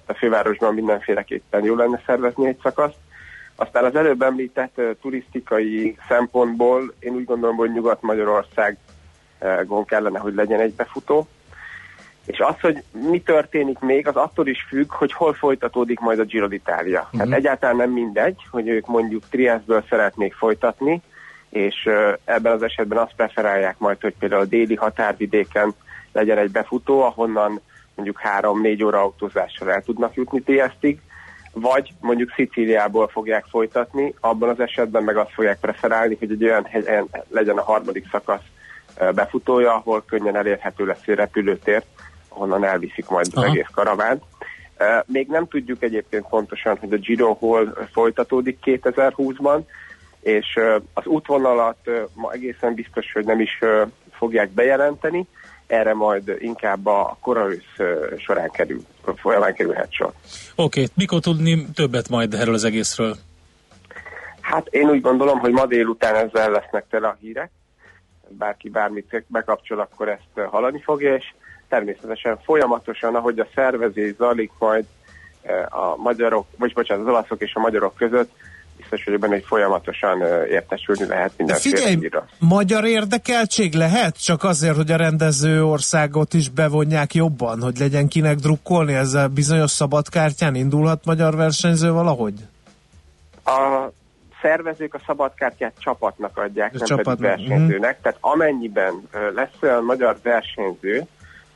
A 0.05 0.13
fővárosban 0.13 0.73
mindenféleképpen 0.73 1.63
jó 1.63 1.75
lenne 1.75 2.01
szervezni 2.05 2.47
egy 2.47 2.59
szakaszt. 2.63 2.97
Aztán 3.55 3.83
az 3.83 3.95
előbb 3.95 4.21
említett 4.21 4.81
turisztikai 5.01 5.97
szempontból 6.07 6.93
én 6.99 7.13
úgy 7.13 7.25
gondolom, 7.25 7.55
hogy 7.55 7.71
Nyugat-Magyarországon 7.71 9.85
kellene, 9.85 10.19
hogy 10.19 10.33
legyen 10.33 10.59
egy 10.59 10.73
befutó. 10.73 11.27
És 12.25 12.39
az, 12.39 12.59
hogy 12.61 12.83
mi 12.91 13.21
történik 13.21 13.79
még, 13.79 14.07
az 14.07 14.15
attól 14.15 14.47
is 14.47 14.65
függ, 14.69 14.91
hogy 14.91 15.13
hol 15.13 15.33
folytatódik 15.33 15.99
majd 15.99 16.19
a 16.19 16.23
Giro 16.23 16.47
d'Italia. 16.49 17.01
Uh-huh. 17.01 17.11
Tehát 17.11 17.33
egyáltalán 17.33 17.75
nem 17.75 17.91
mindegy, 17.91 18.47
hogy 18.51 18.67
ők 18.67 18.87
mondjuk 18.87 19.23
Triestből 19.29 19.83
szeretnék 19.89 20.33
folytatni, 20.33 21.01
és 21.49 21.89
ebben 22.25 22.53
az 22.53 22.63
esetben 22.63 22.97
azt 22.97 23.15
preferálják 23.15 23.77
majd, 23.77 24.01
hogy 24.01 24.15
például 24.19 24.41
a 24.41 24.45
déli 24.45 24.75
határvidéken 24.75 25.73
legyen 26.11 26.37
egy 26.37 26.51
befutó, 26.51 27.01
ahonnan 27.01 27.61
mondjuk 27.95 28.21
3-4 28.39 28.85
óra 28.85 29.01
autózással 29.01 29.71
el 29.71 29.81
tudnak 29.81 30.13
jutni 30.13 30.41
Triestig, 30.41 30.99
vagy 31.53 31.93
mondjuk 31.99 32.33
Szicíliából 32.35 33.07
fogják 33.07 33.45
folytatni, 33.49 34.13
abban 34.19 34.49
az 34.49 34.59
esetben 34.59 35.03
meg 35.03 35.17
azt 35.17 35.33
fogják 35.33 35.59
preferálni, 35.59 36.15
hogy 36.19 36.31
egy 36.31 36.43
olyan 36.43 36.65
helyen 36.65 37.07
legyen 37.29 37.57
a 37.57 37.63
harmadik 37.63 38.09
szakasz 38.11 38.43
befutója, 39.13 39.73
ahol 39.73 40.03
könnyen 40.05 40.35
elérhető 40.35 40.85
lesz 40.85 41.07
egy 41.07 41.15
repülőtér, 41.15 41.83
ahonnan 42.27 42.63
elviszik 42.63 43.09
majd 43.09 43.25
az 43.29 43.43
Aha. 43.43 43.45
egész 43.45 43.67
karavánt. 43.71 44.23
Még 45.05 45.27
nem 45.27 45.47
tudjuk 45.47 45.83
egyébként 45.83 46.27
pontosan, 46.29 46.77
hogy 46.77 46.93
a 46.93 46.97
Giro 46.97 47.33
hol 47.33 47.87
folytatódik 47.91 48.57
2020-ban, 48.65 49.59
és 50.21 50.59
az 50.93 51.05
útvonalat 51.05 51.77
ma 52.13 52.31
egészen 52.31 52.73
biztos, 52.73 53.11
hogy 53.13 53.25
nem 53.25 53.39
is 53.39 53.59
fogják 54.11 54.49
bejelenteni, 54.49 55.27
erre 55.67 55.93
majd 55.93 56.35
inkább 56.39 56.85
a 56.85 57.17
koraősz 57.21 57.75
során 58.17 58.49
kerül, 58.49 58.81
folyamán 59.15 59.53
kerülhet 59.53 59.91
sor. 59.91 60.07
Oké, 60.07 60.81
okay. 60.81 60.87
mikor 60.95 61.19
tudni 61.19 61.65
többet 61.73 62.09
majd 62.09 62.33
erről 62.33 62.53
az 62.53 62.63
egészről? 62.63 63.15
Hát 64.41 64.67
én 64.67 64.89
úgy 64.89 65.01
gondolom, 65.01 65.39
hogy 65.39 65.51
ma 65.51 65.65
délután 65.65 66.15
ezzel 66.15 66.51
lesznek 66.51 66.85
tele 66.89 67.07
a 67.07 67.17
hírek. 67.19 67.51
Bárki 68.27 68.69
bármit 68.69 69.23
bekapcsol, 69.27 69.79
akkor 69.79 70.09
ezt 70.09 70.47
hallani 70.49 70.81
fogja, 70.81 71.15
és 71.15 71.33
természetesen 71.67 72.39
folyamatosan, 72.43 73.15
ahogy 73.15 73.39
a 73.39 73.47
szervezés 73.55 74.15
zajlik 74.15 74.51
majd 74.59 74.85
a 75.69 75.95
magyarok, 75.95 76.45
vagy 76.57 76.73
bocsánat, 76.73 77.05
az 77.05 77.11
olaszok 77.11 77.41
és 77.41 77.53
a 77.53 77.59
magyarok 77.59 77.95
között, 77.95 78.31
biztos 78.89 79.03
vagyok 79.05 79.19
benne, 79.19 79.33
hogy 79.33 79.45
folyamatosan 79.45 80.21
értesülni 80.49 81.05
lehet 81.05 81.29
De 81.29 81.33
mindenféle 81.37 81.77
figyelj, 81.77 81.95
hírra. 81.95 82.25
magyar 82.39 82.85
érdekeltség 82.85 83.73
lehet? 83.73 84.23
Csak 84.23 84.43
azért, 84.43 84.75
hogy 84.75 84.91
a 84.91 84.95
rendező 84.95 85.63
országot 85.63 86.33
is 86.33 86.49
bevonják 86.49 87.13
jobban, 87.13 87.61
hogy 87.61 87.77
legyen 87.77 88.07
kinek 88.07 88.35
drukkolni, 88.35 88.93
ezzel 88.93 89.27
bizonyos 89.27 89.71
szabadkártyán 89.71 90.55
indulhat 90.55 91.05
magyar 91.05 91.35
versenyző 91.35 91.91
valahogy? 91.91 92.33
A 93.45 93.89
szervezők 94.41 94.93
a 94.93 95.01
szabadkártyát 95.05 95.73
csapatnak 95.79 96.37
adják, 96.37 96.73
A 96.73 96.77
nem 96.77 96.87
csapatnak, 96.87 97.17
pedig 97.19 97.47
versenyzőnek. 97.47 98.01
Tehát 98.01 98.17
amennyiben 98.21 99.07
lesz 99.35 99.61
olyan 99.61 99.83
magyar 99.83 100.17
versenyző, 100.23 101.03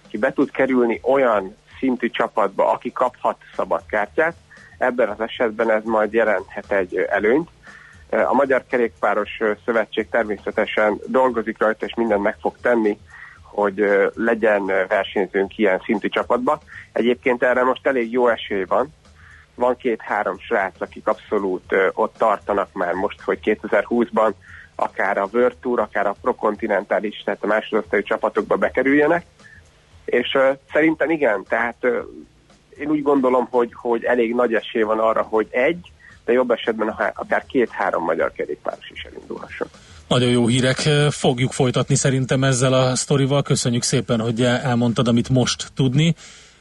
aki 0.06 0.18
be 0.18 0.34
tud 0.34 0.52
kerülni 0.52 1.00
olyan 1.04 1.56
szintű 1.80 2.10
csapatba, 2.10 2.72
aki 2.72 2.92
kaphat 2.92 3.38
szabadkártyát, 3.56 4.36
ebben 4.84 5.10
az 5.10 5.20
esetben 5.20 5.72
ez 5.72 5.84
majd 5.84 6.14
jelenthet 6.14 6.72
egy 6.72 6.96
előnyt. 6.96 7.50
A 8.10 8.34
Magyar 8.34 8.64
Kerékpáros 8.70 9.40
Szövetség 9.66 10.10
természetesen 10.10 11.00
dolgozik 11.08 11.60
rajta, 11.60 11.86
és 11.86 11.94
mindent 11.96 12.22
meg 12.22 12.36
fog 12.40 12.56
tenni, 12.62 12.98
hogy 13.42 13.86
legyen 14.16 14.66
versenyzőnk 14.66 15.58
ilyen 15.58 15.82
szintű 15.86 16.08
csapatba. 16.08 16.62
Egyébként 16.92 17.44
erre 17.44 17.64
most 17.64 17.88
elég 17.88 18.12
jó 18.12 18.28
esély 18.28 18.64
van, 18.64 18.94
van 19.56 19.78
két-három 19.78 20.40
srác, 20.40 20.82
akik 20.82 21.08
abszolút 21.08 21.76
ott 21.94 22.16
tartanak 22.18 22.70
már 22.74 22.94
most, 22.94 23.22
hogy 23.22 23.40
2020-ban 23.44 24.34
akár 24.76 25.18
a 25.18 25.30
World 25.34 25.58
Tour, 25.62 25.80
akár 25.80 26.08
a 26.08 26.16
Prokontinentális, 26.22 27.22
tehát 27.26 27.44
a 27.44 27.48
másodosztályú 27.48 28.04
csapatokba 28.04 28.56
bekerüljenek, 28.56 29.26
és 30.06 30.34
ö, 30.34 30.52
szerintem 30.72 31.10
igen, 31.10 31.44
tehát 31.48 31.76
ö, 31.80 32.00
én 32.80 32.90
úgy 32.90 33.02
gondolom, 33.02 33.48
hogy, 33.50 33.70
hogy 33.74 34.04
elég 34.04 34.34
nagy 34.34 34.54
esély 34.54 34.82
van 34.82 35.00
arra, 35.00 35.22
hogy 35.22 35.48
egy, 35.50 35.92
de 36.26 36.32
jobb 36.34 36.52
esetben 36.52 36.88
akár 37.14 37.46
két-három 37.46 38.04
magyar 38.04 38.32
kerékpáros 38.32 38.90
is 38.94 39.04
elindulhasson. 39.04 39.68
Nagyon 40.08 40.30
jó 40.30 40.48
hírek, 40.48 40.78
fogjuk 41.10 41.52
folytatni 41.52 41.96
szerintem 41.96 42.44
ezzel 42.44 42.74
a 42.74 42.96
sztorival. 42.96 43.42
Köszönjük 43.42 43.84
szépen, 43.84 44.20
hogy 44.20 44.42
elmondtad, 44.42 45.08
amit 45.08 45.30
most 45.30 45.72
tudni, 45.76 46.16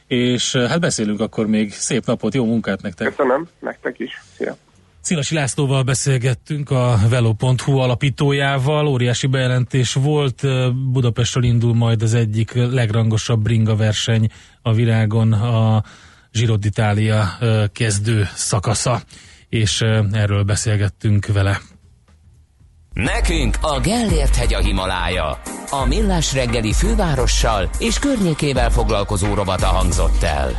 és 0.07 0.55
hát 0.55 0.79
beszélünk 0.79 1.19
akkor 1.19 1.47
még. 1.47 1.71
Szép 1.73 2.05
napot, 2.05 2.33
jó 2.33 2.45
munkát 2.45 2.81
nektek! 2.81 3.07
Köszönöm, 3.07 3.47
nektek 3.59 3.99
is, 3.99 4.21
szia! 4.37 4.55
Szilasi 5.03 5.35
Lászlóval 5.35 5.83
beszélgettünk, 5.83 6.69
a 6.69 6.99
Velo.hu 7.09 7.77
alapítójával. 7.77 8.87
Óriási 8.87 9.27
bejelentés 9.27 9.93
volt. 9.93 10.41
Budapestről 10.91 11.43
indul 11.43 11.73
majd 11.73 12.01
az 12.01 12.13
egyik 12.13 12.53
legrangosabb 12.53 13.41
bringa 13.41 13.75
verseny 13.75 14.29
a 14.61 14.73
világon, 14.73 15.33
a 15.33 15.83
Giro 16.31 16.55
d'Italia 16.61 17.23
kezdő 17.73 18.27
szakasza, 18.35 19.01
és 19.49 19.81
erről 20.11 20.43
beszélgettünk 20.43 21.25
vele. 21.25 21.61
Nekünk 22.93 23.57
a 23.61 23.79
Gellért 23.79 24.35
hegy 24.35 24.53
a 24.53 24.59
Himalája. 24.59 25.41
A 25.69 25.85
Millás 25.85 26.33
reggeli 26.33 26.73
fővárossal 26.73 27.69
és 27.79 27.99
környékével 27.99 28.69
foglalkozó 28.69 29.33
robata 29.33 29.67
hangzott 29.67 30.23
el. 30.23 30.51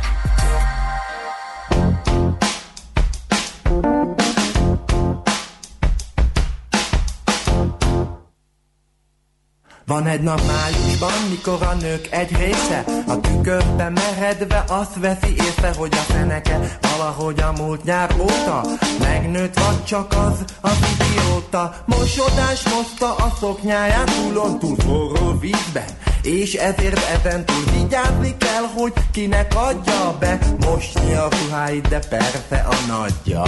Van 9.87 10.07
egy 10.07 10.21
nap 10.21 10.41
májusban, 10.47 11.11
mikor 11.29 11.61
a 11.61 11.73
nők 11.73 12.07
egy 12.11 12.37
része 12.37 12.83
A 13.07 13.19
tükörbe 13.19 13.89
meredve 13.89 14.63
azt 14.67 14.99
veszi 14.99 15.33
észre, 15.33 15.73
hogy 15.77 15.91
a 15.91 16.11
feneke 16.13 16.77
Valahogy 16.81 17.39
a 17.39 17.53
múlt 17.61 17.83
nyár 17.83 18.15
óta 18.19 18.65
Megnőtt 18.99 19.59
vagy 19.59 19.83
csak 19.83 20.13
az, 20.13 20.43
az 20.61 20.77
idióta. 20.93 21.75
Mosodás 21.85 22.63
moszta 22.63 23.15
a 23.15 23.33
szoknyáját 23.39 24.11
túlon 24.11 24.59
túl 24.59 24.75
forró 24.75 25.39
vízben 25.39 25.85
és 26.21 26.53
ezért 26.53 26.99
ezen 27.19 27.45
túl 27.45 27.63
vigyázni 27.79 28.37
kell, 28.37 28.63
hogy 28.75 28.93
kinek 29.11 29.55
adja 29.55 30.15
be. 30.19 30.39
Mosni 30.59 31.13
a 31.13 31.27
ruháit, 31.29 31.87
de 31.87 31.99
persze 31.99 32.67
a 32.69 32.75
nagyja 32.87 33.43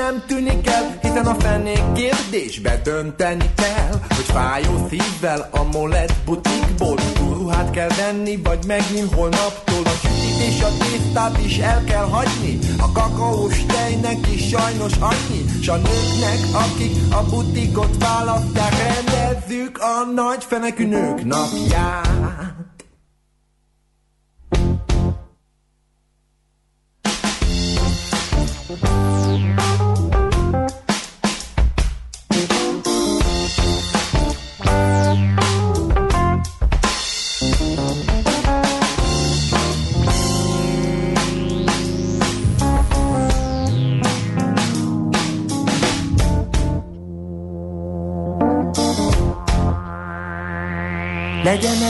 nem 0.00 0.22
tűnik 0.26 0.66
el 0.66 0.98
Hiszen 1.02 1.26
a 1.26 1.34
fenék 1.34 1.92
kérdésbe 1.94 2.80
dönteni 2.84 3.50
kell 3.56 3.90
Hogy 4.08 4.24
fájó 4.24 4.88
szívvel 4.88 5.48
a 5.50 5.62
molett 5.72 6.14
butikból 6.24 6.98
ruhát 7.18 7.70
kell 7.70 7.88
venni, 7.88 8.36
vagy 8.36 8.58
megint 8.66 9.14
holnaptól 9.14 9.84
A 9.84 9.96
sütit 10.02 10.30
és 10.48 10.62
a 10.62 10.68
tésztát 10.78 11.38
is 11.44 11.58
el 11.58 11.84
kell 11.84 12.04
hagyni. 12.04 12.58
A 12.78 12.92
kakaós 12.92 13.64
tejnek 13.66 14.32
is 14.34 14.48
sajnos 14.48 14.92
annyi 15.00 15.44
S 15.62 15.68
a 15.68 15.76
nőknek, 15.76 16.40
akik 16.52 16.96
a 17.12 17.22
butikot 17.30 17.96
választják 17.98 18.74
Rendezzük 18.78 19.78
a 19.78 20.10
nagy 20.14 20.44
fenekű 20.44 20.86
nők 20.86 21.24
napját 21.24 22.29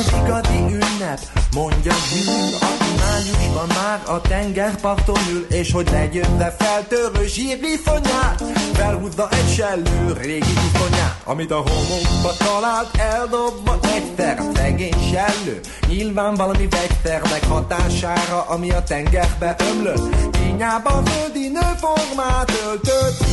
Ez 0.00 0.12
igazi 0.24 0.58
ünnep, 0.58 1.20
mondja 1.54 1.92
Jül, 2.14 2.54
aki 2.54 2.90
májusban 2.98 3.66
már 3.66 4.00
a 4.06 4.20
tengerparton 4.20 5.18
ül, 5.32 5.46
és 5.50 5.72
hogy 5.72 5.88
legyőzze 5.90 6.56
feltörő 6.58 7.26
zsírviszonyát, 7.26 8.42
felhúzza 8.72 9.28
egy 9.30 9.54
sellő 9.54 10.12
régi 10.20 10.52
viszonyát, 10.62 11.20
amit 11.24 11.50
a 11.50 11.56
homokba 11.56 12.32
talált, 12.38 12.96
eldobva 12.96 13.78
egyszer 13.82 14.42
szegény 14.54 15.12
sellő. 15.12 15.60
Nyilván 15.88 16.34
valami 16.34 16.68
vegyszernek 16.68 17.44
hatására, 17.48 18.42
ami 18.42 18.70
a 18.70 18.82
tengerbe 18.82 19.56
ömlött, 19.72 20.30
kényában 20.30 21.04
földi 21.04 21.48
nőformát 21.48 22.52
öltött. 22.66 23.24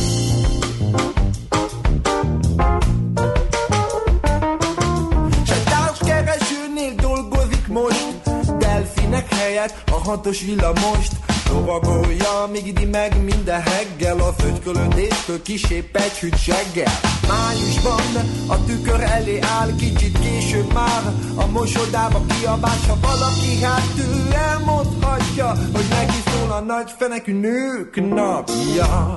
Helyett 9.58 9.90
a 9.90 10.08
hatos 10.08 10.40
villamost 10.40 11.12
Lovagolja, 11.50 12.48
míg 12.52 12.66
idi 12.66 12.84
meg 12.84 13.24
minden 13.24 13.62
heggel 13.62 14.18
A 14.18 14.32
fögykölöndéstől 14.32 15.42
kisép 15.42 15.96
egy 15.96 16.18
hűt 16.18 16.38
seggel. 16.38 16.92
Májusban 17.28 18.30
a 18.46 18.64
tükör 18.64 19.00
elé 19.00 19.38
áll 19.40 19.74
Kicsit 19.76 20.18
később 20.18 20.72
már. 20.72 21.02
A 21.36 21.46
mosodába 21.46 22.22
kiabás 22.26 22.86
Ha 22.86 22.98
valaki 23.00 23.62
hát 23.62 23.98
ő 23.98 24.34
elmondhatja 24.34 25.48
Hogy 25.48 25.86
neki 25.90 26.18
szól 26.26 26.50
a 26.50 26.60
nagy 26.60 26.90
fenekű 26.98 27.32
nők 27.32 28.14
napja 28.14 29.16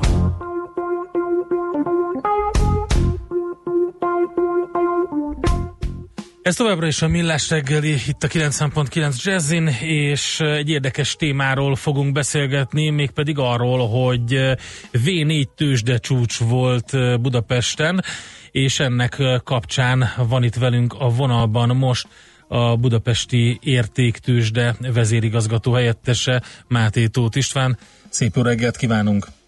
Ez 6.41 6.55
továbbra 6.55 6.87
is 6.87 7.01
a 7.01 7.07
Millás 7.07 7.49
reggeli, 7.49 7.95
itt 8.07 8.23
a 8.23 8.27
90.9 8.27 9.23
Jazzin, 9.23 9.67
és 9.81 10.39
egy 10.39 10.69
érdekes 10.69 11.15
témáról 11.15 11.75
fogunk 11.75 12.11
beszélgetni, 12.11 12.89
mégpedig 12.89 13.37
arról, 13.37 13.87
hogy 13.87 14.55
V4 14.93 15.45
tőzsde 15.55 15.97
csúcs 15.97 16.37
volt 16.37 17.21
Budapesten, 17.21 18.03
és 18.51 18.79
ennek 18.79 19.21
kapcsán 19.43 20.13
van 20.27 20.43
itt 20.43 20.55
velünk 20.55 20.93
a 20.97 21.09
vonalban 21.09 21.75
most 21.75 22.07
a 22.47 22.75
budapesti 22.75 23.59
értéktősde 23.63 24.75
vezérigazgató 24.93 25.71
helyettese 25.73 26.41
Máté 26.67 27.07
Tóth 27.07 27.37
István. 27.37 27.77
Szép 28.09 28.35
jó 28.35 28.41
reggelt 28.41 28.77
kívánunk! 28.77 29.40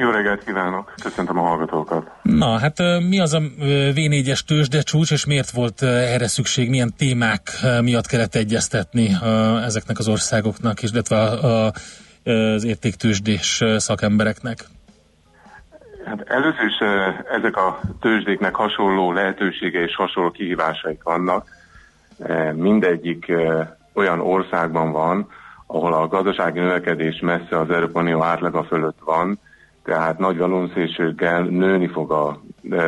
Jó 0.00 0.10
reggelt 0.10 0.44
kívánok, 0.44 0.94
köszöntöm 1.02 1.38
a 1.38 1.42
hallgatókat. 1.42 2.10
Na, 2.22 2.58
hát 2.58 2.78
mi 3.08 3.20
az 3.20 3.34
a 3.34 3.40
V4-es 3.94 4.40
tőzsde 4.40 4.80
csúcs, 4.80 5.10
és 5.10 5.26
miért 5.26 5.50
volt 5.50 5.82
erre 5.82 6.26
szükség, 6.26 6.68
milyen 6.68 6.92
témák 6.96 7.42
miatt 7.80 8.06
kellett 8.06 8.34
egyeztetni 8.34 9.08
ezeknek 9.64 9.98
az 9.98 10.08
országoknak, 10.08 10.82
és 10.82 10.90
illetve 10.92 11.16
az 12.24 12.64
értéktőzsdés 12.64 13.64
szakembereknek? 13.76 14.64
Hát 16.04 16.20
először 16.26 16.64
is 16.64 16.78
ezek 17.38 17.56
a 17.56 17.80
tőzsdéknek 18.00 18.54
hasonló 18.54 19.12
lehetősége 19.12 19.80
és 19.80 19.94
hasonló 19.96 20.30
kihívásaik 20.30 21.02
vannak. 21.02 21.46
Mindegyik 22.54 23.32
olyan 23.94 24.20
országban 24.20 24.92
van, 24.92 25.28
ahol 25.66 25.92
a 25.92 26.08
gazdasági 26.08 26.58
növekedés 26.58 27.20
messze 27.20 27.58
az 27.58 27.70
Európai 27.70 28.02
Unió 28.02 28.22
átlaga 28.22 28.64
fölött 28.64 28.98
van, 29.04 29.38
tehát 29.84 30.18
nagy 30.18 30.38
valószínűséggel 30.38 31.42
nőni 31.42 31.88
fog 31.88 32.12
a 32.12 32.40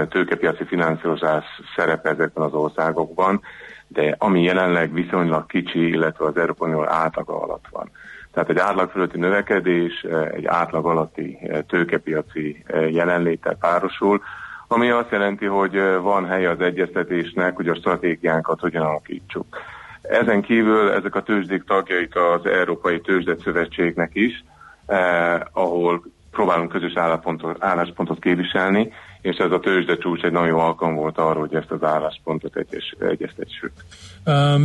tőkepiaci 0.08 0.64
finanszírozás 0.64 1.44
szerepe 1.76 2.08
ezekben 2.10 2.44
az 2.44 2.52
országokban, 2.52 3.40
de 3.86 4.14
ami 4.18 4.42
jelenleg 4.42 4.92
viszonylag 4.92 5.46
kicsi, 5.46 5.88
illetve 5.88 6.24
az 6.24 6.36
Európai 6.36 6.68
Unió 6.70 6.84
átlaga 6.86 7.42
alatt 7.42 7.64
van. 7.70 7.90
Tehát 8.32 8.50
egy 8.50 8.58
átlag 8.58 8.90
fölötti 8.90 9.18
növekedés, 9.18 10.06
egy 10.34 10.46
átlag 10.46 10.86
alatti 10.86 11.38
tőkepiaci 11.66 12.64
jelenléttel 12.90 13.56
párosul, 13.56 14.22
ami 14.68 14.90
azt 14.90 15.10
jelenti, 15.10 15.46
hogy 15.46 15.80
van 16.02 16.26
helye 16.26 16.50
az 16.50 16.60
egyeztetésnek, 16.60 17.56
hogy 17.56 17.68
a 17.68 17.74
stratégiánkat 17.74 18.60
hogyan 18.60 18.82
alakítsuk. 18.82 19.46
Ezen 20.02 20.42
kívül 20.42 20.90
ezek 20.90 21.14
a 21.14 21.22
tőzsdék 21.22 21.64
tagjait 21.64 22.14
az 22.14 22.46
Európai 22.46 23.00
Tőzsdet 23.00 23.40
Szövetségnek 23.40 24.10
is, 24.14 24.44
eh, 24.86 25.40
ahol 25.52 26.02
próbálunk 26.32 26.70
közös 26.70 26.92
álláspontot, 26.94 27.56
álláspontot 27.64 28.20
képviselni, 28.20 28.92
és 29.20 29.36
ez 29.36 29.50
a 29.50 29.60
tőzsde 29.60 29.96
csúcs 29.96 30.22
egy 30.22 30.32
nagyon 30.32 30.48
jó 30.48 30.58
alkalom 30.58 30.94
volt 30.94 31.18
arra, 31.18 31.38
hogy 31.38 31.54
ezt 31.54 31.70
az 31.70 31.82
álláspontot 31.82 32.56
egyes, 32.56 32.94
egyeztessük. 32.98 33.72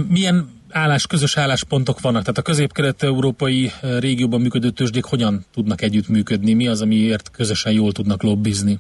Milyen 0.10 0.50
állás, 0.72 1.08
közös 1.08 1.38
álláspontok 1.38 2.02
vannak? 2.02 2.22
Tehát 2.22 2.38
a 2.38 2.42
közép-kelet-európai 2.42 3.72
régióban 4.00 4.42
működő 4.42 4.70
tőzsdék 4.70 5.04
hogyan 5.04 5.46
tudnak 5.54 5.82
együttműködni? 5.82 6.54
Mi 6.54 6.68
az, 6.68 6.82
amiért 6.82 7.32
közösen 7.32 7.74
jól 7.74 7.92
tudnak 7.92 8.24
lobbizni? 8.24 8.80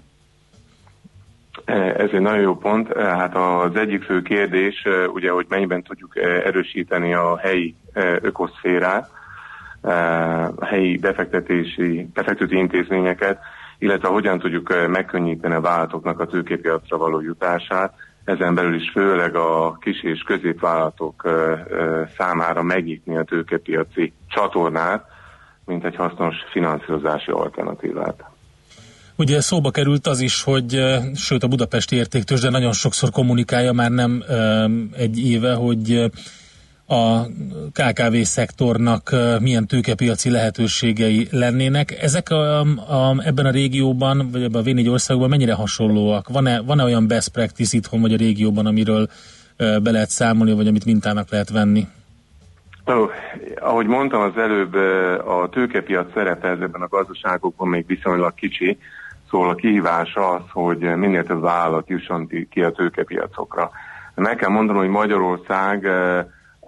Ez 1.97 2.09
egy 2.13 2.21
nagyon 2.21 2.41
jó 2.41 2.57
pont. 2.57 2.93
Hát 2.97 3.35
az 3.35 3.75
egyik 3.75 4.03
fő 4.03 4.21
kérdés, 4.21 4.83
ugye, 5.13 5.31
hogy 5.31 5.45
mennyiben 5.49 5.83
tudjuk 5.83 6.17
erősíteni 6.45 7.13
a 7.13 7.37
helyi 7.37 7.75
ökoszférát, 8.21 9.09
helyi 10.61 10.97
befektetési, 10.97 12.09
befektető 12.13 12.55
intézményeket, 12.55 13.39
illetve 13.79 14.07
hogyan 14.07 14.39
tudjuk 14.39 14.87
megkönnyíteni 14.87 15.53
a 15.53 15.61
vállalatoknak 15.61 16.19
a 16.19 16.25
tőképiacra 16.25 16.97
való 16.97 17.21
jutását, 17.21 17.93
ezen 18.23 18.55
belül 18.55 18.75
is 18.75 18.89
főleg 18.91 19.35
a 19.35 19.77
kis 19.81 20.03
és 20.03 20.21
középvállalatok 20.21 21.29
számára 22.17 22.63
megnyitni 22.63 23.17
a 23.17 23.23
tőkepiaci 23.23 24.13
csatornát, 24.27 25.05
mint 25.65 25.85
egy 25.85 25.95
hasznos 25.95 26.35
finanszírozási 26.51 27.31
alternatívát. 27.31 28.23
Ugye 29.15 29.41
szóba 29.41 29.71
került 29.71 30.07
az 30.07 30.19
is, 30.19 30.43
hogy 30.43 30.83
sőt 31.15 31.43
a 31.43 31.47
budapesti 31.47 31.95
értéktős, 31.95 32.39
de 32.39 32.49
nagyon 32.49 32.71
sokszor 32.71 33.09
kommunikálja 33.09 33.71
már 33.71 33.91
nem 33.91 34.23
egy 34.97 35.19
éve, 35.19 35.53
hogy 35.53 36.11
a 36.87 37.25
KKV 37.71 38.15
szektornak 38.21 39.15
milyen 39.39 39.67
tőkepiaci 39.67 40.29
lehetőségei 40.29 41.27
lennének. 41.31 42.01
Ezek 42.01 42.29
a, 42.29 42.59
a, 42.59 43.15
ebben 43.25 43.45
a 43.45 43.51
régióban, 43.51 44.29
vagy 44.31 44.43
ebben 44.43 44.61
a 44.61 44.63
V4 44.63 44.91
országban 44.91 45.29
mennyire 45.29 45.53
hasonlóak? 45.53 46.27
Van-e, 46.29 46.61
van-e 46.61 46.83
olyan 46.83 47.07
best 47.07 47.29
practice 47.29 47.77
itthon, 47.77 48.01
vagy 48.01 48.13
a 48.13 48.17
régióban, 48.17 48.65
amiről 48.65 49.07
be 49.57 49.91
lehet 49.91 50.09
számolni, 50.09 50.53
vagy 50.53 50.67
amit 50.67 50.85
mintának 50.85 51.29
lehet 51.29 51.49
venni? 51.49 51.87
Ó, 52.87 53.09
ahogy 53.59 53.85
mondtam 53.85 54.21
az 54.21 54.37
előbb, 54.37 54.73
a 55.27 55.49
tőkepiac 55.51 56.13
szerepe 56.13 56.47
ezekben 56.47 56.81
a 56.81 56.87
gazdaságokban 56.87 57.67
még 57.67 57.85
viszonylag 57.87 58.33
kicsi, 58.33 58.77
szóval 59.29 59.49
a 59.49 59.55
kihívás 59.55 60.15
az, 60.15 60.41
hogy 60.51 60.77
minél 60.79 61.23
több 61.23 61.41
vállalat 61.41 61.89
jusson 61.89 62.27
ki 62.49 62.61
a 62.61 62.71
tőkepiacokra. 62.71 63.71
Meg 64.15 64.35
kell 64.35 64.49
mondanom, 64.49 64.81
hogy 64.81 64.91
Magyarország 64.91 65.87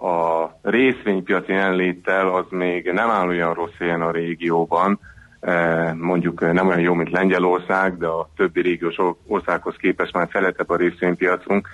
a 0.01 0.59
részvénypiaci 0.61 1.51
jelenléttel 1.51 2.35
az 2.35 2.45
még 2.49 2.91
nem 2.91 3.09
áll 3.09 3.27
olyan 3.27 3.53
rossz 3.53 3.77
helyen 3.77 4.01
a 4.01 4.11
régióban, 4.11 4.99
Eh, 5.39 5.93
mondjuk 5.93 6.41
eh, 6.41 6.51
nem 6.51 6.67
olyan 6.67 6.79
jó, 6.79 6.93
mint 6.93 7.11
Lengyelország, 7.11 7.97
de 7.97 8.07
a 8.07 8.29
többi 8.35 8.61
régiós 8.61 8.97
or- 8.97 9.17
országhoz 9.27 9.75
képest 9.75 10.13
már 10.13 10.27
feletebb 10.31 10.69
a 10.69 10.75
részvénypiacunk, 10.75 11.67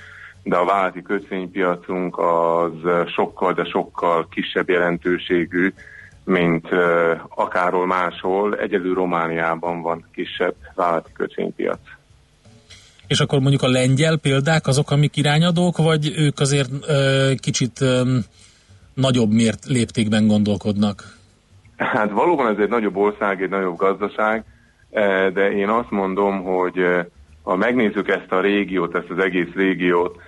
de 0.43 0.55
a 0.55 0.65
vállalati 0.65 1.01
kötvénypiacunk 1.01 2.17
az 2.17 2.73
sokkal, 3.07 3.53
de 3.53 3.63
sokkal 3.63 4.28
kisebb 4.32 4.69
jelentőségű, 4.69 5.73
mint 6.23 6.71
eh, 6.71 7.19
akárhol 7.30 7.86
máshol. 7.86 8.57
Egyedül 8.57 8.93
Romániában 8.93 9.82
van 9.82 10.05
kisebb 10.13 10.55
vállalati 10.76 11.11
kötvénypiac. 11.11 11.80
És 13.08 13.20
akkor 13.20 13.39
mondjuk 13.39 13.62
a 13.62 13.68
lengyel 13.68 14.18
példák 14.18 14.68
azok, 14.68 14.91
amik 14.91 15.18
irányadók, 15.18 15.78
vagy 15.78 16.14
ők 16.18 16.39
azért 16.39 16.70
ö, 16.88 17.32
kicsit 17.39 17.82
ö, 17.82 18.18
nagyobb 18.93 19.32
mért 19.32 19.66
léptékben 19.66 20.28
gondolkodnak? 20.28 21.18
Hát 21.78 22.12
valóban 22.12 22.53
ez 22.53 22.60
egy 22.60 22.70
nagyobb 22.70 22.95
ország, 22.95 23.41
egy 23.41 23.49
nagyobb 23.49 23.78
gazdaság, 23.78 24.43
de 25.34 25.51
én 25.51 25.70
azt 25.70 25.89
mondom, 25.89 26.43
hogy 26.43 26.76
ha 27.43 27.56
megnézzük 27.56 28.10
ezt 28.10 28.32
a 28.32 28.41
régiót, 28.41 28.95
ezt 28.95 29.10
az 29.10 29.20
egész 29.20 29.53
régiót, 29.56 30.20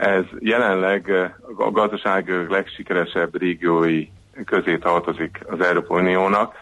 ez 0.00 0.24
jelenleg 0.38 1.10
a 1.56 1.70
gazdaság 1.70 2.30
legsikeresebb 2.48 3.38
régiói 3.38 4.08
közé 4.44 4.76
tartozik 4.76 5.40
az 5.46 5.60
Európai 5.60 6.00
Uniónak, 6.00 6.54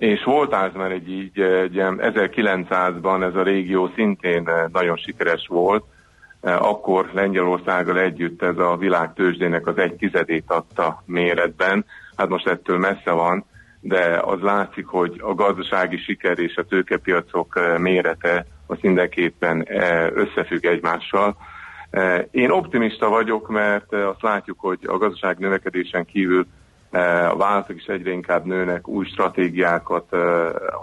és 0.00 0.24
volt 0.24 0.76
már 0.76 0.90
egy 0.90 1.10
így, 1.10 1.40
egy 1.40 1.74
ilyen 1.74 2.00
1900-ban 2.02 3.22
ez 3.22 3.34
a 3.34 3.42
régió 3.42 3.90
szintén 3.94 4.48
eh, 4.48 4.64
nagyon 4.72 4.96
sikeres 4.96 5.46
volt, 5.46 5.84
Eh, 6.40 6.66
akkor 6.68 7.10
Lengyelországgal 7.12 7.98
együtt 7.98 8.42
ez 8.42 8.58
a 8.58 8.76
világ 8.76 9.12
tőzsdének 9.12 9.66
az 9.66 9.78
egy 9.78 9.94
tizedét 9.94 10.44
adta 10.46 11.02
méretben, 11.06 11.84
hát 12.16 12.28
most 12.28 12.46
ettől 12.46 12.78
messze 12.78 13.10
van, 13.10 13.44
de 13.80 14.20
az 14.24 14.40
látszik, 14.40 14.86
hogy 14.86 15.20
a 15.22 15.34
gazdasági 15.34 15.96
siker 15.96 16.38
és 16.38 16.56
a 16.56 16.62
tőkepiacok 16.62 17.56
eh, 17.56 17.78
mérete 17.78 18.46
az 18.66 18.78
mindenképpen 18.80 19.66
összefügg 20.14 20.64
egymással. 20.64 21.36
Én 22.30 22.50
optimista 22.50 23.08
vagyok, 23.08 23.48
mert 23.48 23.92
azt 23.92 24.22
látjuk, 24.22 24.60
hogy 24.60 24.78
a 24.86 24.96
gazdaság 24.96 25.38
növekedésen 25.38 26.04
kívül 26.04 26.46
a 26.98 27.36
vállalatok 27.36 27.76
is 27.76 27.84
egyre 27.84 28.10
inkább 28.10 28.44
nőnek, 28.44 28.88
új 28.88 29.06
stratégiákat 29.06 30.06
eh, 30.10 30.20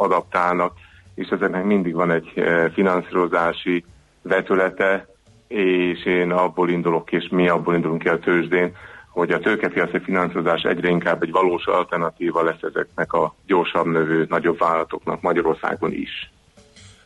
adaptálnak, 0.01 0.73
és 1.15 1.27
ezeknek 1.27 1.63
mindig 1.63 1.93
van 1.93 2.11
egy 2.11 2.31
eh, 2.35 2.69
finanszírozási 2.73 3.85
vetülete, 4.21 5.07
és 5.47 6.05
én 6.05 6.31
abból 6.31 6.69
indulok 6.69 7.11
és 7.11 7.27
mi 7.31 7.47
abból 7.47 7.75
indulunk 7.75 8.01
ki 8.01 8.07
a 8.07 8.19
tőzsdén, 8.19 8.75
hogy 9.09 9.31
a 9.31 9.39
tőkepiaci 9.39 9.99
finanszírozás 9.99 10.61
egyre 10.61 10.89
inkább 10.89 11.23
egy 11.23 11.31
valós 11.31 11.65
alternatíva 11.65 12.43
lesz 12.43 12.61
ezeknek 12.61 13.13
a 13.13 13.35
gyorsabb 13.45 13.85
növő 13.85 14.25
nagyobb 14.29 14.57
vállalatoknak 14.57 15.21
Magyarországon 15.21 15.93
is. 15.93 16.31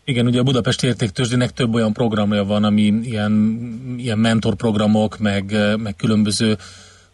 Igen, 0.03 0.25
ugye 0.25 0.39
a 0.39 0.43
Budapesti 0.43 0.87
Értéktőzsdének 0.87 1.51
több 1.51 1.73
olyan 1.73 1.93
programja 1.93 2.43
van, 2.43 2.63
ami 2.63 2.81
ilyen, 2.81 3.31
ilyen 3.97 4.17
mentorprogramok, 4.17 5.17
meg, 5.19 5.51
meg 5.77 5.95
különböző 5.95 6.55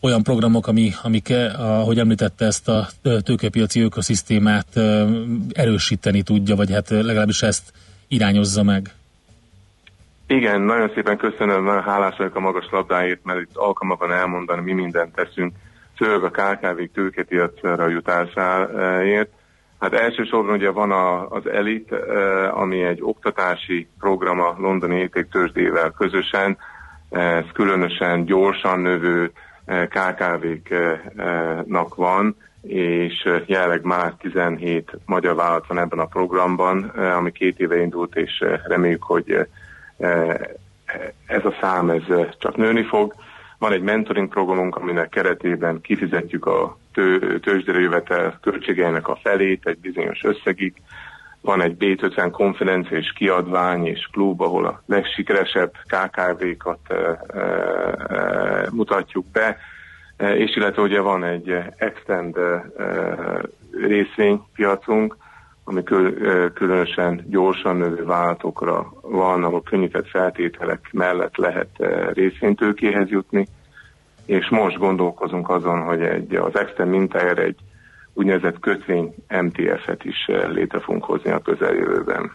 olyan 0.01 0.23
programok, 0.23 0.67
ami, 0.67 0.89
amik, 1.03 1.29
eh, 1.29 1.79
ahogy 1.79 1.99
említette, 1.99 2.45
ezt 2.45 2.69
a 2.69 2.87
tőkepiaci 3.23 3.81
ökoszisztémát 3.81 4.67
erősíteni 5.51 6.21
tudja, 6.21 6.55
vagy 6.55 6.71
hát 6.71 6.89
legalábbis 6.89 7.41
ezt 7.41 7.73
irányozza 8.07 8.63
meg. 8.63 8.91
Igen, 10.27 10.61
nagyon 10.61 10.91
szépen 10.93 11.17
köszönöm, 11.17 11.63
nagyon 11.63 11.83
hálás 11.83 12.17
vagyok 12.17 12.35
a 12.35 12.39
magas 12.39 12.67
labdáért, 12.71 13.23
mert 13.23 13.39
itt 13.39 13.55
alkalma 13.55 13.95
van 13.95 14.11
elmondani, 14.11 14.61
mi 14.61 14.73
mindent 14.73 15.15
teszünk, 15.15 15.53
főleg 15.95 16.23
a 16.23 16.29
KKV 16.29 16.81
tőkepiacra 16.93 17.87
jutásáért. 17.87 19.29
Hát 19.79 19.93
elsősorban 19.93 20.55
ugye 20.55 20.69
van 20.69 20.91
a, 20.91 21.29
az 21.29 21.47
ELIT, 21.47 21.91
ami 22.51 22.83
egy 22.83 22.99
oktatási 23.01 23.87
program 23.99 24.39
a 24.39 24.55
londoni 24.59 24.99
értéktőzsdével 24.99 25.91
közösen, 25.91 26.57
ez 27.09 27.45
különösen 27.53 28.25
gyorsan 28.25 28.79
növő 28.79 29.31
KKV-knak 29.89 31.15
van, 31.95 32.35
és 32.61 33.29
jelenleg 33.45 33.83
már 33.83 34.13
17 34.19 34.91
magyar 35.05 35.35
vállalat 35.35 35.67
van 35.67 35.77
ebben 35.77 35.99
a 35.99 36.05
programban, 36.05 36.83
ami 37.17 37.31
két 37.31 37.59
éve 37.59 37.81
indult, 37.81 38.15
és 38.15 38.43
reméljük, 38.67 39.03
hogy 39.03 39.47
eh, 39.97 40.35
ez 41.25 41.45
a 41.45 41.55
szám 41.61 41.89
ez 41.89 42.03
csak 42.37 42.55
nőni 42.55 42.83
fog. 42.83 43.13
Van 43.57 43.71
egy 43.71 43.81
mentoring 43.81 44.29
programunk, 44.29 44.75
aminek 44.75 45.09
keretében 45.09 45.81
kifizetjük 45.81 46.45
a 46.45 46.77
tő, 46.93 47.39
tőzsdére 47.39 47.79
jövetel 47.79 48.39
költségeinek 48.41 49.07
a 49.07 49.19
felét 49.23 49.67
egy 49.67 49.77
bizonyos 49.77 50.23
összegig. 50.23 50.73
Van 51.47 51.61
egy 51.61 51.75
B50 51.79 52.29
konferencia 52.31 52.97
és 52.97 53.13
kiadvány 53.15 53.85
és 53.85 54.09
klub, 54.11 54.41
ahol 54.41 54.65
a 54.65 54.81
legsikeresebb 54.85 55.71
KKV-kat 55.85 56.79
e, 56.87 56.95
e, 56.95 58.67
mutatjuk 58.71 59.25
be, 59.31 59.57
e, 60.17 60.35
és 60.35 60.55
illetve 60.55 60.81
ugye 60.81 60.99
van 60.99 61.23
egy 61.23 61.57
Extend 61.77 62.37
e, 62.37 62.71
részvénypiacunk, 63.81 65.17
ami 65.63 65.83
kül, 65.83 66.27
e, 66.27 66.49
különösen 66.49 67.25
gyorsan 67.27 67.77
növő 67.77 68.05
vállalatokra 68.05 68.93
van, 69.01 69.43
ahol 69.43 69.63
könnyített 69.63 70.07
feltételek 70.07 70.89
mellett 70.91 71.35
lehet 71.35 71.69
e, 71.79 72.11
részvénytőkéhez 72.11 73.09
jutni, 73.09 73.47
és 74.25 74.49
most 74.49 74.77
gondolkozunk 74.77 75.49
azon, 75.49 75.81
hogy 75.81 76.01
egy, 76.01 76.35
az 76.35 76.57
Extend 76.57 76.89
mintájára 76.89 77.41
egy 77.41 77.59
úgynevezett 78.17 78.59
kötvény 78.59 79.13
MTF-et 79.41 80.03
is 80.03 80.25
eh, 80.27 80.49
létre 80.49 80.79
fogunk 80.79 81.03
hozni 81.03 81.31
a 81.31 81.39
közeljövőben. 81.39 82.31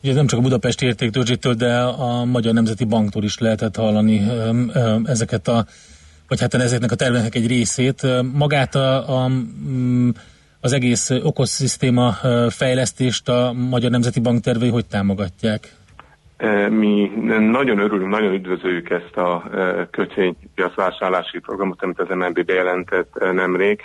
Ugye 0.00 0.10
ez 0.10 0.16
nem 0.16 0.26
csak 0.26 0.38
a 0.38 0.42
Budapesti 0.42 0.86
Értéktőzsétől, 0.86 1.54
de 1.54 1.78
a 1.82 2.24
Magyar 2.24 2.54
Nemzeti 2.54 2.84
Banktól 2.84 3.22
is 3.22 3.38
lehetett 3.38 3.76
hallani 3.76 4.20
ezeket 5.04 5.48
a, 5.48 5.64
vagy 6.28 6.40
hát 6.40 6.54
ezeknek 6.54 6.92
a 6.92 6.94
terveknek 6.94 7.34
egy 7.34 7.46
részét. 7.46 8.06
Magát 8.32 8.74
a, 8.74 9.22
a, 9.22 9.28
mm, 9.68 10.08
az 10.60 10.72
egész 10.72 11.10
ökoszisztéma 11.10 12.12
ö, 12.22 12.46
fejlesztést 12.50 13.28
a 13.28 13.52
Magyar 13.70 13.90
Nemzeti 13.90 14.20
Bank 14.20 14.40
tervei 14.40 14.68
hogy 14.68 14.86
támogatják? 14.86 15.76
Eh, 16.36 16.68
Mi 16.68 17.10
nagyon 17.38 17.78
örülünk, 17.78 18.10
nagyon 18.10 18.32
üdvözöljük 18.32 18.90
ezt 18.90 19.16
a 19.16 19.44
eh, 19.54 19.86
kötvénypiacvásárlási 19.90 21.38
programot, 21.38 21.82
amit 21.82 22.00
az 22.00 22.08
MNB 22.08 22.44
bejelentett 22.44 23.16
eh, 23.16 23.32
nemrég. 23.32 23.80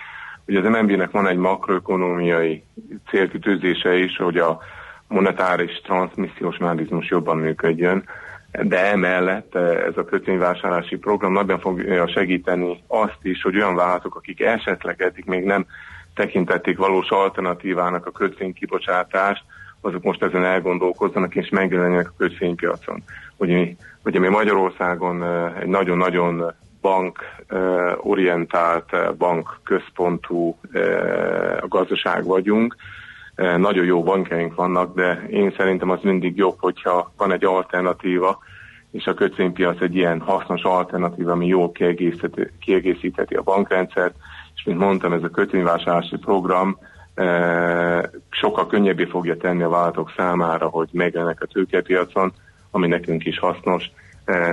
Ugye 0.52 0.60
az 0.60 0.82
MNB-nek 0.82 1.12
van 1.12 1.28
egy 1.28 1.38
makroökonomiai 1.38 2.64
célkitűzése 3.10 3.98
is, 3.98 4.18
hogy 4.18 4.38
a 4.38 4.60
monetáris 5.08 5.82
transmissziós 5.84 6.58
mechanizmus 6.58 7.10
jobban 7.10 7.38
működjön, 7.38 8.04
de 8.52 8.92
emellett 8.92 9.56
eh, 9.56 9.86
ez 9.86 9.98
a 9.98 10.06
kötvényvásárlási 10.06 10.96
program 10.98 11.34
nagyban 11.34 11.60
fogja 11.60 12.08
segíteni 12.08 12.84
azt 12.88 13.20
is, 13.22 13.42
hogy 13.42 13.56
olyan 13.56 13.76
vállalatok, 13.76 14.16
akik 14.16 14.42
esetleg 14.42 15.02
eddig 15.02 15.26
még 15.26 15.44
nem 15.44 15.66
tekintették 16.16 16.78
valós 16.78 17.10
alternatívának 17.10 18.06
a 18.06 18.12
kötvénykibocsátást, 18.12 19.44
azok 19.82 20.04
most 20.04 20.24
ezen 20.24 20.46
elgondolkozzanak 20.46 21.36
és 21.36 21.50
megjelenjenek 21.50 22.08
a 22.10 22.16
kötvénypiacon. 22.18 23.04
Ugye 23.38 23.68
ugye 24.04 24.20
mi 24.20 24.28
Magyarországon 24.28 25.24
eh, 25.24 25.62
egy 25.62 25.68
nagyon-nagyon 25.68 26.54
bank 26.82 27.20
orientált, 27.98 29.18
bank 29.18 29.60
központú 29.64 30.60
gazdaság 31.68 32.26
vagyunk. 32.26 32.76
Nagyon 33.36 33.86
jó 33.86 34.04
bankjaink 34.04 34.56
vannak, 34.56 34.96
de 34.96 35.28
én 35.30 35.54
szerintem 35.58 35.90
az 35.90 36.00
mindig 36.02 36.38
jobb, 36.38 36.56
hogyha 36.60 37.12
van 37.18 37.32
egy 37.32 37.46
alternatíva, 37.46 38.40
és 38.92 39.06
a 39.06 39.14
kötvénypiac 39.14 39.82
egy 39.82 39.96
ilyen 39.96 40.20
hasznos 40.20 40.62
alternatíva, 40.62 41.32
ami 41.32 41.48
jól 41.48 41.72
kiegészítheti, 42.60 43.36
a 43.36 43.42
bankrendszert, 43.42 44.16
és 44.56 44.64
mint 44.64 44.80
mondtam, 44.80 45.14
ez 45.14 45.24
a 45.24 45.30
kötvényvásárlási 45.30 46.18
program 46.18 46.78
sokkal 48.30 48.68
könnyebbé 48.68 49.06
fogja 49.06 49.38
tenni 49.38 49.64
a 49.64 49.70
vállalatok 49.70 50.14
számára, 50.18 50.68
hogy 50.68 50.90
megjelennek 50.92 51.42
a 51.42 51.46
tőkepiacon, 51.46 52.34
ami 52.72 52.88
nekünk 52.88 53.26
is 53.26 53.40
hasznos, 53.40 53.92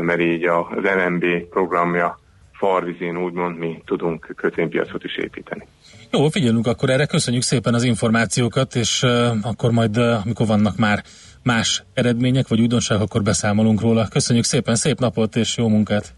mert 0.01 0.20
így 0.20 0.45
a- 0.45 0.68
az 0.68 0.83
NMB 0.83 1.24
programja 1.51 2.18
farvizén 2.53 3.16
úgymond 3.16 3.59
mi 3.59 3.83
tudunk 3.87 4.33
kötvénypiacot 4.37 5.05
is 5.05 5.16
építeni. 5.16 5.66
Jó, 6.12 6.29
figyelünk 6.29 6.66
akkor 6.66 6.91
erre, 6.91 7.07
köszönjük 7.07 7.43
szépen 7.43 7.74
az 7.74 7.83
információkat, 7.83 8.74
és 8.74 9.03
uh, 9.03 9.11
akkor 9.43 9.70
majd, 9.70 9.99
uh, 9.99 10.05
amikor 10.24 10.47
vannak 10.47 10.76
már 10.76 11.03
más 11.43 11.85
eredmények 11.95 12.49
vagy 12.49 12.61
újdonságok, 12.61 13.03
akkor 13.03 13.22
beszámolunk 13.22 13.81
róla. 13.81 14.09
Köszönjük 14.09 14.45
szépen, 14.45 14.74
szép 14.74 14.99
napot 14.99 15.37
és 15.37 15.57
jó 15.57 15.68
munkát! 15.68 16.14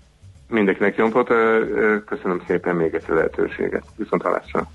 Mindenkinek 0.48 0.96
jó 0.96 1.04
napot, 1.04 1.28
köszönöm 2.06 2.42
szépen 2.46 2.76
még 2.76 2.94
egyszer 2.94 3.11
a 3.11 3.14
lehetőséget. 3.14 3.84
Viszont 3.96 4.22
hallásra. 4.22 4.70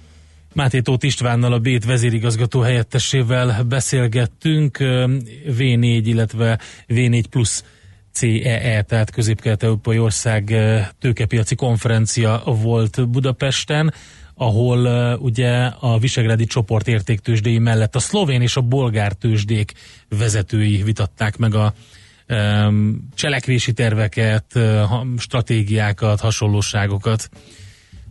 Máté 0.54 0.80
Tóth 0.80 1.06
Istvánnal, 1.06 1.54
a 1.54 1.60
Bét 1.60 1.86
vezérigazgató 1.86 2.60
helyettesével 2.60 3.64
beszélgettünk, 3.64 4.80
ö, 4.80 5.06
V4, 5.58 6.02
illetve 6.06 6.60
V4 6.88 7.24
plusz 7.30 7.64
CEE, 8.16 8.82
tehát 8.82 9.12
Közép-Kelet-Európai 9.12 10.00
Ország 10.00 10.56
tőkepiaci 11.00 11.56
konferencia 11.56 12.42
volt 12.46 13.10
Budapesten, 13.10 13.94
ahol 14.36 14.80
ugye 15.22 15.66
a 15.80 16.00
Visegrádi 16.00 16.46
csoport 16.46 16.88
értéktősdéi 16.88 17.60
mellett 17.60 17.96
a 17.96 18.00
szlovén 18.00 18.42
és 18.42 18.56
a 18.56 18.62
bolgár 18.62 19.14
tőzsdék 19.14 19.72
vezetői 20.10 20.84
vitatták 20.84 21.38
meg 21.38 21.56
a 21.56 21.74
cselekvési 23.16 23.74
terveket, 23.74 24.60
stratégiákat, 25.18 26.20
hasonlóságokat. 26.20 27.30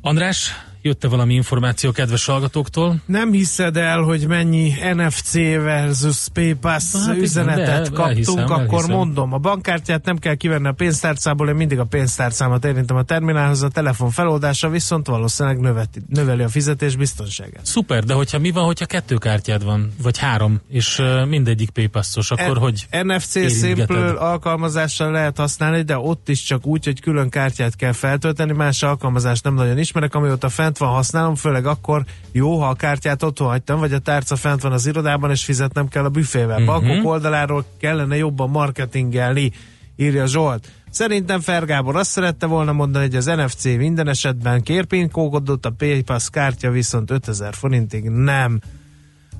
András, 0.00 0.50
jött-e 0.84 1.08
valami 1.08 1.34
információ 1.34 1.92
kedves 1.92 2.24
hallgatóktól? 2.26 2.96
Nem 3.06 3.32
hiszed 3.32 3.76
el, 3.76 4.00
hogy 4.00 4.26
mennyi 4.26 4.72
NFC 4.94 5.32
versus 5.62 6.28
PayPass 6.32 6.92
Hát 6.92 7.02
igen, 7.08 7.18
üzenetet 7.18 7.82
de 7.82 7.88
kaptunk, 7.88 8.08
elhiszem, 8.08 8.44
akkor 8.44 8.58
elhiszem. 8.58 8.96
mondom, 8.96 9.32
a 9.32 9.38
bankkártyát 9.38 10.04
nem 10.04 10.16
kell 10.18 10.34
kivenni 10.34 10.66
a 10.68 10.72
pénztárcából, 10.72 11.48
én 11.48 11.54
mindig 11.54 11.78
a 11.78 11.84
pénztárcámat 11.84 12.64
érintem 12.64 12.96
a 12.96 13.02
terminálhoz, 13.02 13.62
a 13.62 13.68
telefon 13.68 14.10
feloldása 14.10 14.68
viszont 14.68 15.06
valószínűleg 15.06 15.58
növeti, 15.60 16.00
növeli 16.08 16.42
a 16.42 16.48
fizetés 16.48 16.96
biztonságát. 16.96 17.66
Szuper, 17.66 18.04
de 18.04 18.14
hogyha 18.14 18.38
mi 18.38 18.50
van, 18.50 18.64
hogyha 18.64 18.86
kettő 18.86 19.16
kártyád 19.16 19.64
van, 19.64 19.92
vagy 20.02 20.18
három, 20.18 20.60
és 20.68 21.02
mindegyik 21.28 21.70
paypassos, 21.70 22.30
akkor 22.30 22.56
E- 22.56 22.60
hogy 22.60 22.86
NFC? 23.02 23.32
Simple 23.60 24.10
alkalmazással 24.10 25.10
lehet 25.10 25.36
használni, 25.36 25.82
de 25.82 25.98
ott 25.98 26.28
is 26.28 26.42
csak 26.42 26.66
úgy, 26.66 26.84
hogy 26.84 27.00
külön 27.00 27.28
kártyát 27.28 27.76
kell 27.76 27.92
feltölteni, 27.92 28.52
más 28.52 28.82
alkalmazást 28.82 29.44
nem 29.44 29.54
nagyon 29.54 29.78
ismerek, 29.78 30.14
amióta 30.14 30.48
fent 30.48 30.73
van 30.78 30.88
használom, 30.88 31.34
főleg 31.34 31.66
akkor 31.66 32.04
jó, 32.32 32.60
ha 32.60 32.68
a 32.68 32.74
kártyát 32.74 33.22
otthon 33.22 33.48
hagytam, 33.48 33.78
vagy 33.78 33.92
a 33.92 33.98
tárca 33.98 34.36
fent 34.36 34.62
van 34.62 34.72
az 34.72 34.86
irodában, 34.86 35.30
és 35.30 35.44
fizetnem 35.44 35.88
kell 35.88 36.04
a 36.04 36.08
büfével. 36.08 36.58
Mhm. 36.58 36.66
Bankok 36.66 37.10
oldaláról 37.10 37.64
kellene 37.80 38.16
jobban 38.16 38.50
marketingelni, 38.50 39.52
írja 39.96 40.26
Zsolt. 40.26 40.68
Szerintem 40.90 41.40
Fergábor 41.40 41.96
azt 41.96 42.10
szerette 42.10 42.46
volna 42.46 42.72
mondani, 42.72 43.04
hogy 43.04 43.16
az 43.16 43.26
NFC 43.26 43.64
minden 43.64 44.08
esetben 44.08 44.62
kérpénkókodott, 44.62 45.66
a 45.66 45.70
PayPass 45.70 46.30
kártya 46.30 46.70
viszont 46.70 47.10
5000 47.10 47.54
forintig 47.54 48.04
nem 48.04 48.60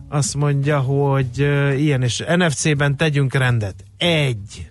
azt 0.09 0.35
mondja, 0.35 0.81
hogy 0.81 1.41
uh, 1.41 1.81
ilyen 1.81 2.03
és 2.03 2.25
NFC-ben 2.37 2.97
tegyünk 2.97 3.35
rendet. 3.35 3.85
Egy. 3.97 4.71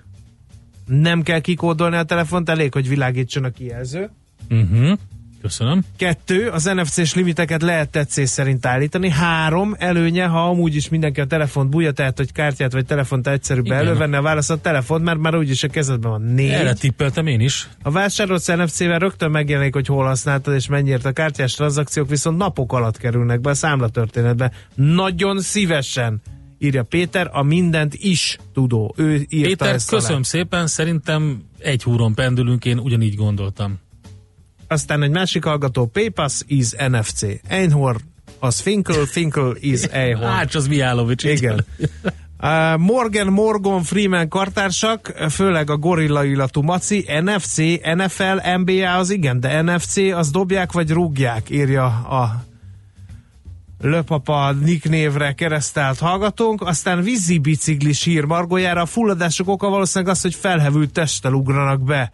Nem 0.85 1.21
kell 1.21 1.39
kikódolni 1.39 1.95
a 1.95 2.03
telefont, 2.03 2.49
elég, 2.49 2.73
hogy 2.73 2.87
világítson 2.87 3.43
a 3.43 3.49
kijelző. 3.49 4.09
Uh-huh. 4.49 4.97
Köszönöm. 5.43 5.83
Kettő, 5.97 6.49
az 6.49 6.63
NFC-s 6.63 7.13
limiteket 7.13 7.61
lehet 7.61 7.89
tetszés 7.89 8.29
szerint 8.29 8.65
állítani. 8.65 9.09
Három, 9.09 9.75
előnye, 9.77 10.25
ha 10.25 10.47
amúgy 10.47 10.75
is 10.75 10.89
mindenki 10.89 11.21
a 11.21 11.25
telefont 11.25 11.69
bújja, 11.69 11.91
tehát 11.91 12.17
hogy 12.17 12.31
kártyát 12.31 12.71
vagy 12.71 12.85
telefont 12.85 13.27
egyszerűbb 13.27 13.65
Igen. 13.65 13.77
elővenne 13.77 14.17
a 14.17 14.21
válasz 14.21 14.49
a 14.49 14.61
telefont, 14.61 15.03
mert 15.03 15.19
már 15.19 15.35
úgyis 15.35 15.63
a 15.63 15.67
kezedben 15.67 16.11
van. 16.11 16.21
Négy. 16.21 16.49
Erre 16.49 16.73
tippeltem 16.73 17.27
én 17.27 17.39
is. 17.39 17.69
A 17.81 17.91
vásárolsz 17.91 18.47
NFC-vel 18.47 18.99
rögtön 18.99 19.31
megjelenik, 19.31 19.73
hogy 19.73 19.87
hol 19.87 20.05
használtad 20.05 20.53
és 20.53 20.67
mennyiért 20.67 21.05
a 21.05 21.11
kártyás 21.11 21.53
tranzakciók 21.53 22.09
viszont 22.09 22.37
napok 22.37 22.73
alatt 22.73 22.97
kerülnek 22.97 23.41
be 23.41 23.49
a 23.49 23.53
számlatörténetbe. 23.53 24.51
Nagyon 24.75 25.39
szívesen 25.39 26.21
írja 26.59 26.83
Péter, 26.83 27.29
a 27.31 27.43
mindent 27.43 27.93
is 27.93 28.37
tudó. 28.53 28.93
Ő 28.97 29.13
írta 29.29 29.47
Péter, 29.47 29.73
ezt 29.73 29.91
alá. 29.91 30.01
köszönöm 30.01 30.23
szépen, 30.23 30.67
szerintem 30.67 31.43
egy 31.59 31.83
húron 31.83 32.13
pendülünk, 32.13 32.65
én 32.65 32.79
ugyanígy 32.79 33.15
gondoltam. 33.15 33.79
Aztán 34.73 35.03
egy 35.03 35.09
másik 35.09 35.43
hallgató, 35.43 35.85
PayPass 35.85 36.41
is 36.47 36.71
NFC. 36.71 37.25
Einhorn, 37.47 37.97
az 38.39 38.59
Finkel, 38.59 39.05
Finkel 39.05 39.55
is 39.59 39.83
Einhorn. 39.83 40.31
Ács, 40.31 40.55
az 40.55 40.67
Mihálovics. 40.67 41.23
Igen. 41.23 41.65
Uh, 42.39 42.77
Morgan, 42.91 43.27
Morgan, 43.27 43.83
Freeman 43.83 44.27
kartársak, 44.27 45.13
főleg 45.29 45.69
a 45.69 45.77
gorilla 45.77 46.23
illatú 46.23 46.61
maci, 46.61 47.05
NFC, 47.21 47.57
NFL, 47.95 48.57
NBA 48.57 48.95
az 48.95 49.09
igen, 49.09 49.39
de 49.39 49.61
NFC 49.61 49.97
az 49.97 50.31
dobják 50.31 50.71
vagy 50.71 50.91
rúgják, 50.91 51.49
írja 51.49 51.85
a 51.85 52.43
löpapa 53.81 54.51
Nick 54.51 54.89
névre 54.89 55.33
keresztelt 55.33 55.99
hallgatónk, 55.99 56.61
aztán 56.61 57.01
vízi 57.01 57.37
bicikli 57.37 57.93
sír 57.93 58.23
margójára, 58.23 58.81
a 58.81 58.85
fulladások 58.85 59.47
oka 59.47 59.69
valószínűleg 59.69 60.13
az, 60.13 60.21
hogy 60.21 60.35
felhevült 60.35 60.91
testtel 60.91 61.33
ugranak 61.33 61.81
be 61.81 62.11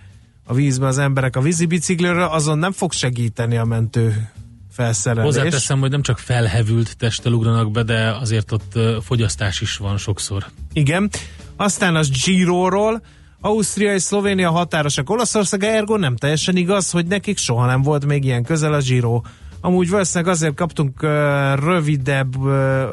a 0.50 0.54
vízbe 0.54 0.88
az 0.88 0.98
emberek 0.98 1.36
a 1.36 1.42
vízi 1.42 1.66
bicikliről, 1.66 2.22
azon 2.22 2.58
nem 2.58 2.72
fog 2.72 2.92
segíteni 2.92 3.58
a 3.58 3.66
mentő 3.66 4.30
felszerelés. 4.72 5.36
Hozzáteszem, 5.36 5.80
hogy 5.80 5.90
nem 5.90 6.02
csak 6.02 6.18
felhevült 6.18 6.98
testtel 6.98 7.32
ugranak 7.32 7.72
be, 7.72 7.84
de 7.84 8.16
azért 8.22 8.52
ott 8.52 8.80
fogyasztás 9.04 9.62
is 9.62 9.78
van 9.78 9.98
sokszor. 9.98 10.46
Igen. 10.74 11.10
Aztán 11.56 11.96
az 11.96 12.10
Giroról, 12.26 13.02
Ausztria 13.42 13.94
és 13.94 14.02
Szlovénia 14.02 14.52
határosak 14.52 15.10
Olaszország, 15.10 15.64
ergo 15.64 15.98
nem 15.98 16.16
teljesen 16.16 16.56
igaz, 16.56 16.92
hogy 16.92 17.06
nekik 17.06 17.38
soha 17.38 17.66
nem 17.66 17.82
volt 17.82 18.06
még 18.06 18.24
ilyen 18.24 18.44
közel 18.44 18.74
a 18.74 18.80
Giro. 18.80 19.22
Amúgy 19.62 19.90
valószínűleg 19.90 20.34
azért 20.34 20.56
kaptunk 20.56 21.04
uh, 21.04 21.10
rövidebb 21.56 22.38
uh, 22.38 22.84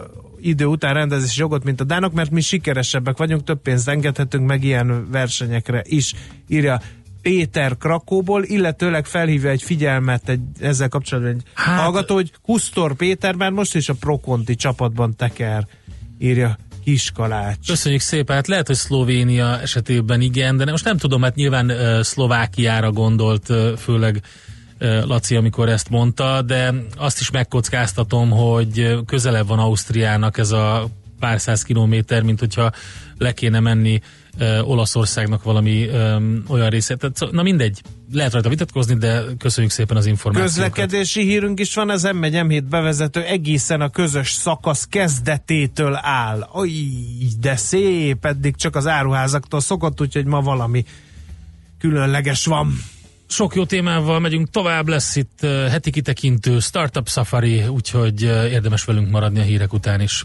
idő 0.40 0.64
után 0.64 0.94
rendezési 0.94 1.40
jogot, 1.40 1.64
mint 1.64 1.80
a 1.80 1.84
Dánok, 1.84 2.12
mert 2.12 2.30
mi 2.30 2.40
sikeresebbek 2.40 3.16
vagyunk, 3.16 3.44
több 3.44 3.60
pénzt 3.62 3.88
engedhetünk 3.88 4.46
meg 4.46 4.64
ilyen 4.64 5.10
versenyekre 5.10 5.82
is, 5.86 6.14
írja 6.48 6.80
Péter 7.26 7.76
Krakóból, 7.76 8.44
illetőleg 8.44 9.06
felhívja 9.06 9.50
egy 9.50 9.62
figyelmet 9.62 10.28
egy, 10.28 10.40
ezzel 10.60 10.88
kapcsolatban 10.88 11.32
egy 11.32 11.42
hát, 11.54 11.80
hallgató, 11.80 12.14
hogy 12.14 12.32
Kusztor 12.42 12.94
Péter 12.94 13.34
már 13.34 13.50
most 13.50 13.74
is 13.74 13.88
a 13.88 13.94
Prokonti 13.94 14.54
csapatban 14.54 15.16
teker, 15.16 15.66
írja 16.18 16.58
Kiskalács. 16.84 17.66
Köszönjük 17.66 18.00
szépen, 18.00 18.36
hát 18.36 18.46
lehet, 18.46 18.66
hogy 18.66 18.76
Szlovénia 18.76 19.60
esetében 19.60 20.20
igen, 20.20 20.56
de 20.56 20.70
most 20.70 20.84
nem 20.84 20.96
tudom, 20.96 21.22
hát 21.22 21.34
nyilván 21.34 21.70
uh, 21.70 22.00
Szlovákiára 22.00 22.92
gondolt, 22.92 23.48
uh, 23.48 23.76
főleg 23.76 24.22
uh, 24.80 25.04
Laci, 25.04 25.36
amikor 25.36 25.68
ezt 25.68 25.88
mondta, 25.88 26.42
de 26.42 26.74
azt 26.96 27.20
is 27.20 27.30
megkockáztatom, 27.30 28.30
hogy 28.30 28.98
közelebb 29.06 29.46
van 29.46 29.58
Ausztriának 29.58 30.38
ez 30.38 30.50
a 30.50 30.88
pár 31.20 31.40
száz 31.40 31.62
kilométer, 31.62 32.22
mint 32.22 32.38
hogyha 32.38 32.72
le 33.18 33.32
kéne 33.32 33.60
menni 33.60 34.00
Olaszországnak 34.62 35.42
valami 35.42 35.88
um, 35.88 36.44
olyan 36.48 36.68
részét. 36.68 36.98
Tehát, 36.98 37.16
szó- 37.16 37.28
na 37.30 37.42
mindegy, 37.42 37.80
lehet 38.12 38.32
rajta 38.32 38.48
vitatkozni, 38.48 38.94
de 38.94 39.22
köszönjük 39.38 39.72
szépen 39.72 39.96
az 39.96 40.06
információkat. 40.06 40.54
Közlekedési 40.54 41.22
hírünk 41.22 41.60
is 41.60 41.74
van, 41.74 41.90
az 41.90 42.02
M1 42.06 42.44
M7 42.46 42.62
bevezető 42.68 43.22
egészen 43.22 43.80
a 43.80 43.88
közös 43.88 44.32
szakasz 44.32 44.86
kezdetétől 44.90 45.98
áll. 46.02 46.48
Oly, 46.54 46.70
de 47.40 47.56
szép, 47.56 48.24
eddig 48.24 48.56
csak 48.56 48.76
az 48.76 48.86
áruházaktól 48.86 49.60
szokott, 49.60 50.00
úgyhogy 50.00 50.24
ma 50.24 50.40
valami 50.40 50.84
különleges 51.78 52.46
van. 52.46 52.74
Sok 53.28 53.54
jó 53.54 53.64
témával 53.64 54.20
megyünk 54.20 54.50
tovább, 54.50 54.88
lesz 54.88 55.16
itt 55.16 55.40
heti 55.40 55.90
kitekintő 55.90 56.58
Startup 56.58 57.08
Safari, 57.08 57.66
úgyhogy 57.66 58.22
érdemes 58.22 58.84
velünk 58.84 59.10
maradni 59.10 59.40
a 59.40 59.42
hírek 59.42 59.72
után 59.72 60.00
is. 60.00 60.24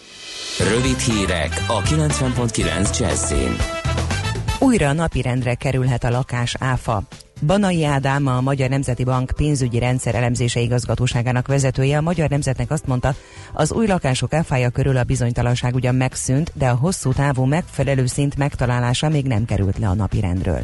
Rövid 0.59 0.99
hírek 0.99 1.63
a 1.67 1.81
90.9 1.81 2.99
Jazzin. 2.99 3.55
Újra 4.59 4.93
napirendre 4.93 5.55
kerülhet 5.55 6.03
a 6.03 6.09
lakás 6.09 6.55
áfa. 6.59 7.03
Banai 7.45 7.83
Ádám, 7.83 8.27
a 8.27 8.41
Magyar 8.41 8.69
Nemzeti 8.69 9.03
Bank 9.03 9.31
pénzügyi 9.35 9.79
rendszer 9.79 10.15
elemzése 10.15 10.59
igazgatóságának 10.59 11.47
vezetője 11.47 11.97
a 11.97 12.01
Magyar 12.01 12.29
Nemzetnek 12.29 12.71
azt 12.71 12.87
mondta, 12.87 13.13
az 13.53 13.71
új 13.71 13.87
lakások 13.87 14.33
áfája 14.33 14.69
körül 14.69 14.97
a 14.97 15.03
bizonytalanság 15.03 15.75
ugyan 15.75 15.95
megszűnt, 15.95 16.51
de 16.55 16.69
a 16.69 16.75
hosszú 16.75 17.13
távú 17.13 17.43
megfelelő 17.43 18.05
szint 18.05 18.37
megtalálása 18.37 19.09
még 19.09 19.25
nem 19.25 19.45
került 19.45 19.77
le 19.77 19.87
a 19.87 19.93
napirendről. 19.93 20.61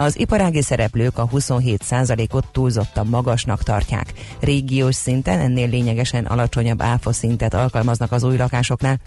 Az 0.00 0.18
iparági 0.18 0.62
szereplők 0.62 1.18
a 1.18 1.28
27%-ot 1.28 2.46
túlzottan 2.52 3.06
magasnak 3.06 3.62
tartják. 3.62 4.12
Régiós 4.40 4.94
szinten 4.94 5.40
ennél 5.40 5.68
lényegesen 5.68 6.24
alacsonyabb 6.24 6.82
áfa 6.82 7.12
szintet 7.12 7.54
alkalmaznak 7.54 8.12
az 8.12 8.22
új 8.22 8.36
lakásoknál. 8.36 8.98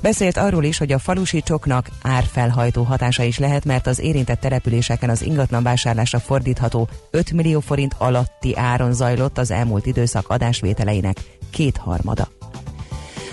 Beszélt 0.00 0.36
arról 0.36 0.64
is, 0.64 0.78
hogy 0.78 0.92
a 0.92 0.98
falusi 0.98 1.42
csoknak 1.42 1.88
árfelhajtó 2.02 2.82
hatása 2.82 3.22
is 3.22 3.38
lehet, 3.38 3.64
mert 3.64 3.86
az 3.86 3.98
érintett 3.98 4.40
településeken 4.40 5.10
az 5.10 5.22
ingatlan 5.22 5.62
vásárlásra 5.62 6.18
fordítható 6.18 6.88
5 7.10 7.32
millió 7.32 7.60
forint 7.60 7.94
alatti 7.98 8.56
áron 8.56 8.92
zajlott 8.92 9.38
az 9.38 9.50
elmúlt 9.50 9.86
időszak 9.86 10.28
adásvételeinek 10.28 11.20
kétharmada. 11.50 12.35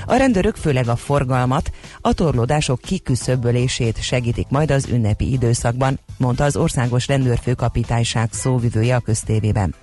A 0.06 0.16
rendőrök 0.16 0.56
főleg 0.56 0.88
a 0.88 0.96
forgalmat, 0.96 1.72
a 2.02 2.14
torlódások 2.14 2.82
kiküszöbölését 2.82 4.02
segítik 4.02 4.48
majd 4.50 4.72
az 4.72 4.88
ünnepi 4.90 5.32
időszakban, 5.32 6.00
mondta 6.18 6.44
az 6.44 6.56
országos 6.56 7.08
rendőrfőkapitányság 7.08 8.30
szóvivője 8.32 8.96
a 8.96 9.00
köztévében. 9.00 9.76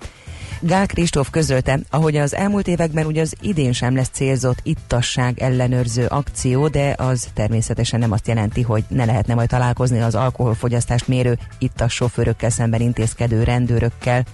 Gál 0.63 0.85
Kristóf 0.85 1.29
közölte, 1.29 1.79
ahogy 1.89 2.17
az 2.17 2.35
elmúlt 2.35 2.67
években 2.67 3.05
ugye 3.05 3.21
az 3.21 3.35
idén 3.41 3.71
sem 3.71 3.95
lesz 3.95 4.09
célzott 4.11 4.59
ittasság 4.63 5.39
ellenőrző 5.39 6.05
akció, 6.05 6.67
de 6.67 6.95
az 6.97 7.27
természetesen 7.33 7.99
nem 7.99 8.11
azt 8.11 8.27
jelenti, 8.27 8.61
hogy 8.61 8.83
ne 8.87 9.05
lehetne 9.05 9.33
majd 9.33 9.49
találkozni 9.49 10.01
az 10.01 10.15
alkoholfogyasztást 10.15 11.07
mérő 11.07 11.37
ittas 11.57 11.93
sofőrökkel 11.93 12.49
szemben 12.49 12.81
intézkedő 12.81 13.43
rendőrökkel. 13.43 14.25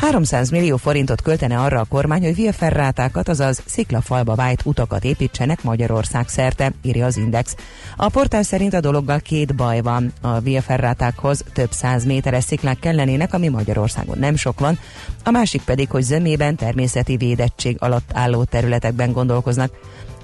300 0.00 0.50
millió 0.50 0.76
forintot 0.76 1.22
költene 1.22 1.58
arra 1.58 1.80
a 1.80 1.84
kormány, 1.84 2.22
hogy 2.22 2.34
via 2.34 2.52
ferrátákat, 2.52 3.28
azaz 3.28 3.62
sziklafalba 3.66 4.34
vájt 4.34 4.60
utakat 4.64 5.04
építsenek 5.04 5.62
Magyarország 5.62 6.28
szerte, 6.28 6.72
írja 6.82 7.06
az 7.06 7.16
Index. 7.16 7.56
A 7.96 8.08
portál 8.08 8.42
szerint 8.42 8.74
a 8.74 8.80
dologgal 8.80 9.18
két 9.20 9.54
baj 9.54 9.80
van. 9.80 10.12
A 10.20 10.38
via 10.38 10.62
ferrátákhoz 10.62 11.44
több 11.52 11.72
száz 11.72 12.04
méteres 12.04 12.44
sziklák 12.44 12.78
kellenének, 12.78 13.34
ami 13.34 13.48
Magyarországon 13.48 14.18
nem 14.18 14.36
sok 14.36 14.60
van, 14.60 14.78
a 15.24 15.30
másik 15.30 15.62
pedig, 15.62 15.90
hogy 15.90 16.02
zömében 16.02 16.56
természeti 16.56 17.16
védettség 17.16 17.76
alatt 17.80 18.10
álló 18.12 18.44
területekben 18.44 19.12
gondolkoznak. 19.12 19.70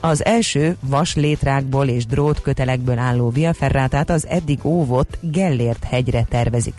Az 0.00 0.24
első 0.24 0.76
vas 0.80 1.14
létrákból 1.14 1.88
és 1.88 2.06
drótkötelekből 2.06 2.98
álló 2.98 3.30
via 3.30 3.52
az 4.06 4.26
eddig 4.26 4.58
óvott 4.64 5.18
Gellért 5.20 5.84
hegyre 5.84 6.26
tervezik. 6.28 6.74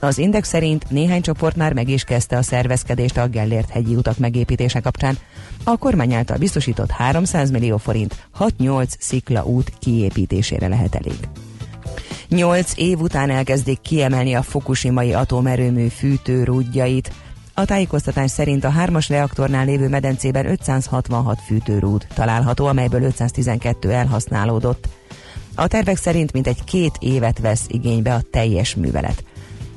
Az 0.00 0.18
Index 0.18 0.48
szerint 0.48 0.90
néhány 0.90 1.20
csoport 1.20 1.56
már 1.56 1.72
meg 1.72 1.88
is 1.88 2.04
kezdte 2.04 2.36
a 2.36 2.42
szervezkedést 2.42 3.16
a 3.16 3.28
Gellért 3.28 3.70
hegyi 3.70 3.94
utak 3.94 4.18
megépítése 4.18 4.80
kapcsán. 4.80 5.18
A 5.64 5.76
kormány 5.76 6.14
által 6.14 6.36
biztosított 6.36 6.90
300 6.90 7.50
millió 7.50 7.76
forint 7.76 8.28
6-8 8.38 8.86
szikla 8.98 9.44
út 9.44 9.72
kiépítésére 9.78 10.68
lehet 10.68 10.94
elég. 10.94 11.28
Nyolc 12.28 12.72
év 12.76 13.00
után 13.00 13.30
elkezdik 13.30 13.80
kiemelni 13.80 14.34
a 14.34 14.42
Fukushimai 14.42 15.12
atomerőmű 15.12 15.86
fűtőrúdjait. 15.86 17.12
A 17.54 17.64
tájékoztatás 17.64 18.30
szerint 18.30 18.64
a 18.64 18.70
hármas 18.70 19.08
reaktornál 19.08 19.64
lévő 19.64 19.88
medencében 19.88 20.46
566 20.46 21.38
fűtőrúd 21.46 22.06
található, 22.14 22.66
amelyből 22.66 23.02
512 23.02 23.90
elhasználódott. 23.90 24.88
A 25.54 25.66
tervek 25.66 25.96
szerint 25.96 26.32
mintegy 26.32 26.64
két 26.64 26.94
évet 26.98 27.38
vesz 27.38 27.64
igénybe 27.68 28.14
a 28.14 28.22
teljes 28.30 28.74
művelet. 28.74 29.24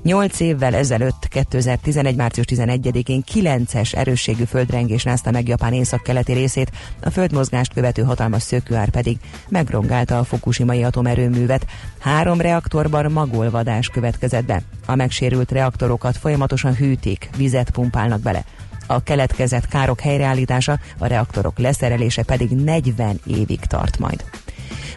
Nyolc 0.04 0.40
évvel 0.40 0.76
ezelőtt, 0.76 1.28
2011. 1.28 2.16
március 2.16 2.46
11-én 2.50 3.24
9-es 3.34 3.96
erősségű 3.96 4.44
földrengés 4.44 5.04
rázta 5.04 5.32
meg 5.32 5.48
Japán 5.48 5.74
észak-keleti 5.74 6.34
részét, 6.34 6.72
a 7.02 7.10
földmozgást 7.10 7.74
követő 7.74 8.02
hatalmas 8.02 8.44
szökőár 8.44 8.90
pedig 8.90 9.18
megrongálta 9.50 10.18
a 10.18 10.24
Fukushimai 10.24 10.84
atomerőművet. 10.84 11.66
Három 12.00 12.42
reaktorban 12.42 13.12
magolvadás 13.12 13.88
következett 13.88 14.46
be. 14.46 14.62
A 14.86 14.96
megsérült 14.96 15.52
reaktorokat 15.52 16.18
folyamatosan 16.18 16.76
hűtik, 16.76 17.30
vizet 17.38 17.70
pumpálnak 17.70 18.20
bele. 18.22 18.44
A 18.88 19.04
keletkezett 19.04 19.68
károk 19.68 20.00
helyreállítása, 20.00 20.80
a 20.98 21.08
reaktorok 21.08 21.58
leszerelése 21.60 22.24
pedig 22.24 22.50
40 22.50 23.20
évig 23.26 23.60
tart 23.60 24.00
majd. 24.00 24.24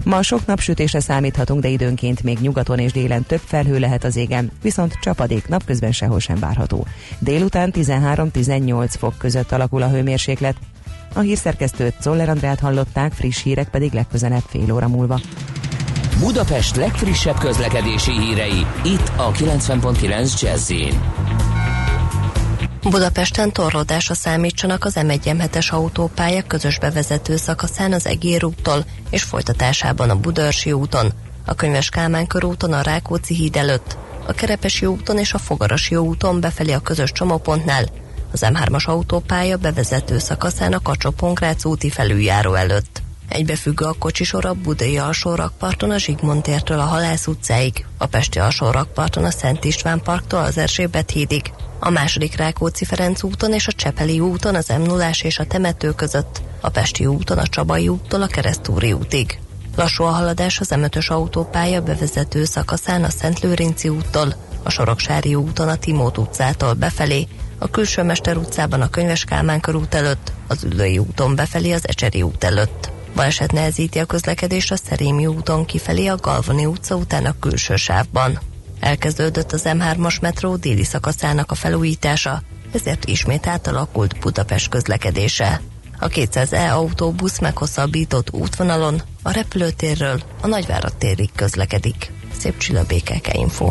Ma 0.04 0.22
sok 0.22 0.46
napsütésre 0.46 1.00
számíthatunk, 1.00 1.62
de 1.62 1.68
időnként 1.68 2.22
még 2.22 2.38
nyugaton 2.38 2.78
és 2.78 2.92
délen 2.92 3.22
több 3.22 3.40
felhő 3.44 3.78
lehet 3.78 4.04
az 4.04 4.16
égen, 4.16 4.50
viszont 4.62 4.98
csapadék 5.00 5.48
napközben 5.48 5.92
sehol 5.92 6.20
sem 6.20 6.38
várható. 6.38 6.86
Délután 7.18 7.70
13-18 7.74 8.94
fok 8.98 9.14
között 9.18 9.52
alakul 9.52 9.82
a 9.82 9.88
hőmérséklet. 9.88 10.56
A 11.14 11.20
hírszerkesztőt 11.20 11.94
Zoller 12.00 12.28
Andrát 12.28 12.60
hallották, 12.60 13.12
friss 13.12 13.42
hírek 13.42 13.68
pedig 13.68 13.92
legközelebb 13.92 14.44
fél 14.48 14.72
óra 14.72 14.88
múlva. 14.88 15.20
Budapest 16.20 16.76
legfrissebb 16.76 17.38
közlekedési 17.38 18.12
hírei, 18.12 18.66
itt 18.84 19.12
a 19.16 19.32
90.9 19.32 20.40
jazz 20.40 20.72
Budapesten 22.90 23.52
torlódásra 23.52 24.14
számítsanak 24.14 24.84
az 24.84 24.94
m 24.94 25.10
1 25.10 25.30
es 25.52 25.70
autópálya 25.70 26.42
közös 26.42 26.78
bevezető 26.78 27.36
szakaszán 27.36 27.92
az 27.92 28.06
Egér 28.06 28.44
úttól 28.44 28.84
és 29.10 29.22
folytatásában 29.22 30.10
a 30.10 30.20
Budörsi 30.20 30.72
úton, 30.72 31.12
a 31.46 31.54
Könyves 31.54 31.88
Kálmán 31.88 32.26
körúton 32.26 32.72
a 32.72 32.80
Rákóczi 32.80 33.34
híd 33.34 33.56
előtt, 33.56 33.96
a 34.26 34.32
Kerepesi 34.32 34.86
úton 34.86 35.18
és 35.18 35.32
a 35.32 35.38
Fogarasi 35.38 35.96
úton 35.96 36.40
befelé 36.40 36.72
a 36.72 36.80
közös 36.80 37.12
csomópontnál, 37.12 37.84
az 38.32 38.40
M3-as 38.44 38.84
autópálya 38.84 39.56
bevezető 39.56 40.18
szakaszán 40.18 40.72
a 40.72 40.82
kacsó 40.82 41.14
úti 41.62 41.90
felüljáró 41.90 42.54
előtt. 42.54 43.02
Egybefüggő 43.28 43.84
a 43.84 43.94
kocsisor 43.98 44.44
a 44.44 44.52
Budai 44.52 44.98
alsó 44.98 45.34
rakparton 45.34 45.90
a 45.90 45.98
Zsigmond 45.98 46.42
tértől 46.42 46.78
a 46.78 46.84
Halász 46.84 47.26
utcáig, 47.26 47.86
a 47.98 48.06
Pesti 48.06 48.38
alsó 48.38 48.70
rakparton 48.70 49.24
a 49.24 49.30
Szent 49.30 49.64
István 49.64 50.02
parktól 50.02 50.40
az 50.40 50.58
Erzsébet 50.58 51.10
hídig, 51.10 51.52
a 51.78 51.90
második 51.90 52.36
Rákóczi 52.36 52.84
Ferenc 52.84 53.22
úton 53.22 53.52
és 53.52 53.66
a 53.66 53.72
Csepeli 53.72 54.20
úton 54.20 54.54
az 54.54 54.68
m 54.68 54.82
0 54.82 55.10
és 55.22 55.38
a 55.38 55.46
temető 55.46 55.92
között, 55.92 56.42
a 56.60 56.68
Pesti 56.68 57.06
úton 57.06 57.38
a 57.38 57.46
Csabai 57.46 57.88
úttól 57.88 58.22
a 58.22 58.26
Keresztúri 58.26 58.92
útig. 58.92 59.38
Lassú 59.76 60.04
a 60.04 60.10
haladás 60.10 60.60
az 60.60 60.70
m 60.70 60.84
autópálya 61.08 61.80
bevezető 61.80 62.44
szakaszán 62.44 63.04
a 63.04 63.10
Szent 63.10 63.40
Lőrinci 63.40 63.88
úttól, 63.88 64.34
a 64.62 64.70
Soroksári 64.70 65.34
úton 65.34 65.68
a 65.68 65.76
Timót 65.76 66.18
utcától 66.18 66.72
befelé, 66.72 67.26
a 67.58 67.70
Külső 67.70 68.02
Mester 68.02 68.36
utcában 68.36 68.80
a 68.80 68.90
Könyves 68.90 69.24
Kálmán 69.24 69.60
körút 69.60 69.94
előtt, 69.94 70.32
az 70.46 70.64
Üllői 70.64 70.98
úton 70.98 71.34
befelé 71.34 71.72
az 71.72 71.88
Ecseri 71.88 72.22
út 72.22 72.44
előtt. 72.44 72.94
Baleset 73.16 73.52
nehezíti 73.52 73.98
a 73.98 74.04
közlekedést 74.04 74.72
a 74.72 74.76
Szerémi 74.76 75.26
úton 75.26 75.64
kifelé 75.64 76.06
a 76.06 76.16
Galvani 76.16 76.66
utca 76.66 76.94
után 76.94 77.24
a 77.24 77.34
külső 77.40 77.76
sávban. 77.76 78.38
Elkezdődött 78.80 79.52
az 79.52 79.62
M3-as 79.64 80.20
metró 80.20 80.56
déli 80.56 80.84
szakaszának 80.84 81.50
a 81.50 81.54
felújítása, 81.54 82.42
ezért 82.72 83.04
ismét 83.04 83.46
átalakult 83.46 84.18
Budapest 84.18 84.68
közlekedése. 84.68 85.60
A 85.98 86.08
200E 86.08 86.72
autóbusz 86.72 87.38
meghosszabbított 87.38 88.32
útvonalon 88.32 89.02
a 89.22 89.30
repülőtérről 89.30 90.22
a 90.40 90.46
Nagyvárad 90.46 90.94
térig 90.94 91.30
közlekedik. 91.34 92.12
Szép 92.38 92.58
csillabékeke 92.58 93.32
info. 93.34 93.70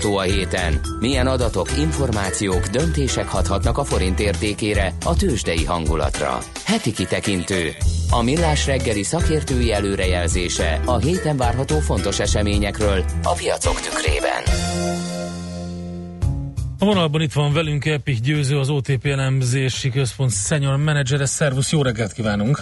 Várható 0.00 0.18
a 0.18 0.22
héten? 0.22 0.80
Milyen 1.00 1.26
adatok, 1.26 1.78
információk, 1.78 2.66
döntések 2.66 3.28
hathatnak 3.28 3.78
a 3.78 3.84
forint 3.84 4.20
értékére, 4.20 4.92
a 5.04 5.16
tőzsdei 5.16 5.64
hangulatra? 5.64 6.38
Heti 6.64 6.92
kitekintő. 6.92 7.70
A 8.10 8.22
millás 8.22 8.66
reggeli 8.66 9.02
szakértői 9.02 9.72
előrejelzése 9.72 10.80
a 10.84 10.98
héten 10.98 11.36
várható 11.36 11.78
fontos 11.78 12.20
eseményekről 12.20 13.04
a 13.22 13.32
piacok 13.32 13.80
tükrében. 13.80 14.42
A 16.78 16.84
vonalban 16.84 17.20
itt 17.20 17.32
van 17.32 17.52
velünk 17.52 17.84
Epik 17.84 18.20
Győző, 18.20 18.58
az 18.58 18.70
OTP 18.70 19.06
elemzési 19.06 19.90
központ 19.90 20.32
senior 20.32 20.76
menedzsere. 20.76 21.26
Szervusz, 21.26 21.72
jó 21.72 21.82
reggelt 21.82 22.12
kívánunk! 22.12 22.58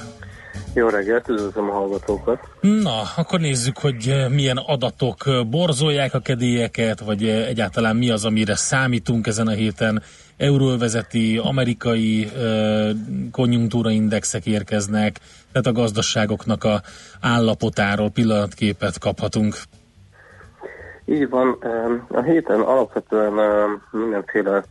Jó 0.75 0.89
reggelt, 0.89 1.29
üdvözlöm 1.29 1.71
a 1.71 1.73
hallgatókat. 1.73 2.48
Na, 2.61 3.03
akkor 3.17 3.41
nézzük, 3.41 3.79
hogy 3.79 4.09
eh, 4.09 4.29
milyen 4.29 4.57
adatok 4.57 5.17
eh, 5.27 5.45
borzolják 5.45 6.15
a 6.15 6.19
kedélyeket, 6.19 7.01
vagy 7.01 7.25
eh, 7.25 7.47
egyáltalán 7.47 7.97
mi 7.97 8.11
az, 8.11 8.25
amire 8.25 8.55
számítunk 8.55 9.27
ezen 9.27 9.47
a 9.47 9.51
héten. 9.51 10.03
Euróvezeti, 10.37 11.41
amerikai 11.43 12.25
uh, 12.25 12.91
konjunktúraindexek 13.33 14.47
érkeznek, 14.47 15.17
tehát 15.53 15.67
a 15.67 15.73
gazdaságoknak 15.73 16.65
a 16.65 16.81
állapotáról 17.21 18.11
pillanatképet 18.11 18.99
kaphatunk. 18.99 19.55
Így 21.05 21.29
van, 21.29 21.59
a 22.09 22.23
héten 22.23 22.61
alapvetően 22.61 23.33
mindenféle 23.91 24.65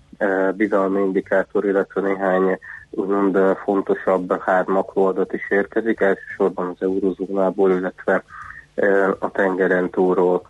bizalmi 0.55 0.99
indikátor, 0.99 1.65
illetve 1.65 2.01
néhány 2.01 2.59
úgymond 2.89 3.37
fontosabb 3.63 4.41
hard 4.41 4.67
makroadat 4.67 5.33
is 5.33 5.49
érkezik, 5.49 5.99
elsősorban 5.99 6.67
az 6.67 6.75
eurozónából, 6.79 7.71
illetve 7.71 8.23
a 9.19 9.31
tengeren 9.31 9.89
túlról. 9.89 10.41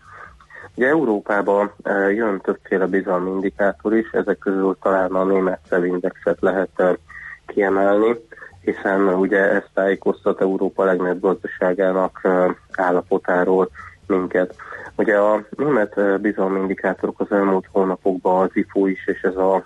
Ugye 0.75 0.88
Európában 0.88 1.71
jön 2.09 2.39
többféle 2.41 2.85
bizalmi 2.85 3.29
indikátor 3.29 3.95
is, 3.95 4.09
ezek 4.11 4.38
közül 4.38 4.77
talán 4.81 5.11
a 5.11 5.23
német 5.23 5.75
indexet 5.83 6.38
lehet 6.41 6.99
kiemelni, 7.45 8.15
hiszen 8.61 9.07
ugye 9.07 9.51
ezt 9.51 9.69
tájékoztat 9.73 10.41
Európa 10.41 10.83
legnagyobb 10.83 11.21
gazdaságának 11.21 12.27
állapotáról 12.71 13.69
minket. 14.08 14.55
Ugye 14.95 15.18
a 15.18 15.43
német 15.49 16.22
bizalmi 16.22 16.60
indikátorok 16.60 17.20
az 17.20 17.32
elmúlt 17.32 17.66
hónapokban 17.72 18.41
az 18.41 18.49
IFO 18.53 18.88
is, 18.88 19.08
és 19.08 19.22
ez 19.22 19.36
a 19.36 19.66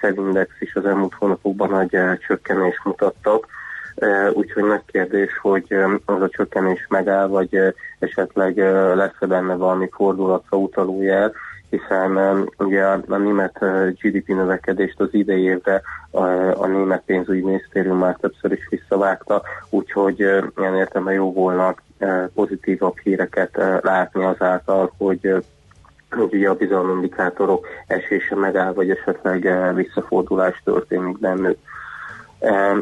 CEL-index 0.00 0.50
is 0.60 0.74
az 0.74 0.84
elmúlt 0.86 1.14
hónapokban 1.14 1.70
nagy 1.70 1.98
csökkenés 2.26 2.80
mutattak. 2.84 3.46
Úgyhogy 4.32 4.64
nagy 4.64 4.84
kérdés, 4.86 5.38
hogy 5.38 5.76
az 6.04 6.20
a 6.22 6.28
csökkenés 6.28 6.86
megáll, 6.88 7.26
vagy 7.26 7.74
esetleg 7.98 8.58
lesz-e 8.94 9.26
benne 9.26 9.54
valami 9.54 9.88
fordulatra 9.92 10.56
utaló 10.58 11.02
jel, 11.02 11.32
hiszen 11.70 12.44
ugye 12.58 12.84
a 12.84 13.16
német 13.16 13.58
GDP 14.00 14.28
növekedést 14.28 15.00
az 15.00 15.08
idei 15.10 15.42
évre 15.42 15.82
a, 16.10 16.22
a 16.62 16.66
német 16.66 17.02
pénzügyminisztérium 17.06 17.98
már 17.98 18.16
többször 18.20 18.52
is 18.52 18.66
visszavágta, 18.70 19.42
úgyhogy 19.70 20.18
ilyen 20.56 20.76
értelme 20.76 21.12
jó 21.12 21.32
volna 21.32 21.74
pozitívabb 22.34 22.98
híreket 22.98 23.80
látni 23.82 24.24
azáltal, 24.24 24.92
hogy 24.96 25.44
ugye 26.16 26.48
a 26.48 26.54
bizalmindikátorok 26.54 27.66
esése 27.86 28.36
megáll, 28.36 28.72
vagy 28.72 28.90
esetleg 28.90 29.74
visszafordulás 29.74 30.60
történik 30.64 31.18
bennük. 31.18 31.58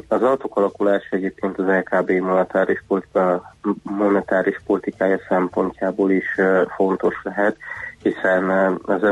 Az 0.08 0.22
adatok 0.22 0.56
alakulása 0.56 1.16
egyébként 1.16 1.58
az 1.58 1.64
LKB 1.66 2.10
monetáris, 2.10 2.84
politika, 2.88 3.54
monetáris 3.82 4.60
politikája 4.66 5.18
szempontjából 5.28 6.10
is 6.10 6.26
fontos 6.76 7.14
lehet, 7.22 7.56
hiszen 8.02 8.50
az, 8.82 9.02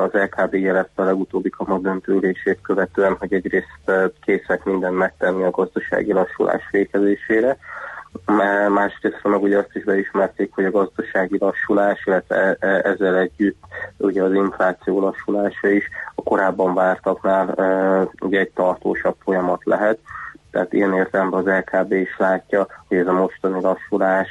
az 0.00 0.10
LKB 0.12 0.54
jelezte 0.54 1.02
a 1.02 1.04
legutóbbi 1.04 1.50
kamadöntőülését 1.50 2.58
követően, 2.62 3.16
hogy 3.18 3.32
egyrészt 3.32 3.90
készek 4.24 4.64
mindent 4.64 4.96
megtenni 4.96 5.42
a 5.42 5.50
gazdasági 5.50 6.12
lassulás 6.12 6.62
végezésére, 8.26 8.68
másrészt 8.68 9.20
meg 9.22 9.42
ugye 9.42 9.58
azt 9.58 9.74
is 9.74 9.84
beismerték, 9.84 10.50
hogy 10.54 10.64
a 10.64 10.70
gazdasági 10.70 11.36
lassulás, 11.38 12.02
illetve 12.06 12.36
e- 12.36 12.56
e- 12.60 12.80
ezzel 12.84 13.16
együtt 13.16 13.58
ugye 13.96 14.22
az 14.22 14.32
infláció 14.34 15.00
lassulása 15.00 15.68
is 15.68 15.84
a 16.14 16.22
korábban 16.22 16.74
vártaknál 16.74 17.54
ugye 18.20 18.38
egy 18.38 18.50
tartósabb 18.50 19.16
folyamat 19.22 19.60
lehet. 19.64 19.98
Tehát 20.50 20.72
ilyen 20.72 20.94
értelemben 20.94 21.40
az 21.40 21.64
LKB 21.64 21.92
is 21.92 22.16
látja, 22.18 22.66
hogy 22.88 22.96
ez 22.96 23.06
a 23.06 23.12
mostani 23.12 23.60
lassulás 23.60 24.28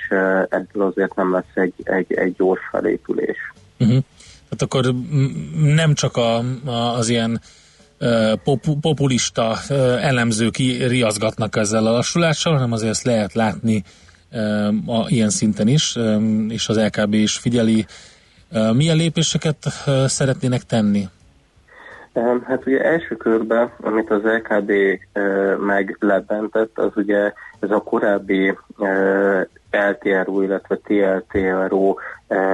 ebből 0.50 0.84
azért 0.84 1.16
nem 1.16 1.32
lesz 1.32 1.56
egy, 1.56 1.74
egy, 1.84 2.14
egy 2.14 2.36
gyors 2.36 2.62
felépülés. 2.72 3.54
Uh-huh. 3.80 4.04
Tehát 4.50 4.62
akkor 4.62 4.94
nem 5.76 5.94
csak 5.94 6.18
a, 6.18 6.38
a, 6.66 6.96
az 6.98 7.10
ilyen 7.10 7.42
populista 8.82 9.56
elemzők 10.02 10.56
riazgatnak 10.88 11.56
ezzel 11.56 11.86
a 11.86 11.92
lassulással, 11.92 12.54
hanem 12.54 12.72
azért 12.72 12.92
ezt 12.92 13.04
lehet 13.04 13.34
látni 13.34 13.84
a, 14.86 15.06
ilyen 15.08 15.30
szinten 15.30 15.68
is, 15.68 15.98
és 16.50 16.70
az 16.70 16.80
LKB 16.80 17.14
is 17.14 17.38
figyeli. 17.38 17.86
Milyen 18.74 18.96
lépéseket 18.96 19.58
szeretnének 20.06 20.62
tenni? 20.62 21.08
Hát 22.48 22.66
ugye 22.66 22.82
első 22.84 23.16
körben, 23.16 23.72
amit 23.82 24.10
az 24.10 24.22
LKB 24.24 24.72
meglebbentett, 25.66 26.78
az 26.78 26.92
ugye 26.96 27.34
ez 27.60 27.72
a 27.72 27.80
korábbi 27.80 28.58
LTRO, 29.72 30.42
illetve 30.42 30.78
TLTRO 30.78 31.96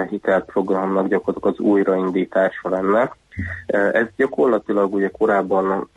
hitelprogramnak 0.10 1.08
gyakorlatilag 1.08 1.54
az 1.54 1.66
újraindítása 1.66 2.70
lenne. 2.70 3.16
Ez 3.92 4.06
gyakorlatilag 4.16 4.94
ugye 4.94 5.10
korábban 5.10 5.90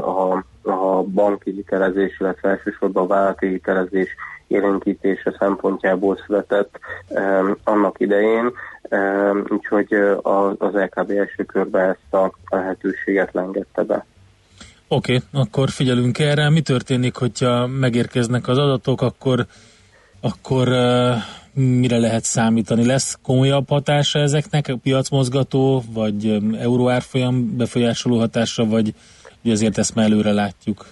a, 0.00 0.44
a 0.62 1.02
banki 1.02 1.50
hitelezés, 1.50 2.20
illetve 2.20 2.48
elsősorban 2.48 3.04
a 3.04 3.06
vállalati 3.06 3.48
hitelezés 3.48 4.08
élénkítése 4.46 5.34
szempontjából 5.38 6.18
született 6.26 6.78
annak 7.64 8.00
idején, 8.00 8.52
úgyhogy 9.48 9.94
az 10.58 10.72
LKB 10.72 11.10
első 11.10 11.44
körben 11.44 11.88
ezt 11.88 12.14
a 12.14 12.32
lehetőséget 12.48 13.32
lengette 13.32 13.82
be. 13.82 14.04
Oké, 14.88 15.14
okay, 15.14 15.42
akkor 15.42 15.68
figyelünk 15.68 16.18
erre. 16.18 16.50
Mi 16.50 16.60
történik, 16.60 17.16
hogyha 17.16 17.66
megérkeznek 17.66 18.48
az 18.48 18.58
adatok, 18.58 19.02
akkor, 19.02 19.46
akkor 20.20 20.68
uh, 20.68 21.14
mire 21.54 21.98
lehet 21.98 22.24
számítani? 22.24 22.86
Lesz 22.86 23.18
komolyabb 23.22 23.68
hatása 23.68 24.18
ezeknek, 24.18 24.72
piacmozgató, 24.82 25.82
vagy 25.92 26.42
euróárfolyam 26.60 27.56
befolyásoló 27.56 28.18
hatása, 28.18 28.64
vagy 28.64 28.94
azért 29.44 29.78
ezt 29.78 29.94
már 29.94 30.04
előre 30.04 30.32
látjuk? 30.32 30.84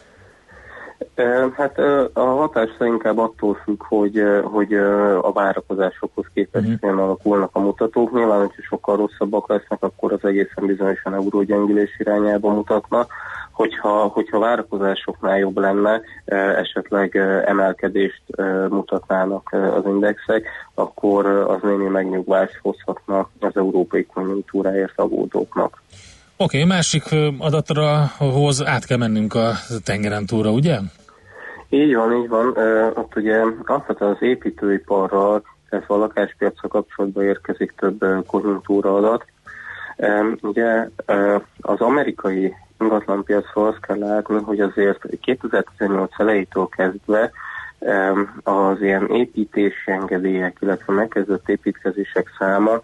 Hát 1.56 1.78
a 2.12 2.20
hatás 2.20 2.70
inkább 2.80 3.18
attól 3.18 3.54
függ, 3.64 3.82
hogy, 3.82 4.22
hogy 4.42 4.74
a 5.20 5.32
várakozásokhoz 5.32 6.26
képest 6.34 6.64
uh-huh. 6.64 6.80
milyen 6.80 6.98
alakulnak 6.98 7.50
a 7.52 7.60
mutatók. 7.60 8.12
Nyilván, 8.12 8.38
hogyha 8.38 8.62
sokkal 8.62 8.96
rosszabbak 8.96 9.48
lesznek, 9.48 9.82
akkor 9.82 10.12
az 10.12 10.24
egészen 10.24 10.66
bizonyosan 10.66 11.14
eurógyengülés 11.14 11.96
irányába 11.98 12.52
mutatna. 12.52 13.06
Hogyha, 13.52 14.06
hogyha 14.06 14.38
várakozásoknál 14.38 15.38
jobb 15.38 15.58
lenne, 15.58 16.00
esetleg 16.60 17.16
emelkedést 17.46 18.22
mutatnának 18.68 19.52
az 19.52 19.82
indexek, 19.84 20.46
akkor 20.74 21.26
az 21.26 21.58
némi 21.62 21.88
megnyugvást 21.88 22.58
hozhatna 22.62 23.28
az 23.40 23.56
európai 23.56 24.06
konjunktúráért 24.06 24.92
aggódóknak. 24.96 25.82
Oké, 26.36 26.56
okay, 26.56 26.68
másik 26.68 27.02
adatra 27.38 28.10
hoz 28.18 28.64
át 28.66 28.86
kell 28.86 28.98
mennünk 28.98 29.34
a 29.34 29.52
tengeren 29.84 30.26
túlra, 30.26 30.50
ugye? 30.50 30.78
Így 31.68 31.94
van, 31.94 32.12
így 32.22 32.28
van. 32.28 32.46
Uh, 32.46 32.98
ott 32.98 33.16
ugye 33.16 33.40
alapvetően 33.64 34.10
az 34.10 34.22
építőiparral, 34.22 35.42
illetve 35.70 35.94
a 35.94 35.98
lakáspiacra 35.98 36.68
kapcsolatban 36.68 37.24
érkezik 37.24 37.74
több 37.76 38.04
konjunktúra 38.26 38.94
adat. 38.94 39.24
Ugye 40.40 40.88
az 41.60 41.80
amerikai 41.80 42.54
ingatlanpiacról 42.82 43.66
azt 43.66 43.86
kell 43.86 43.98
látni, 43.98 44.42
hogy 44.42 44.60
azért 44.60 45.20
2018 45.20 46.10
elejétől 46.16 46.68
kezdve 46.68 47.30
az 48.42 48.80
ilyen 48.80 49.06
építési 49.06 49.90
engedélyek, 49.90 50.56
illetve 50.60 50.92
megkezdett 50.92 51.48
építkezések 51.48 52.30
száma 52.38 52.80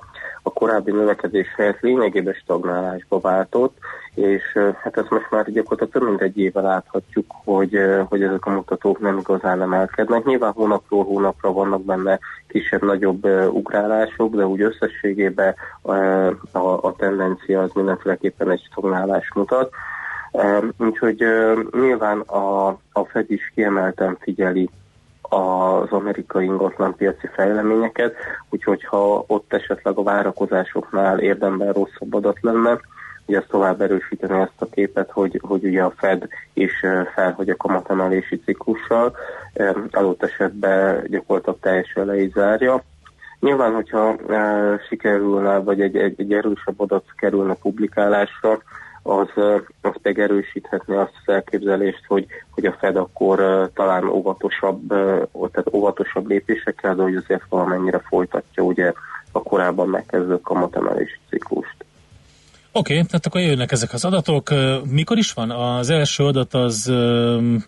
a 0.48 0.52
korábbi 0.58 0.90
növekedés 0.90 1.54
helyett 1.56 1.80
lényegében 1.80 2.34
stagnálásba 2.34 3.20
váltott, 3.20 3.76
és 4.14 4.42
hát 4.82 4.96
ezt 4.96 5.10
most 5.10 5.30
már 5.30 5.50
gyakorlatilag 5.50 5.92
több 5.92 6.08
mint 6.08 6.20
egy 6.20 6.38
éve 6.38 6.60
láthatjuk, 6.60 7.26
hogy, 7.44 7.78
hogy 8.08 8.22
ezek 8.22 8.46
a 8.46 8.50
mutatók 8.50 9.00
nem 9.00 9.18
igazán 9.18 9.62
emelkednek. 9.62 10.24
Nyilván 10.24 10.52
hónapról 10.52 11.04
hónapra 11.04 11.52
vannak 11.52 11.84
benne 11.84 12.18
kisebb-nagyobb 12.46 13.24
ugrálások, 13.52 14.34
de 14.34 14.46
úgy 14.46 14.60
összességében 14.60 15.54
a, 16.52 16.58
a 16.58 16.94
tendencia 16.98 17.62
az 17.62 17.70
mindenféleképpen 17.74 18.50
egy 18.50 18.68
stagnálás 18.70 19.30
mutat. 19.34 19.72
Úgyhogy 20.78 21.24
nyilván 21.80 22.20
a, 22.20 22.66
a 22.92 23.04
Fed 23.04 23.30
is 23.30 23.52
kiemelten 23.54 24.16
figyeli 24.20 24.70
az 25.28 25.90
amerikai 25.90 26.44
ingatlanpiaci 26.44 27.26
fejleményeket, 27.34 28.14
úgyhogy 28.50 28.84
ha 28.84 29.24
ott 29.26 29.52
esetleg 29.52 29.98
a 29.98 30.02
várakozásoknál 30.02 31.18
érdemben 31.18 31.72
rosszabb 31.72 32.14
adat 32.14 32.38
lenne, 32.40 32.80
ugye 33.26 33.38
ez 33.38 33.44
tovább 33.48 33.80
erősíteni 33.80 34.40
ezt 34.40 34.52
a 34.62 34.66
képet, 34.66 35.10
hogy, 35.10 35.40
hogy 35.42 35.64
ugye 35.64 35.82
a 35.82 35.92
Fed 35.96 36.28
is 36.52 36.72
felhagy 37.14 37.50
a 37.50 37.56
kamatemelési 37.56 38.40
ciklussal, 38.44 39.16
adott 39.90 40.22
esetben 40.22 41.04
gyakorlatilag 41.08 41.58
teljesen 41.60 42.06
le 42.06 42.20
is 42.22 42.32
zárja. 42.32 42.82
Nyilván, 43.40 43.74
hogyha 43.74 44.10
uh, 44.10 44.80
sikerülne, 44.88 45.58
vagy 45.58 45.80
egy, 45.80 45.96
egy, 45.96 46.20
egy 46.20 46.32
erősebb 46.32 46.80
adat 46.80 47.04
kerülne 47.16 47.54
publikálásra, 47.54 48.58
az, 49.08 49.28
az 49.80 49.94
megerősíthetné 50.02 50.96
azt 50.96 51.12
az 51.24 51.32
elképzelést, 51.34 52.04
hogy, 52.06 52.26
hogy 52.50 52.64
a 52.64 52.76
Fed 52.78 52.96
akkor 52.96 53.70
talán 53.74 54.08
óvatosabb, 54.08 54.88
tehát 55.32 55.72
óvatosabb 55.72 56.28
lépésekkel, 56.28 56.94
de 56.94 57.02
hogy 57.02 57.14
azért 57.14 57.42
valamennyire 57.48 57.98
folytatja 57.98 58.62
ugye 58.62 58.92
a 59.32 59.42
korábban 59.42 59.88
megkezdett 59.88 60.42
kamatemelési 60.42 61.18
ciklust. 61.28 61.76
Oké, 62.72 62.92
okay, 62.92 63.06
tehát 63.06 63.26
akkor 63.26 63.40
jönnek 63.40 63.72
ezek 63.72 63.92
az 63.92 64.04
adatok. 64.04 64.50
Mikor 64.90 65.18
is 65.18 65.32
van? 65.32 65.50
Az 65.50 65.90
első 65.90 66.24
adat 66.24 66.54
az 66.54 66.88
öm, 66.88 67.64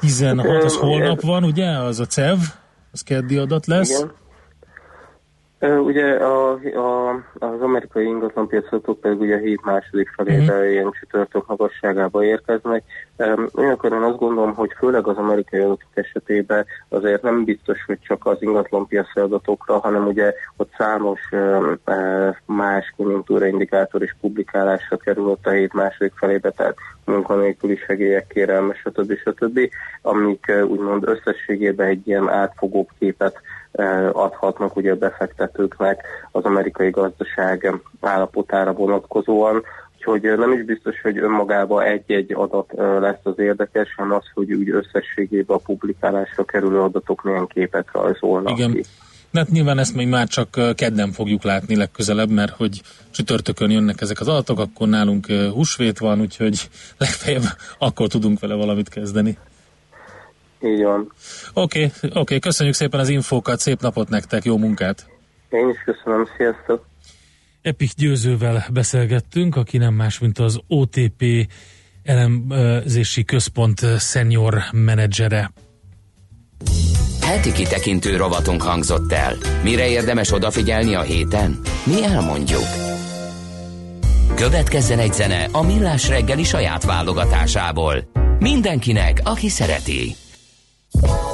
16, 0.00 0.64
az 0.64 0.76
Ö, 0.76 0.78
holnap 0.78 1.20
van, 1.20 1.44
ugye? 1.44 1.78
Az 1.78 2.00
a 2.00 2.06
CEV, 2.06 2.38
az 2.92 3.02
keddi 3.02 3.36
adat 3.36 3.66
lesz. 3.66 3.98
Igen. 3.98 4.12
Ugye 5.60 6.14
a, 6.14 6.52
a, 6.52 7.10
az 7.38 7.60
amerikai 7.60 8.04
ingatlanpiacok 8.04 9.00
pedig 9.00 9.20
ugye 9.20 9.34
a 9.34 9.38
hét 9.38 9.64
második 9.64 10.08
felébe 10.08 10.52
Mhm. 10.54 10.62
mm. 10.62 10.70
ilyen 10.70 10.90
csütörtök 11.00 11.46
magasságába 11.46 12.24
érkeznek. 12.24 12.82
Olyankor 13.54 13.92
én 13.92 14.02
azt 14.02 14.18
gondolom, 14.18 14.54
hogy 14.54 14.70
főleg 14.78 15.06
az 15.06 15.16
amerikai 15.16 15.60
adatok 15.60 15.88
esetében 15.94 16.66
azért 16.88 17.22
nem 17.22 17.44
biztos, 17.44 17.84
hogy 17.86 17.98
csak 18.00 18.26
az 18.26 18.36
ingatlanpiaci 18.42 19.20
adatokra, 19.20 19.78
hanem 19.78 20.06
ugye 20.06 20.32
ott 20.56 20.70
számos 20.78 21.20
más 22.46 22.94
konjunktúraindikátor 22.96 24.02
is 24.02 24.16
publikálásra 24.20 24.96
került 24.96 25.46
a 25.46 25.50
hét 25.50 25.72
második 25.72 26.12
felébe, 26.16 26.50
tehát 26.50 26.76
munkanélküli 27.04 27.76
segélyek, 27.76 28.26
kérelme, 28.26 28.74
stb. 28.74 29.16
stb., 29.16 29.60
amik 30.02 30.52
úgymond 30.68 31.08
összességében 31.08 31.86
egy 31.86 32.08
ilyen 32.08 32.28
átfogóbb 32.28 32.88
képet 32.98 33.40
adhatnak 34.12 34.76
ugye 34.76 34.92
a 34.92 34.96
befektetőknek 34.96 36.00
az 36.30 36.44
amerikai 36.44 36.90
gazdaság 36.90 37.80
állapotára 38.00 38.72
vonatkozóan. 38.72 39.62
Úgyhogy 39.96 40.38
nem 40.38 40.52
is 40.52 40.64
biztos, 40.64 41.00
hogy 41.00 41.18
önmagában 41.18 41.84
egy-egy 41.84 42.32
adat 42.34 42.72
lesz 42.76 43.20
az 43.22 43.38
érdekes, 43.38 43.94
hanem 43.96 44.12
az, 44.12 44.24
hogy 44.34 44.52
úgy 44.52 44.70
összességében 44.70 45.56
a 45.56 45.60
publikálásra 45.64 46.44
kerülő 46.44 46.80
adatok 46.80 47.22
milyen 47.22 47.46
képet 47.46 47.86
rajzolnak 47.92 48.58
Igen. 48.58 48.72
ki. 48.72 48.84
Hát 49.32 49.48
nyilván 49.48 49.78
ezt 49.78 49.94
még 49.94 50.08
már 50.08 50.28
csak 50.28 50.74
kedden 50.74 51.12
fogjuk 51.12 51.42
látni 51.42 51.76
legközelebb, 51.76 52.30
mert 52.30 52.56
hogy 52.56 52.82
csütörtökön 53.10 53.70
jönnek 53.70 54.00
ezek 54.00 54.20
az 54.20 54.28
adatok, 54.28 54.58
akkor 54.58 54.88
nálunk 54.88 55.26
húsvét 55.26 55.98
van, 55.98 56.20
úgyhogy 56.20 56.68
legfeljebb 56.98 57.42
akkor 57.78 58.08
tudunk 58.08 58.40
vele 58.40 58.54
valamit 58.54 58.88
kezdeni. 58.88 59.38
Így 60.62 60.82
van. 60.82 61.12
Oké, 61.52 61.84
okay, 61.84 62.10
okay, 62.14 62.38
köszönjük 62.38 62.74
szépen 62.74 63.00
az 63.00 63.08
infókat, 63.08 63.60
szép 63.60 63.80
napot 63.80 64.08
nektek, 64.08 64.44
jó 64.44 64.58
munkát! 64.58 65.06
Én 65.50 65.68
is 65.68 65.76
köszönöm, 65.84 66.28
sziasztok! 66.36 66.86
Epik 67.62 67.90
Győzővel 67.96 68.66
beszélgettünk, 68.72 69.56
aki 69.56 69.78
nem 69.78 69.94
más, 69.94 70.18
mint 70.18 70.38
az 70.38 70.60
OTP 70.68 71.24
elemzési 72.02 73.24
központ 73.24 73.80
senior 73.98 74.58
menedzsere. 74.72 75.52
Heti 77.20 77.52
kitekintő 77.52 78.16
rovatunk 78.16 78.62
hangzott 78.62 79.12
el. 79.12 79.34
Mire 79.62 79.88
érdemes 79.88 80.32
odafigyelni 80.32 80.94
a 80.94 81.00
héten? 81.00 81.60
Mi 81.86 82.04
elmondjuk. 82.04 82.66
Következzen 84.34 84.98
egy 84.98 85.12
zene 85.12 85.48
a 85.52 85.62
Millás 85.62 86.08
reggeli 86.08 86.44
saját 86.44 86.84
válogatásából. 86.84 87.96
Mindenkinek, 88.38 89.20
aki 89.24 89.48
szereti. 89.48 90.14
Bye. 90.94 91.29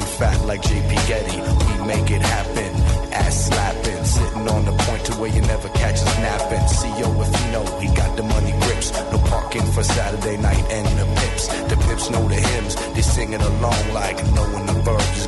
Fat 0.00 0.44
like 0.46 0.62
JP 0.62 0.92
Getty. 1.08 1.38
We 1.40 1.86
make 1.86 2.10
it 2.10 2.22
happen. 2.22 2.70
Ass 3.12 3.46
slapping, 3.46 4.04
sitting 4.04 4.48
on 4.48 4.64
the 4.64 4.72
point 4.84 5.04
to 5.06 5.12
where 5.14 5.30
you 5.30 5.40
never 5.42 5.68
catch 5.70 5.94
us 5.94 6.18
napping. 6.18 6.64
CEO 6.78 7.08
if 7.22 7.30
you 7.40 7.52
know 7.52 7.64
he 7.80 7.88
got 7.94 8.16
the 8.16 8.22
money 8.22 8.52
grips. 8.62 8.90
No 9.12 9.18
parking 9.30 9.66
for 9.72 9.82
Saturday 9.82 10.36
night 10.36 10.64
and 10.70 10.86
the 10.98 11.06
pips. 11.20 11.48
The 11.70 11.76
pips 11.88 12.10
know 12.10 12.26
the 12.28 12.36
hymns. 12.36 12.74
They 12.94 13.02
singing 13.02 13.40
along 13.40 13.92
like 13.92 14.16
knowing 14.34 14.66
the 14.66 14.74
verbs 14.84 15.18
is 15.18 15.26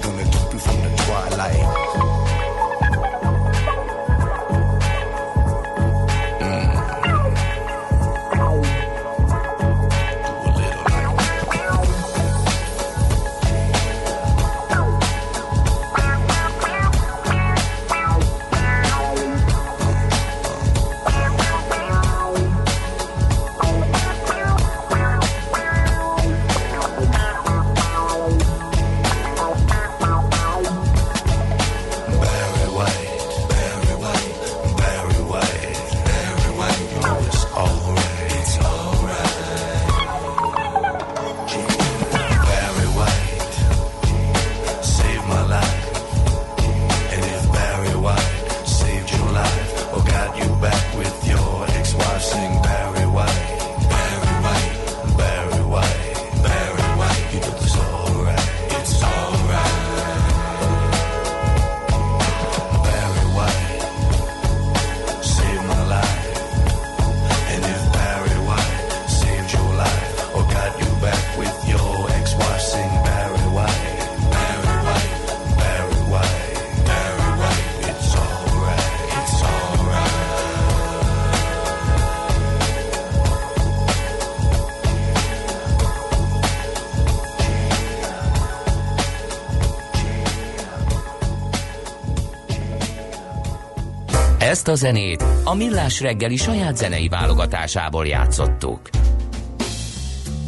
Ezt 94.66 94.82
a 94.82 94.86
zenét 94.86 95.24
a 95.44 95.54
Millás 95.54 96.00
reggeli 96.00 96.36
saját 96.36 96.76
zenei 96.76 97.08
válogatásából 97.08 98.06
játszottuk. 98.06 98.80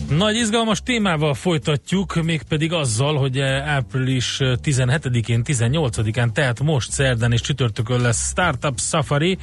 Nagy 0.09 0.37
izgalmas 0.37 0.83
témával 0.83 1.35
folytatjuk, 1.35 2.23
mégpedig 2.23 2.73
azzal, 2.73 3.17
hogy 3.17 3.39
eh, 3.39 3.75
április 3.75 4.37
17-én, 4.41 5.43
18-án, 5.45 6.33
tehát 6.33 6.63
most 6.63 6.91
szerdán 6.91 7.33
és 7.33 7.41
csütörtökön 7.41 8.01
lesz 8.01 8.29
Startup 8.31 8.81
Safari, 8.81 9.39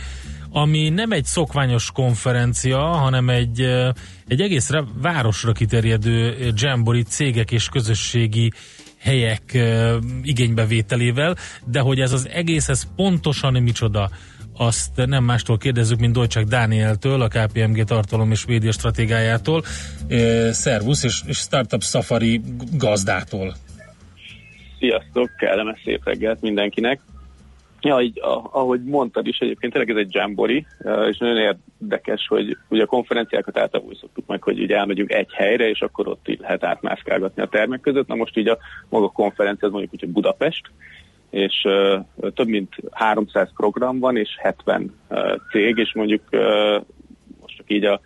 ami 0.49 0.89
nem 0.89 1.11
egy 1.11 1.25
szokványos 1.25 1.91
konferencia, 1.91 2.79
hanem 2.79 3.29
egy, 3.29 3.61
eh, 3.61 3.89
egy 4.27 4.41
egészre 4.41 4.83
városra 5.01 5.51
kiterjedő 5.51 6.27
eh, 6.27 6.47
Jamboree 6.55 7.03
cégek 7.03 7.51
és 7.51 7.69
közösségi 7.69 8.51
helyek 8.97 9.53
eh, 9.53 9.95
igénybevételével, 10.21 11.35
de 11.65 11.79
hogy 11.79 11.99
ez 11.99 12.11
az 12.11 12.27
egész, 12.29 12.69
ez 12.69 12.87
pontosan 12.95 13.53
micsoda, 13.53 14.09
azt 14.57 15.05
nem 15.05 15.23
mástól 15.23 15.57
kérdezzük, 15.57 15.99
mint 15.99 16.13
Dolcsák 16.13 16.45
Dánieltől, 16.45 17.21
a 17.21 17.27
KPMG 17.27 17.83
tartalom 17.83 18.31
és 18.31 18.45
média 18.45 18.71
stratégájától, 18.71 19.63
eh, 20.07 20.51
Szervusz 20.51 21.03
és, 21.03 21.21
és 21.27 21.37
Startup 21.37 21.81
Safari 21.81 22.41
gazdától. 22.77 23.53
Sziasztok, 24.79 25.29
kellemes 25.37 25.81
szép 25.83 26.01
reggelt 26.03 26.41
mindenkinek. 26.41 26.99
Ja, 27.81 27.99
így, 27.99 28.19
ahogy 28.51 28.83
mondtad 28.83 29.27
is, 29.27 29.37
egyébként 29.37 29.73
tényleg 29.73 29.91
ez 29.91 30.05
egy 30.05 30.13
jambori, 30.13 30.65
és 31.09 31.17
nagyon 31.17 31.37
érdekes, 31.81 32.27
hogy 32.27 32.57
ugye 32.69 32.83
a 32.83 32.85
konferenciákat 32.85 33.57
általában 33.57 33.91
úgy 33.91 33.99
szoktuk 33.99 34.25
meg, 34.25 34.43
hogy 34.43 34.59
ugye 34.59 34.77
elmegyünk 34.77 35.11
egy 35.11 35.33
helyre, 35.33 35.69
és 35.69 35.81
akkor 35.81 36.07
ott 36.07 36.27
így 36.27 36.39
lehet 36.39 36.63
átmászkálgatni 36.63 37.41
a 37.41 37.47
termek 37.47 37.79
között. 37.79 38.07
Na 38.07 38.15
most 38.15 38.37
így 38.37 38.47
a 38.47 38.57
maga 38.89 39.07
konferencia, 39.07 39.67
az 39.67 39.73
mondjuk 39.73 39.93
úgy, 39.93 39.99
hogy 39.99 40.09
Budapest, 40.09 40.61
és 41.35 41.67
több 42.33 42.47
mint 42.47 42.75
300 42.91 43.49
program 43.55 43.99
van, 43.99 44.17
és 44.17 44.29
70 44.37 44.95
uh, 45.09 45.35
cég, 45.51 45.77
és 45.77 45.93
mondjuk 45.93 46.21
most 47.41 47.55
csak 47.57 47.65
így 47.71 47.85
a, 47.85 47.99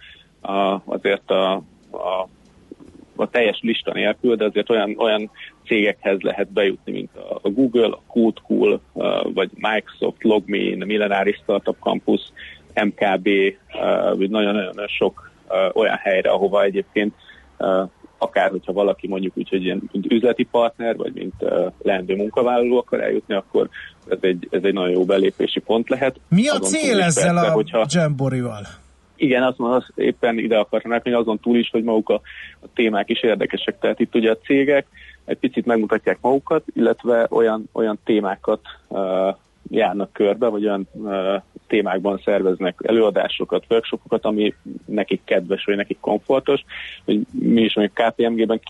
a, 0.51 0.81
azért 0.85 1.31
a, 1.31 1.53
a 1.91 2.27
a 3.15 3.29
teljes 3.29 3.59
lista 3.61 3.93
nélkül, 3.93 4.35
de 4.35 4.45
azért 4.45 4.69
olyan, 4.69 4.95
olyan 4.97 5.31
cégekhez 5.65 6.19
lehet 6.19 6.51
bejutni, 6.51 6.91
mint 6.91 7.09
a, 7.41 7.49
Google, 7.49 7.87
a 7.87 8.01
Code 8.07 8.41
Cool, 8.47 8.81
uh, 8.93 9.33
vagy 9.33 9.49
Microsoft, 9.55 10.23
Logmein, 10.23 10.83
Millenáris 10.85 11.35
Startup 11.35 11.77
Campus, 11.79 12.21
MKB, 12.83 13.29
vagy 14.17 14.29
nagyon-nagyon 14.29 14.87
sok 14.87 15.31
olyan 15.73 15.95
helyre, 15.95 16.29
ahova 16.29 16.63
egyébként 16.63 17.13
akár, 18.19 18.49
hogyha 18.49 18.73
valaki 18.73 19.07
mondjuk 19.07 19.37
úgy, 19.37 19.49
hogy 19.49 19.63
ilyen, 19.63 19.81
mint 19.91 20.11
üzleti 20.11 20.43
partner, 20.43 20.95
vagy 20.95 21.13
mint 21.13 21.33
uh, 21.39 21.71
leendő 21.81 22.15
munkavállaló 22.15 22.77
akar 22.77 23.01
eljutni, 23.01 23.33
akkor 23.35 23.69
ez 24.07 24.17
egy, 24.21 24.47
ez 24.51 24.63
egy 24.63 24.73
nagyon 24.73 24.89
jó 24.89 25.05
belépési 25.05 25.59
pont 25.59 25.89
lehet. 25.89 26.19
Mi 26.27 26.47
a 26.47 26.53
Azon 26.53 26.69
cél 26.69 27.01
ezzel 27.01 27.33
persze, 27.33 27.49
a 27.49 27.51
hogyha... 27.51 27.85
Jamborival? 27.89 28.67
Igen, 29.15 29.43
azt 29.43 29.57
mondom, 29.57 29.77
azt 29.77 29.91
éppen 29.95 30.37
ide 30.37 30.57
akartam 30.57 30.91
hogy 30.91 31.13
azon 31.13 31.39
túl 31.39 31.57
is, 31.57 31.69
hogy 31.69 31.83
maguk 31.83 32.09
a, 32.09 32.21
a 32.59 32.65
témák 32.73 33.09
is 33.09 33.23
érdekesek. 33.23 33.79
Tehát 33.79 33.99
itt 33.99 34.15
ugye 34.15 34.31
a 34.31 34.37
cégek 34.37 34.87
egy 35.25 35.37
picit 35.37 35.65
megmutatják 35.65 36.17
magukat, 36.21 36.63
illetve 36.73 37.27
olyan, 37.29 37.69
olyan 37.71 37.99
témákat 38.03 38.61
uh, 38.87 39.35
járnak 39.69 40.13
körbe, 40.13 40.47
vagy 40.47 40.65
olyan 40.65 40.87
témákban 41.67 42.21
szerveznek 42.23 42.79
előadásokat, 42.83 43.65
workshopokat, 43.69 44.25
ami 44.25 44.53
nekik 44.85 45.21
kedves, 45.23 45.65
vagy 45.65 45.75
nekik 45.75 45.99
komfortos. 45.99 46.63
Hogy 47.05 47.19
mi 47.31 47.61
is 47.61 47.75
mondjuk 47.75 47.97
KPMG-ben 47.97 48.61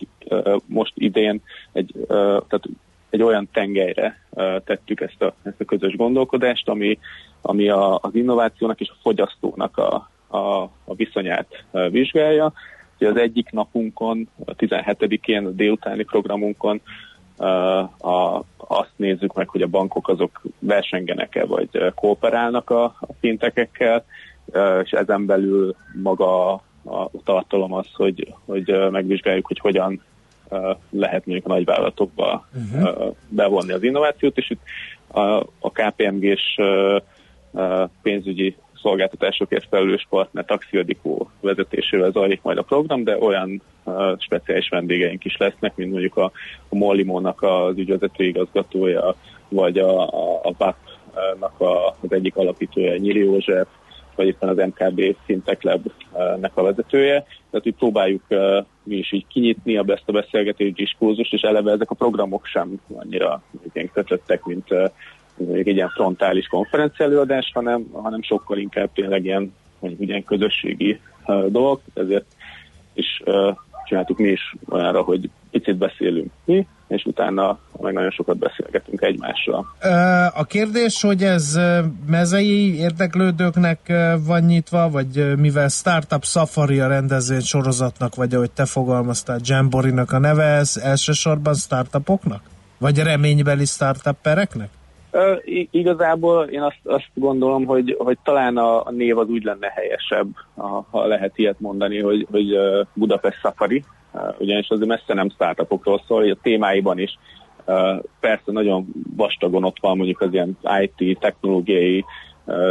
most 0.66 0.92
idén 0.96 1.42
egy, 1.72 1.94
tehát 2.08 2.68
egy 3.10 3.22
olyan 3.22 3.48
tengelyre 3.52 4.20
tettük 4.64 5.00
ezt 5.00 5.22
a, 5.22 5.34
ezt 5.42 5.60
a 5.60 5.64
közös 5.64 5.96
gondolkodást, 5.96 6.68
ami, 6.68 6.98
ami 7.40 7.68
a, 7.68 7.94
az 7.94 8.14
innovációnak 8.14 8.80
és 8.80 8.88
a 8.88 8.98
fogyasztónak 9.02 9.76
a, 9.76 10.10
a, 10.36 10.62
a 10.84 10.94
viszonyát 10.94 11.64
vizsgálja. 11.90 12.52
Az 12.98 13.16
egyik 13.16 13.50
napunkon, 13.50 14.28
a 14.44 14.54
17-én, 14.54 15.46
a 15.46 15.50
délutáni 15.50 16.04
programunkon 16.04 16.80
a, 17.98 18.42
azt 18.56 18.92
nézzük 18.96 19.34
meg, 19.34 19.48
hogy 19.48 19.62
a 19.62 19.66
bankok 19.66 20.08
azok 20.08 20.42
versengenek-e, 20.58 21.44
vagy 21.44 21.92
kooperálnak 21.94 22.70
a, 22.70 22.84
a 22.84 23.12
fintekekkel, 23.20 24.04
és 24.82 24.90
ezen 24.90 25.26
belül 25.26 25.74
maga 26.02 26.52
a, 26.52 26.60
a 26.82 27.10
tartalom 27.24 27.72
az, 27.72 27.86
hogy, 27.92 28.34
hogy 28.44 28.90
megvizsgáljuk, 28.90 29.46
hogy 29.46 29.58
hogyan 29.58 30.02
lehet 30.90 31.26
mondjuk 31.26 31.46
a 31.46 31.54
nagyvállalatokba 31.54 32.48
Uh-huh. 32.54 33.06
uh, 33.06 33.14
bevonni 33.28 33.72
az 33.72 33.82
innovációt, 33.82 34.36
és 34.38 34.50
itt 34.50 34.60
a, 35.06 35.20
a 35.58 35.70
KPMG-s 35.72 36.60
pénzügyi 38.02 38.56
szolgáltatásokért 38.82 39.66
felelős 39.70 40.06
partner 40.10 40.44
Taxiadikó 40.44 41.30
vezetésével 41.40 42.10
zajlik 42.10 42.42
majd 42.42 42.58
a 42.58 42.62
program, 42.62 43.04
de 43.04 43.18
olyan 43.18 43.62
uh, 43.84 44.18
speciális 44.18 44.68
vendégeink 44.68 45.24
is 45.24 45.36
lesznek, 45.36 45.76
mint 45.76 45.90
mondjuk 45.90 46.16
a, 46.16 46.32
a 46.68 46.76
Mollimónak 46.76 47.42
az 47.42 47.76
ügyvezető 47.76 48.24
igazgatója, 48.24 49.14
vagy 49.48 49.78
a, 49.78 50.08
a, 50.08 50.40
a 50.42 50.52
VAP-nak 50.58 51.60
a, 51.60 51.88
az 51.88 52.12
egyik 52.12 52.36
alapítója, 52.36 52.96
Nyíri 52.96 53.18
József, 53.18 53.68
vagy 54.14 54.26
éppen 54.26 54.48
az 54.48 54.56
MKB 54.56 55.16
Fintech 55.24 55.64
Lab-nek 55.64 56.56
a 56.56 56.62
vezetője. 56.62 57.26
Tehát 57.50 57.66
úgy 57.66 57.74
próbáljuk 57.74 58.22
uh, 58.28 58.64
mi 58.82 58.96
is 58.96 59.12
így 59.12 59.26
kinyitni 59.26 59.76
a 59.76 59.84
ezt 59.86 60.02
a 60.06 60.12
beszélgetés 60.12 60.72
diskurzust, 60.72 61.32
és 61.32 61.40
eleve 61.40 61.72
ezek 61.72 61.90
a 61.90 61.94
programok 61.94 62.46
sem 62.46 62.80
annyira 62.94 63.42
ilyen 63.72 63.90
kötöttek, 63.92 64.44
mint 64.44 64.70
uh, 64.70 64.90
egy 65.52 65.66
ilyen 65.66 65.88
frontális 65.88 66.46
konferencia 66.46 67.04
előadás, 67.04 67.50
hanem, 67.54 67.86
hanem 67.92 68.22
sokkal 68.22 68.58
inkább 68.58 68.90
tényleg 68.94 69.24
ilyen, 69.24 69.54
mondjuk 69.78 70.08
ilyen 70.08 70.24
közösségi 70.24 71.00
uh, 71.26 71.46
dolog, 71.46 71.80
ezért 71.94 72.26
is 72.94 73.22
uh, 73.24 73.56
csináltuk 73.84 74.18
mi 74.18 74.28
is 74.28 74.54
olyanra, 74.68 75.02
hogy 75.02 75.30
picit 75.50 75.76
beszélünk 75.76 76.30
mi, 76.44 76.66
és 76.88 77.04
utána 77.04 77.58
meg 77.80 77.92
nagyon 77.92 78.10
sokat 78.10 78.36
beszélgetünk 78.38 79.02
egymással. 79.02 79.66
A 80.34 80.44
kérdés, 80.44 81.02
hogy 81.02 81.22
ez 81.22 81.58
mezei 82.06 82.76
érdeklődőknek 82.76 83.92
van 84.26 84.40
nyitva, 84.40 84.90
vagy 84.90 85.38
mivel 85.38 85.68
Startup 85.68 86.24
Safari 86.24 86.80
a 86.80 86.86
rendezvény 86.86 87.40
sorozatnak, 87.40 88.14
vagy 88.14 88.34
ahogy 88.34 88.50
te 88.50 88.64
fogalmaztál, 88.64 89.38
Jamborinak 89.42 90.12
a 90.12 90.18
neve, 90.18 90.44
ez 90.44 90.76
elsősorban 90.82 91.54
startupoknak? 91.54 92.42
Vagy 92.78 92.98
reménybeli 92.98 93.64
startuppereknek? 93.64 94.68
Igazából 95.70 96.44
én 96.44 96.62
azt, 96.62 96.80
azt 96.84 97.10
gondolom, 97.14 97.64
hogy, 97.64 97.96
hogy 97.98 98.18
talán 98.22 98.56
a, 98.56 98.86
a 98.86 98.90
név 98.90 99.18
az 99.18 99.28
úgy 99.28 99.42
lenne 99.42 99.72
helyesebb, 99.74 100.28
ha, 100.56 100.86
ha 100.90 101.06
lehet 101.06 101.38
ilyet 101.38 101.60
mondani, 101.60 102.00
hogy, 102.00 102.26
hogy 102.30 102.56
Budapest 102.94 103.38
Safari, 103.38 103.84
Ö, 104.14 104.28
ugyanis 104.38 104.68
azért 104.68 104.88
messze 104.88 105.14
nem 105.14 105.30
startupokról 105.30 106.02
szól, 106.06 106.30
a 106.30 106.36
témáiban 106.42 106.98
is. 106.98 107.18
Persze 108.20 108.52
nagyon 108.52 108.86
vastagon 109.16 109.64
ott 109.64 109.76
van 109.80 109.96
mondjuk 109.96 110.20
az 110.20 110.32
ilyen 110.32 110.58
IT, 110.80 111.18
technológiai 111.18 112.04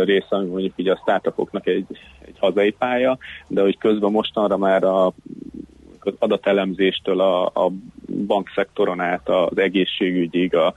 része, 0.03 0.27
ami 0.29 0.47
mondjuk 0.47 0.73
így 0.75 0.87
a 0.87 0.99
startupoknak 1.01 1.67
egy, 1.67 1.85
egy 2.25 2.35
hazai 2.39 2.71
pálya, 2.71 3.17
de 3.47 3.61
hogy 3.61 3.77
közben 3.77 4.11
mostanra 4.11 4.57
már 4.57 4.83
a 4.83 5.13
az 6.01 6.13
adatelemzéstől 6.19 7.19
a, 7.19 7.45
a 7.45 7.71
bankszektoron 8.27 8.99
át 8.99 9.29
az 9.29 9.57
egészségügyig, 9.57 10.55
a, 10.55 10.73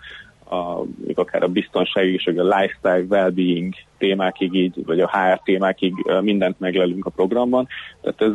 a, 0.52 0.84
akár 1.14 1.42
a 1.42 1.48
biztonságig 1.48 2.14
és 2.14 2.26
a 2.26 2.42
lifestyle, 2.42 3.04
well-being 3.08 3.74
témákig 3.98 4.54
így, 4.54 4.84
vagy 4.84 5.00
a 5.00 5.10
HR 5.10 5.40
témákig 5.44 5.94
mindent 6.20 6.60
meglelünk 6.60 7.06
a 7.06 7.10
programban. 7.10 7.68
Tehát 8.00 8.22
ez, 8.22 8.32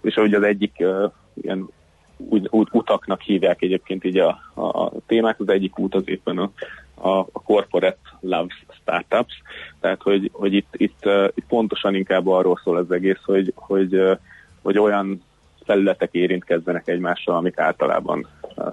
és 0.00 0.16
ahogy 0.16 0.34
az 0.34 0.42
egyik 0.42 0.72
ö, 0.78 1.06
ilyen 1.42 1.68
úgy, 2.16 2.48
úgy, 2.50 2.68
utaknak 2.72 3.20
hívják 3.20 3.62
egyébként 3.62 4.04
így 4.04 4.18
a, 4.18 4.40
a, 4.54 4.62
a 4.62 4.92
témák, 5.06 5.40
az 5.40 5.48
egyik 5.48 5.78
út 5.78 5.94
az 5.94 6.02
éppen 6.04 6.38
a, 6.38 6.50
a, 6.94 7.18
a 7.18 7.42
corporate 7.42 7.98
loves 8.20 8.64
startups, 8.80 9.42
tehát 9.80 10.02
hogy, 10.02 10.30
hogy 10.32 10.54
itt, 10.54 10.68
itt, 10.72 11.06
uh, 11.06 11.28
itt 11.34 11.46
pontosan 11.48 11.94
inkább 11.94 12.26
arról 12.26 12.60
szól 12.64 12.76
az 12.76 12.90
egész, 12.90 13.20
hogy, 13.24 13.52
hogy, 13.54 13.94
uh, 13.94 14.18
hogy 14.62 14.78
olyan 14.78 15.22
felületek 15.68 16.08
érintkezzenek 16.12 16.88
egymással, 16.88 17.36
amik 17.36 17.58
általában 17.58 18.26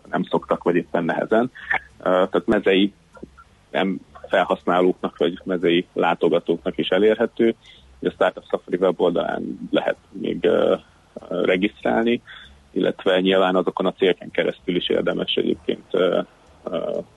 nem 0.09 0.23
szoktak, 0.23 0.63
vagy 0.63 0.75
éppen 0.75 1.03
nehezen. 1.03 1.51
Tehát 2.01 2.45
mezei 2.45 2.93
nem 3.71 3.99
felhasználóknak, 4.27 5.17
vagy 5.17 5.39
mezei 5.43 5.85
látogatóknak 5.93 6.77
is 6.77 6.87
elérhető. 6.87 7.55
A 8.01 8.09
Startup 8.09 8.43
Safari 8.49 8.77
weboldalán 8.77 9.59
lehet 9.71 9.97
még 10.11 10.49
regisztrálni, 11.29 12.21
illetve 12.71 13.19
nyilván 13.19 13.55
azokon 13.55 13.85
a 13.85 13.93
célken 13.93 14.31
keresztül 14.31 14.75
is 14.75 14.89
érdemes 14.89 15.33
egyébként 15.33 15.85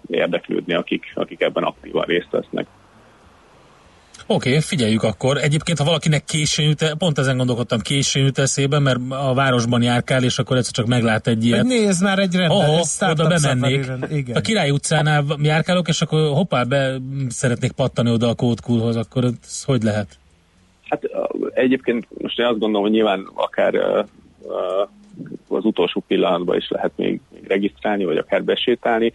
érdeklődni, 0.07 0.75
akik, 0.75 1.13
akik 1.15 1.41
ebben 1.41 1.65
aktívan 1.65 2.05
részt 2.05 2.31
vesznek. 2.31 2.67
Oké, 4.27 4.49
okay, 4.49 4.61
figyeljük 4.61 5.03
akkor. 5.03 5.37
Egyébként, 5.37 5.79
ha 5.79 5.85
valakinek 5.85 6.25
későn 6.25 6.67
jut, 6.67 6.95
pont 6.99 7.19
ezen 7.19 7.37
gondolkodtam, 7.37 7.79
későn 7.79 8.25
jut 8.25 8.39
eszébe, 8.39 8.79
mert 8.79 8.99
a 9.09 9.35
városban 9.35 9.83
járkál, 9.83 10.25
és 10.25 10.39
akkor 10.39 10.57
egyszer 10.57 10.73
csak 10.73 10.87
meglát 10.87 11.27
egy 11.27 11.45
ilyet. 11.45 11.65
Nézd 11.65 12.03
már 12.03 12.19
egy 12.19 12.35
rendes 12.35 12.57
Oho, 12.57 12.83
startup 12.85 13.27
oda 13.27 13.37
bemennék. 13.41 13.91
igen. 14.11 14.37
A 14.37 14.41
Király 14.41 14.71
utcánál 14.71 15.25
járkálok, 15.43 15.89
és 15.89 16.01
akkor 16.01 16.33
hoppá, 16.33 16.63
be 16.63 16.97
szeretnék 17.29 17.73
pattani 17.73 18.11
oda 18.11 18.29
a 18.29 18.35
kódkulhoz, 18.35 18.97
akkor 18.97 19.25
ez 19.25 19.65
hogy 19.65 19.83
lehet? 19.83 20.19
Hát 20.89 21.03
egyébként 21.55 22.07
most 22.23 22.39
én 22.39 22.47
azt 22.47 22.59
gondolom, 22.59 22.83
hogy 22.83 22.91
nyilván 22.91 23.31
akár 23.35 23.75
ö, 23.75 24.03
ö, 24.49 24.83
az 25.49 25.65
utolsó 25.65 26.05
pillanatban 26.07 26.57
is 26.57 26.69
lehet 26.69 26.93
még, 26.97 27.21
még 27.35 27.47
regisztrálni, 27.47 28.05
vagy 28.05 28.17
akár 28.17 28.45
besétálni, 28.45 29.13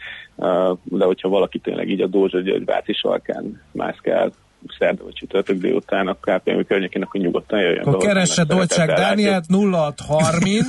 de 0.84 1.06
hogyha 1.06 1.30
valaki 1.30 1.60
tényleg 1.60 1.90
így 1.90 2.02
a 2.02 2.08
Dózsa 2.08 2.40
György 2.40 2.66
Váci 2.66 2.94
sarkán 2.94 3.62
mászkál 3.72 4.32
szerda 4.77 5.03
vagy 5.03 5.14
csütörtök 5.14 5.57
délután, 5.57 6.07
a 6.07 6.14
KPM 6.14 6.60
környékén, 6.68 7.02
akkor 7.02 7.22
nyugodtan 7.22 7.60
jöjjön. 7.60 7.84
Akkor 7.84 7.98
keresse 7.98 8.44
Dolcsák 8.44 8.88
Dániát 8.88 9.45
0630. 9.49 10.68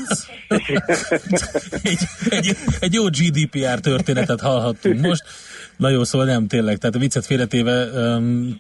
egy, 1.83 1.99
egy, 2.29 2.57
egy 2.81 2.95
jó 2.95 3.05
GDPR 3.05 3.81
történetet 3.81 4.41
hallhattunk 4.41 5.01
most. 5.01 5.23
Na 5.77 5.89
jó, 5.89 6.05
szóval 6.05 6.27
nem 6.27 6.47
tényleg, 6.47 6.79
tehát 6.79 6.97
a 6.97 6.99
viccet 6.99 7.27
félretéve, 7.27 7.87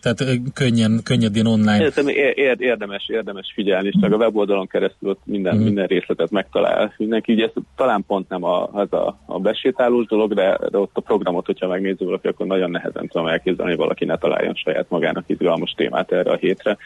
tehát 0.00 0.24
könnyen, 0.54 1.00
könnyedén 1.04 1.46
online. 1.46 1.82
Értem, 1.82 2.08
ér- 2.08 2.36
ér- 2.36 2.60
érdemes, 2.60 3.08
érdemes 3.08 3.52
figyelni, 3.54 3.86
és 3.86 3.94
csak 4.00 4.12
a 4.12 4.16
weboldalon 4.16 4.66
keresztül 4.66 5.08
ott 5.08 5.20
minden, 5.24 5.54
Mhm. 5.54 5.64
minden 5.64 5.86
részletet 5.86 6.30
megtalál 6.30 6.94
mindenki. 6.96 7.32
Ugye 7.32 7.44
ez 7.44 7.62
talán 7.76 8.04
pont 8.06 8.28
nem 8.28 8.44
a, 8.44 8.68
az 8.72 8.92
a, 8.92 9.18
a 9.26 9.38
besétálós 9.38 10.06
dolog, 10.06 10.34
de, 10.34 10.58
de 10.70 10.78
ott 10.78 10.90
a 10.96 11.00
programot, 11.00 11.46
hogyha 11.46 11.68
megnézi 11.68 12.04
valaki, 12.04 12.26
akkor 12.26 12.46
nagyon 12.46 12.70
nehezen 12.70 13.08
tudom 13.08 13.26
elképzelni, 13.26 13.70
hogy 13.70 13.80
valaki 13.80 14.04
ne 14.04 14.16
találjon 14.16 14.54
saját 14.54 14.86
magának 14.88 15.24
izgalmas 15.26 15.74
témát 15.76 16.12
erre 16.12 16.30
a 16.30 16.36
hétre. 16.36 16.76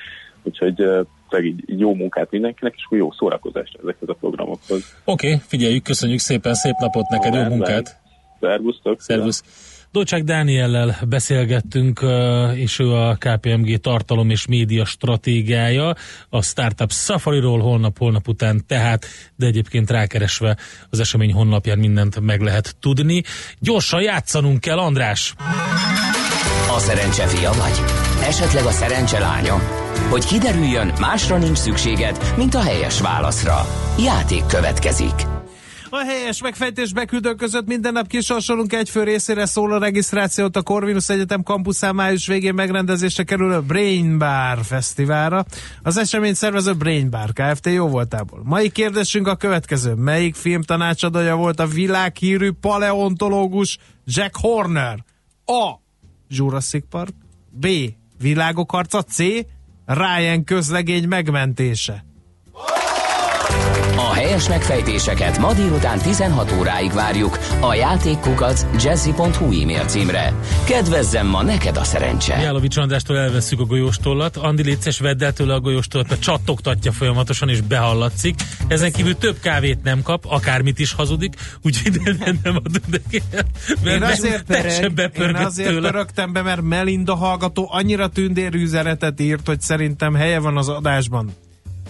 Úgyhogy 0.42 0.82
uh, 0.82 1.44
így 1.44 1.62
jó 1.66 1.94
munkát 1.94 2.30
mindenkinek, 2.30 2.74
és 2.76 2.86
jó 2.90 3.12
szórakozást 3.12 3.78
ezekhez 3.82 4.09
a 4.09 4.12
programokhoz. 4.20 4.96
Oké, 5.05 5.26
okay, 5.26 5.40
figyeljük, 5.46 5.82
köszönjük 5.82 6.18
szépen, 6.18 6.55
szép 6.55 6.74
napot 6.80 7.09
neked, 7.09 7.34
jó 7.34 7.42
munkát! 7.42 8.00
Szervusztok! 8.40 9.00
Szervusz! 9.00 9.42
Dolcsák 9.98 10.22
Dániellel 10.22 10.96
beszélgettünk, 11.08 12.00
és 12.54 12.78
ő 12.78 12.92
a 12.92 13.16
KPMG 13.18 13.80
tartalom 13.80 14.30
és 14.30 14.46
média 14.46 14.84
stratégiája 14.84 15.94
a 16.28 16.42
Startup 16.42 16.92
Safari-ról 16.92 17.60
holnap-holnap 17.60 18.28
után 18.28 18.66
tehát, 18.66 19.06
de 19.36 19.46
egyébként 19.46 19.90
rákeresve 19.90 20.56
az 20.90 21.00
esemény 21.00 21.32
honlapján 21.32 21.78
mindent 21.78 22.20
meg 22.20 22.40
lehet 22.40 22.76
tudni. 22.80 23.22
Gyorsan 23.58 24.02
játszanunk 24.02 24.60
kell, 24.60 24.78
András! 24.78 25.34
A 26.76 26.78
szerencse 26.78 27.26
fia 27.26 27.52
vagy? 27.52 27.80
Esetleg 28.28 28.64
a 28.64 28.70
szerencse 28.70 29.18
lánya? 29.18 29.54
Hogy 30.10 30.24
kiderüljön, 30.24 30.92
másra 31.00 31.38
nincs 31.38 31.58
szükséged, 31.58 32.34
mint 32.36 32.54
a 32.54 32.62
helyes 32.62 33.00
válaszra. 33.00 33.66
Játék 34.04 34.46
következik. 34.46 35.38
A 35.90 36.05
helyes 36.05 36.43
megfejtés 36.43 36.93
beküldők 36.93 37.36
között 37.36 37.66
minden 37.66 37.93
nap 37.93 38.06
kisorsolunk 38.06 38.73
egy 38.73 38.90
fő 38.90 39.02
részére 39.02 39.47
szóló 39.47 39.77
regisztrációt 39.77 40.56
a 40.56 40.62
Corvinus 40.62 41.09
Egyetem 41.09 41.43
kampuszán 41.43 41.94
május 41.94 42.27
végén 42.27 42.55
megrendezésre 42.55 43.23
kerülő 43.23 43.60
Brain 43.60 44.19
Bar 44.19 44.59
Fesztiválra. 44.65 45.44
Az 45.82 45.97
esemény 45.97 46.35
szervező 46.35 46.74
Brain 46.74 47.10
Bar 47.10 47.32
Kft. 47.32 47.66
jó 47.66 47.89
voltából. 47.89 48.40
Mai 48.44 48.70
kérdésünk 48.70 49.27
a 49.27 49.36
következő. 49.36 49.94
Melyik 49.94 50.35
film 50.35 50.62
tanácsadója 50.62 51.36
volt 51.36 51.60
a 51.60 51.66
világhírű 51.66 52.51
paleontológus 52.60 53.78
Jack 54.05 54.36
Horner? 54.36 55.05
A. 55.44 55.74
Jurassic 56.28 56.85
Park 56.90 57.12
B. 57.51 57.66
Világok 58.19 58.70
harca 58.70 59.02
C. 59.02 59.19
Ryan 59.86 60.44
közlegény 60.44 61.09
megmentése. 61.09 62.07
Helyes 64.18 64.48
megfejtéseket 64.48 65.38
ma 65.38 65.54
délután 65.54 65.98
16 65.98 66.52
óráig 66.58 66.92
várjuk 66.92 67.38
a 67.60 67.74
játékkukac 67.74 68.66
jazzy.hu 68.82 69.62
e-mail 69.62 69.84
címre. 69.84 70.34
Kedvezzem 70.66 71.26
ma 71.26 71.42
neked 71.42 71.76
a 71.76 71.84
szerencse! 71.84 72.36
Jálovics 72.36 72.76
Andrástól 72.76 73.18
elveszük 73.18 73.60
a 73.60 73.64
golyóstollat. 73.64 74.36
Andi 74.36 74.62
létszes 74.62 74.98
vedd 74.98 75.24
el 75.24 75.32
tőle 75.32 75.54
a 75.54 75.60
golyóstollat, 75.60 76.08
mert 76.08 76.20
csattogtatja 76.20 76.92
folyamatosan 76.92 77.48
és 77.48 77.60
behallatszik. 77.60 78.34
Ezen 78.68 78.92
kívül 78.92 79.16
több 79.16 79.36
kávét 79.40 79.82
nem 79.82 80.02
kap, 80.02 80.24
akármit 80.28 80.78
is 80.78 80.92
hazudik, 80.92 81.34
úgyhogy 81.62 82.00
nem, 82.24 82.38
nem 82.42 82.56
adod 82.56 82.82
neki. 82.90 83.22
Én 83.86 84.02
azért, 84.02 84.42
pörög, 84.42 85.18
én 85.18 85.34
azért 85.34 85.68
tőle. 85.68 85.90
pörögtem 85.90 86.32
be, 86.32 86.42
mert 86.42 86.62
Melinda 86.62 87.14
hallgató 87.14 87.68
annyira 87.72 88.08
tündérű 88.08 88.62
üzenetet 88.62 89.20
írt, 89.20 89.46
hogy 89.46 89.60
szerintem 89.60 90.14
helye 90.14 90.38
van 90.38 90.56
az 90.56 90.68
adásban. 90.68 91.32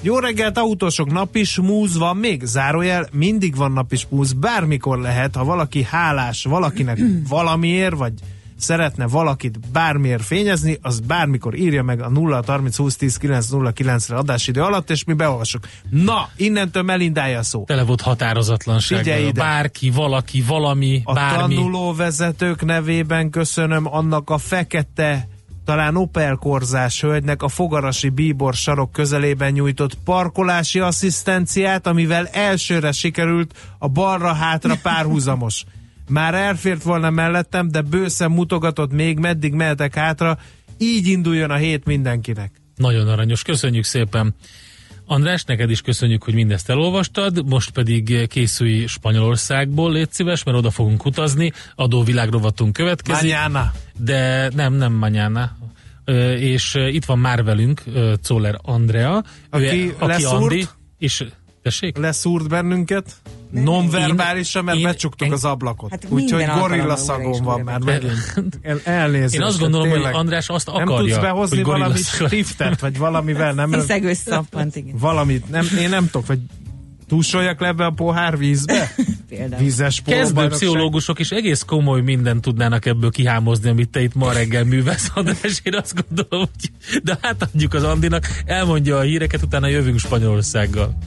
Jó 0.01 0.19
reggelt, 0.19 0.59
autósok, 0.59 1.12
napi 1.12 1.45
smúz 1.45 1.97
van 1.99 2.16
még? 2.16 2.43
Zárójel, 2.45 3.09
mindig 3.12 3.57
van 3.57 3.73
napi 3.73 3.97
smúz, 3.97 4.33
bármikor 4.33 4.99
lehet, 4.99 5.37
ha 5.37 5.45
valaki 5.45 5.83
hálás 5.83 6.45
valakinek 6.45 6.99
valamiért, 7.29 7.95
vagy 7.95 8.12
szeretne 8.57 9.07
valakit 9.07 9.70
bármiért 9.73 10.25
fényezni, 10.25 10.79
az 10.83 11.01
bármikor 11.01 11.55
írja 11.55 11.83
meg 11.83 12.01
a 12.03 12.09
0 12.09 12.43
30 12.47 12.77
20 12.77 12.97
10 12.97 13.16
909 13.16 14.09
re 14.09 14.16
adásidő 14.16 14.62
alatt, 14.62 14.91
és 14.91 15.05
mi 15.05 15.12
beolvassuk. 15.12 15.69
Na, 15.91 16.29
innentől 16.37 16.83
Melindája 16.83 17.43
szó. 17.43 17.65
Tele 17.65 17.83
volt 17.83 18.01
határozatlansággal. 18.01 19.19
Ide. 19.19 19.33
Bárki, 19.33 19.91
valaki, 19.91 20.43
valami, 20.43 21.01
A 21.05 21.12
bármi. 21.12 21.55
tanulóvezetők 21.55 22.65
nevében 22.65 23.31
köszönöm 23.31 23.95
annak 23.95 24.31
a 24.31 24.39
fekete, 24.39 25.29
talán 25.69 25.97
Opel 25.97 26.36
korzás 26.36 27.01
hölgynek 27.01 27.43
a 27.43 27.49
fogarasi 27.49 28.09
bíbor 28.09 28.55
sarok 28.55 28.93
közelében 28.93 29.53
nyújtott 29.53 29.95
parkolási 30.05 30.78
asszisztenciát, 30.78 31.86
amivel 31.86 32.27
elsőre 32.27 32.93
sikerült 32.93 33.55
a 33.78 33.89
balra-hátra 33.89 34.74
párhuzamos. 34.82 35.65
Már 36.09 36.35
elfért 36.35 36.82
volna 36.82 37.11
mellettem, 37.11 37.69
de 37.69 37.81
bőszem 37.81 38.32
mutogatott 38.32 38.93
még, 38.93 39.19
meddig 39.19 39.53
mehetek 39.53 39.95
hátra, 39.95 40.39
így 40.78 41.07
induljon 41.07 41.51
a 41.51 41.57
hét 41.57 41.85
mindenkinek. 41.85 42.61
Nagyon 42.77 43.09
aranyos, 43.09 43.43
köszönjük 43.43 43.85
szépen. 43.85 44.35
András, 45.10 45.44
neked 45.44 45.70
is 45.70 45.80
köszönjük, 45.80 46.22
hogy 46.22 46.35
mindezt 46.35 46.70
elolvastad, 46.70 47.48
most 47.48 47.70
pedig 47.70 48.26
készülj 48.26 48.86
Spanyolországból, 48.86 49.93
légy 49.93 50.12
szíves, 50.12 50.43
mert 50.43 50.56
oda 50.56 50.70
fogunk 50.70 51.05
utazni, 51.05 51.52
adóvilágrovatunk 51.74 52.72
következik. 52.72 53.30
Mañana. 53.30 53.72
De 53.98 54.51
nem, 54.55 54.72
nem 54.72 54.93
mañana. 54.93 55.56
És 56.39 56.74
itt 56.74 57.05
van 57.05 57.18
már 57.18 57.44
velünk 57.44 57.82
Czoller 58.22 58.59
Andrea, 58.62 59.24
Aki 59.51 59.94
leszúrt? 60.01 60.32
Andi, 60.32 60.66
és 60.98 61.24
tessék? 61.69 61.97
Leszúrt 61.97 62.49
bennünket, 62.49 63.16
nonverbálisan, 63.51 64.65
mert 64.65 64.78
én- 64.78 64.82
becsuktuk 64.85 65.27
én- 65.27 65.32
az 65.32 65.45
ablakot. 65.45 65.90
Hát 65.90 66.07
Úgyhogy 66.09 66.45
gorilla 66.59 66.97
szagon 66.97 67.43
van 67.43 67.61
már 67.61 67.81
megint. 67.81 68.59
El, 68.62 68.81
elnézést. 68.85 69.35
Én 69.35 69.43
azt 69.43 69.59
gondolom, 69.59 69.89
tényleg. 69.89 70.12
hogy 70.12 70.20
András 70.20 70.49
azt 70.49 70.66
Nem 70.66 70.74
akarja, 70.74 71.15
tudsz 71.15 71.16
behozni 71.16 71.57
hogy 71.57 71.66
valami 71.66 71.99
stiftet, 71.99 72.81
vagy 72.81 72.99
valamivel, 72.99 73.53
nem? 73.53 73.73
Sziszegős 73.73 74.16
szappant, 74.16 74.77
igen. 74.77 74.95
Valamit, 74.99 75.51
nem, 75.51 75.66
én 75.81 75.89
nem 75.89 76.05
tudok, 76.11 76.27
vagy 76.27 76.39
túlsoljak 77.09 77.61
le 77.61 77.66
ebbe 77.66 77.85
a 77.85 77.90
pohár 77.90 78.39
vízbe? 78.39 78.95
Például. 79.28 79.62
Vízes 79.62 80.03
Kezdő 80.07 80.47
pszichológusok 80.47 81.19
is 81.19 81.31
egész 81.31 81.62
komoly 81.62 82.01
mindent 82.01 82.40
tudnának 82.40 82.86
ebből 82.86 83.11
kihámozni, 83.11 83.69
amit 83.69 83.89
te 83.89 84.03
itt 84.03 84.15
ma 84.15 84.32
reggel 84.32 84.65
művelsz, 84.65 85.11
András, 85.15 85.61
én 85.62 85.74
azt 85.74 85.95
gondolom, 85.95 86.49
hogy 86.61 87.01
de 87.03 87.19
hát 87.23 87.43
adjuk 87.43 87.74
az 87.74 87.82
Andinak, 87.82 88.43
elmondja 88.45 88.97
a 88.97 89.01
híreket, 89.01 89.43
utána 89.43 89.66
jövünk 89.66 89.99
Spanyolországgal. 89.99 90.99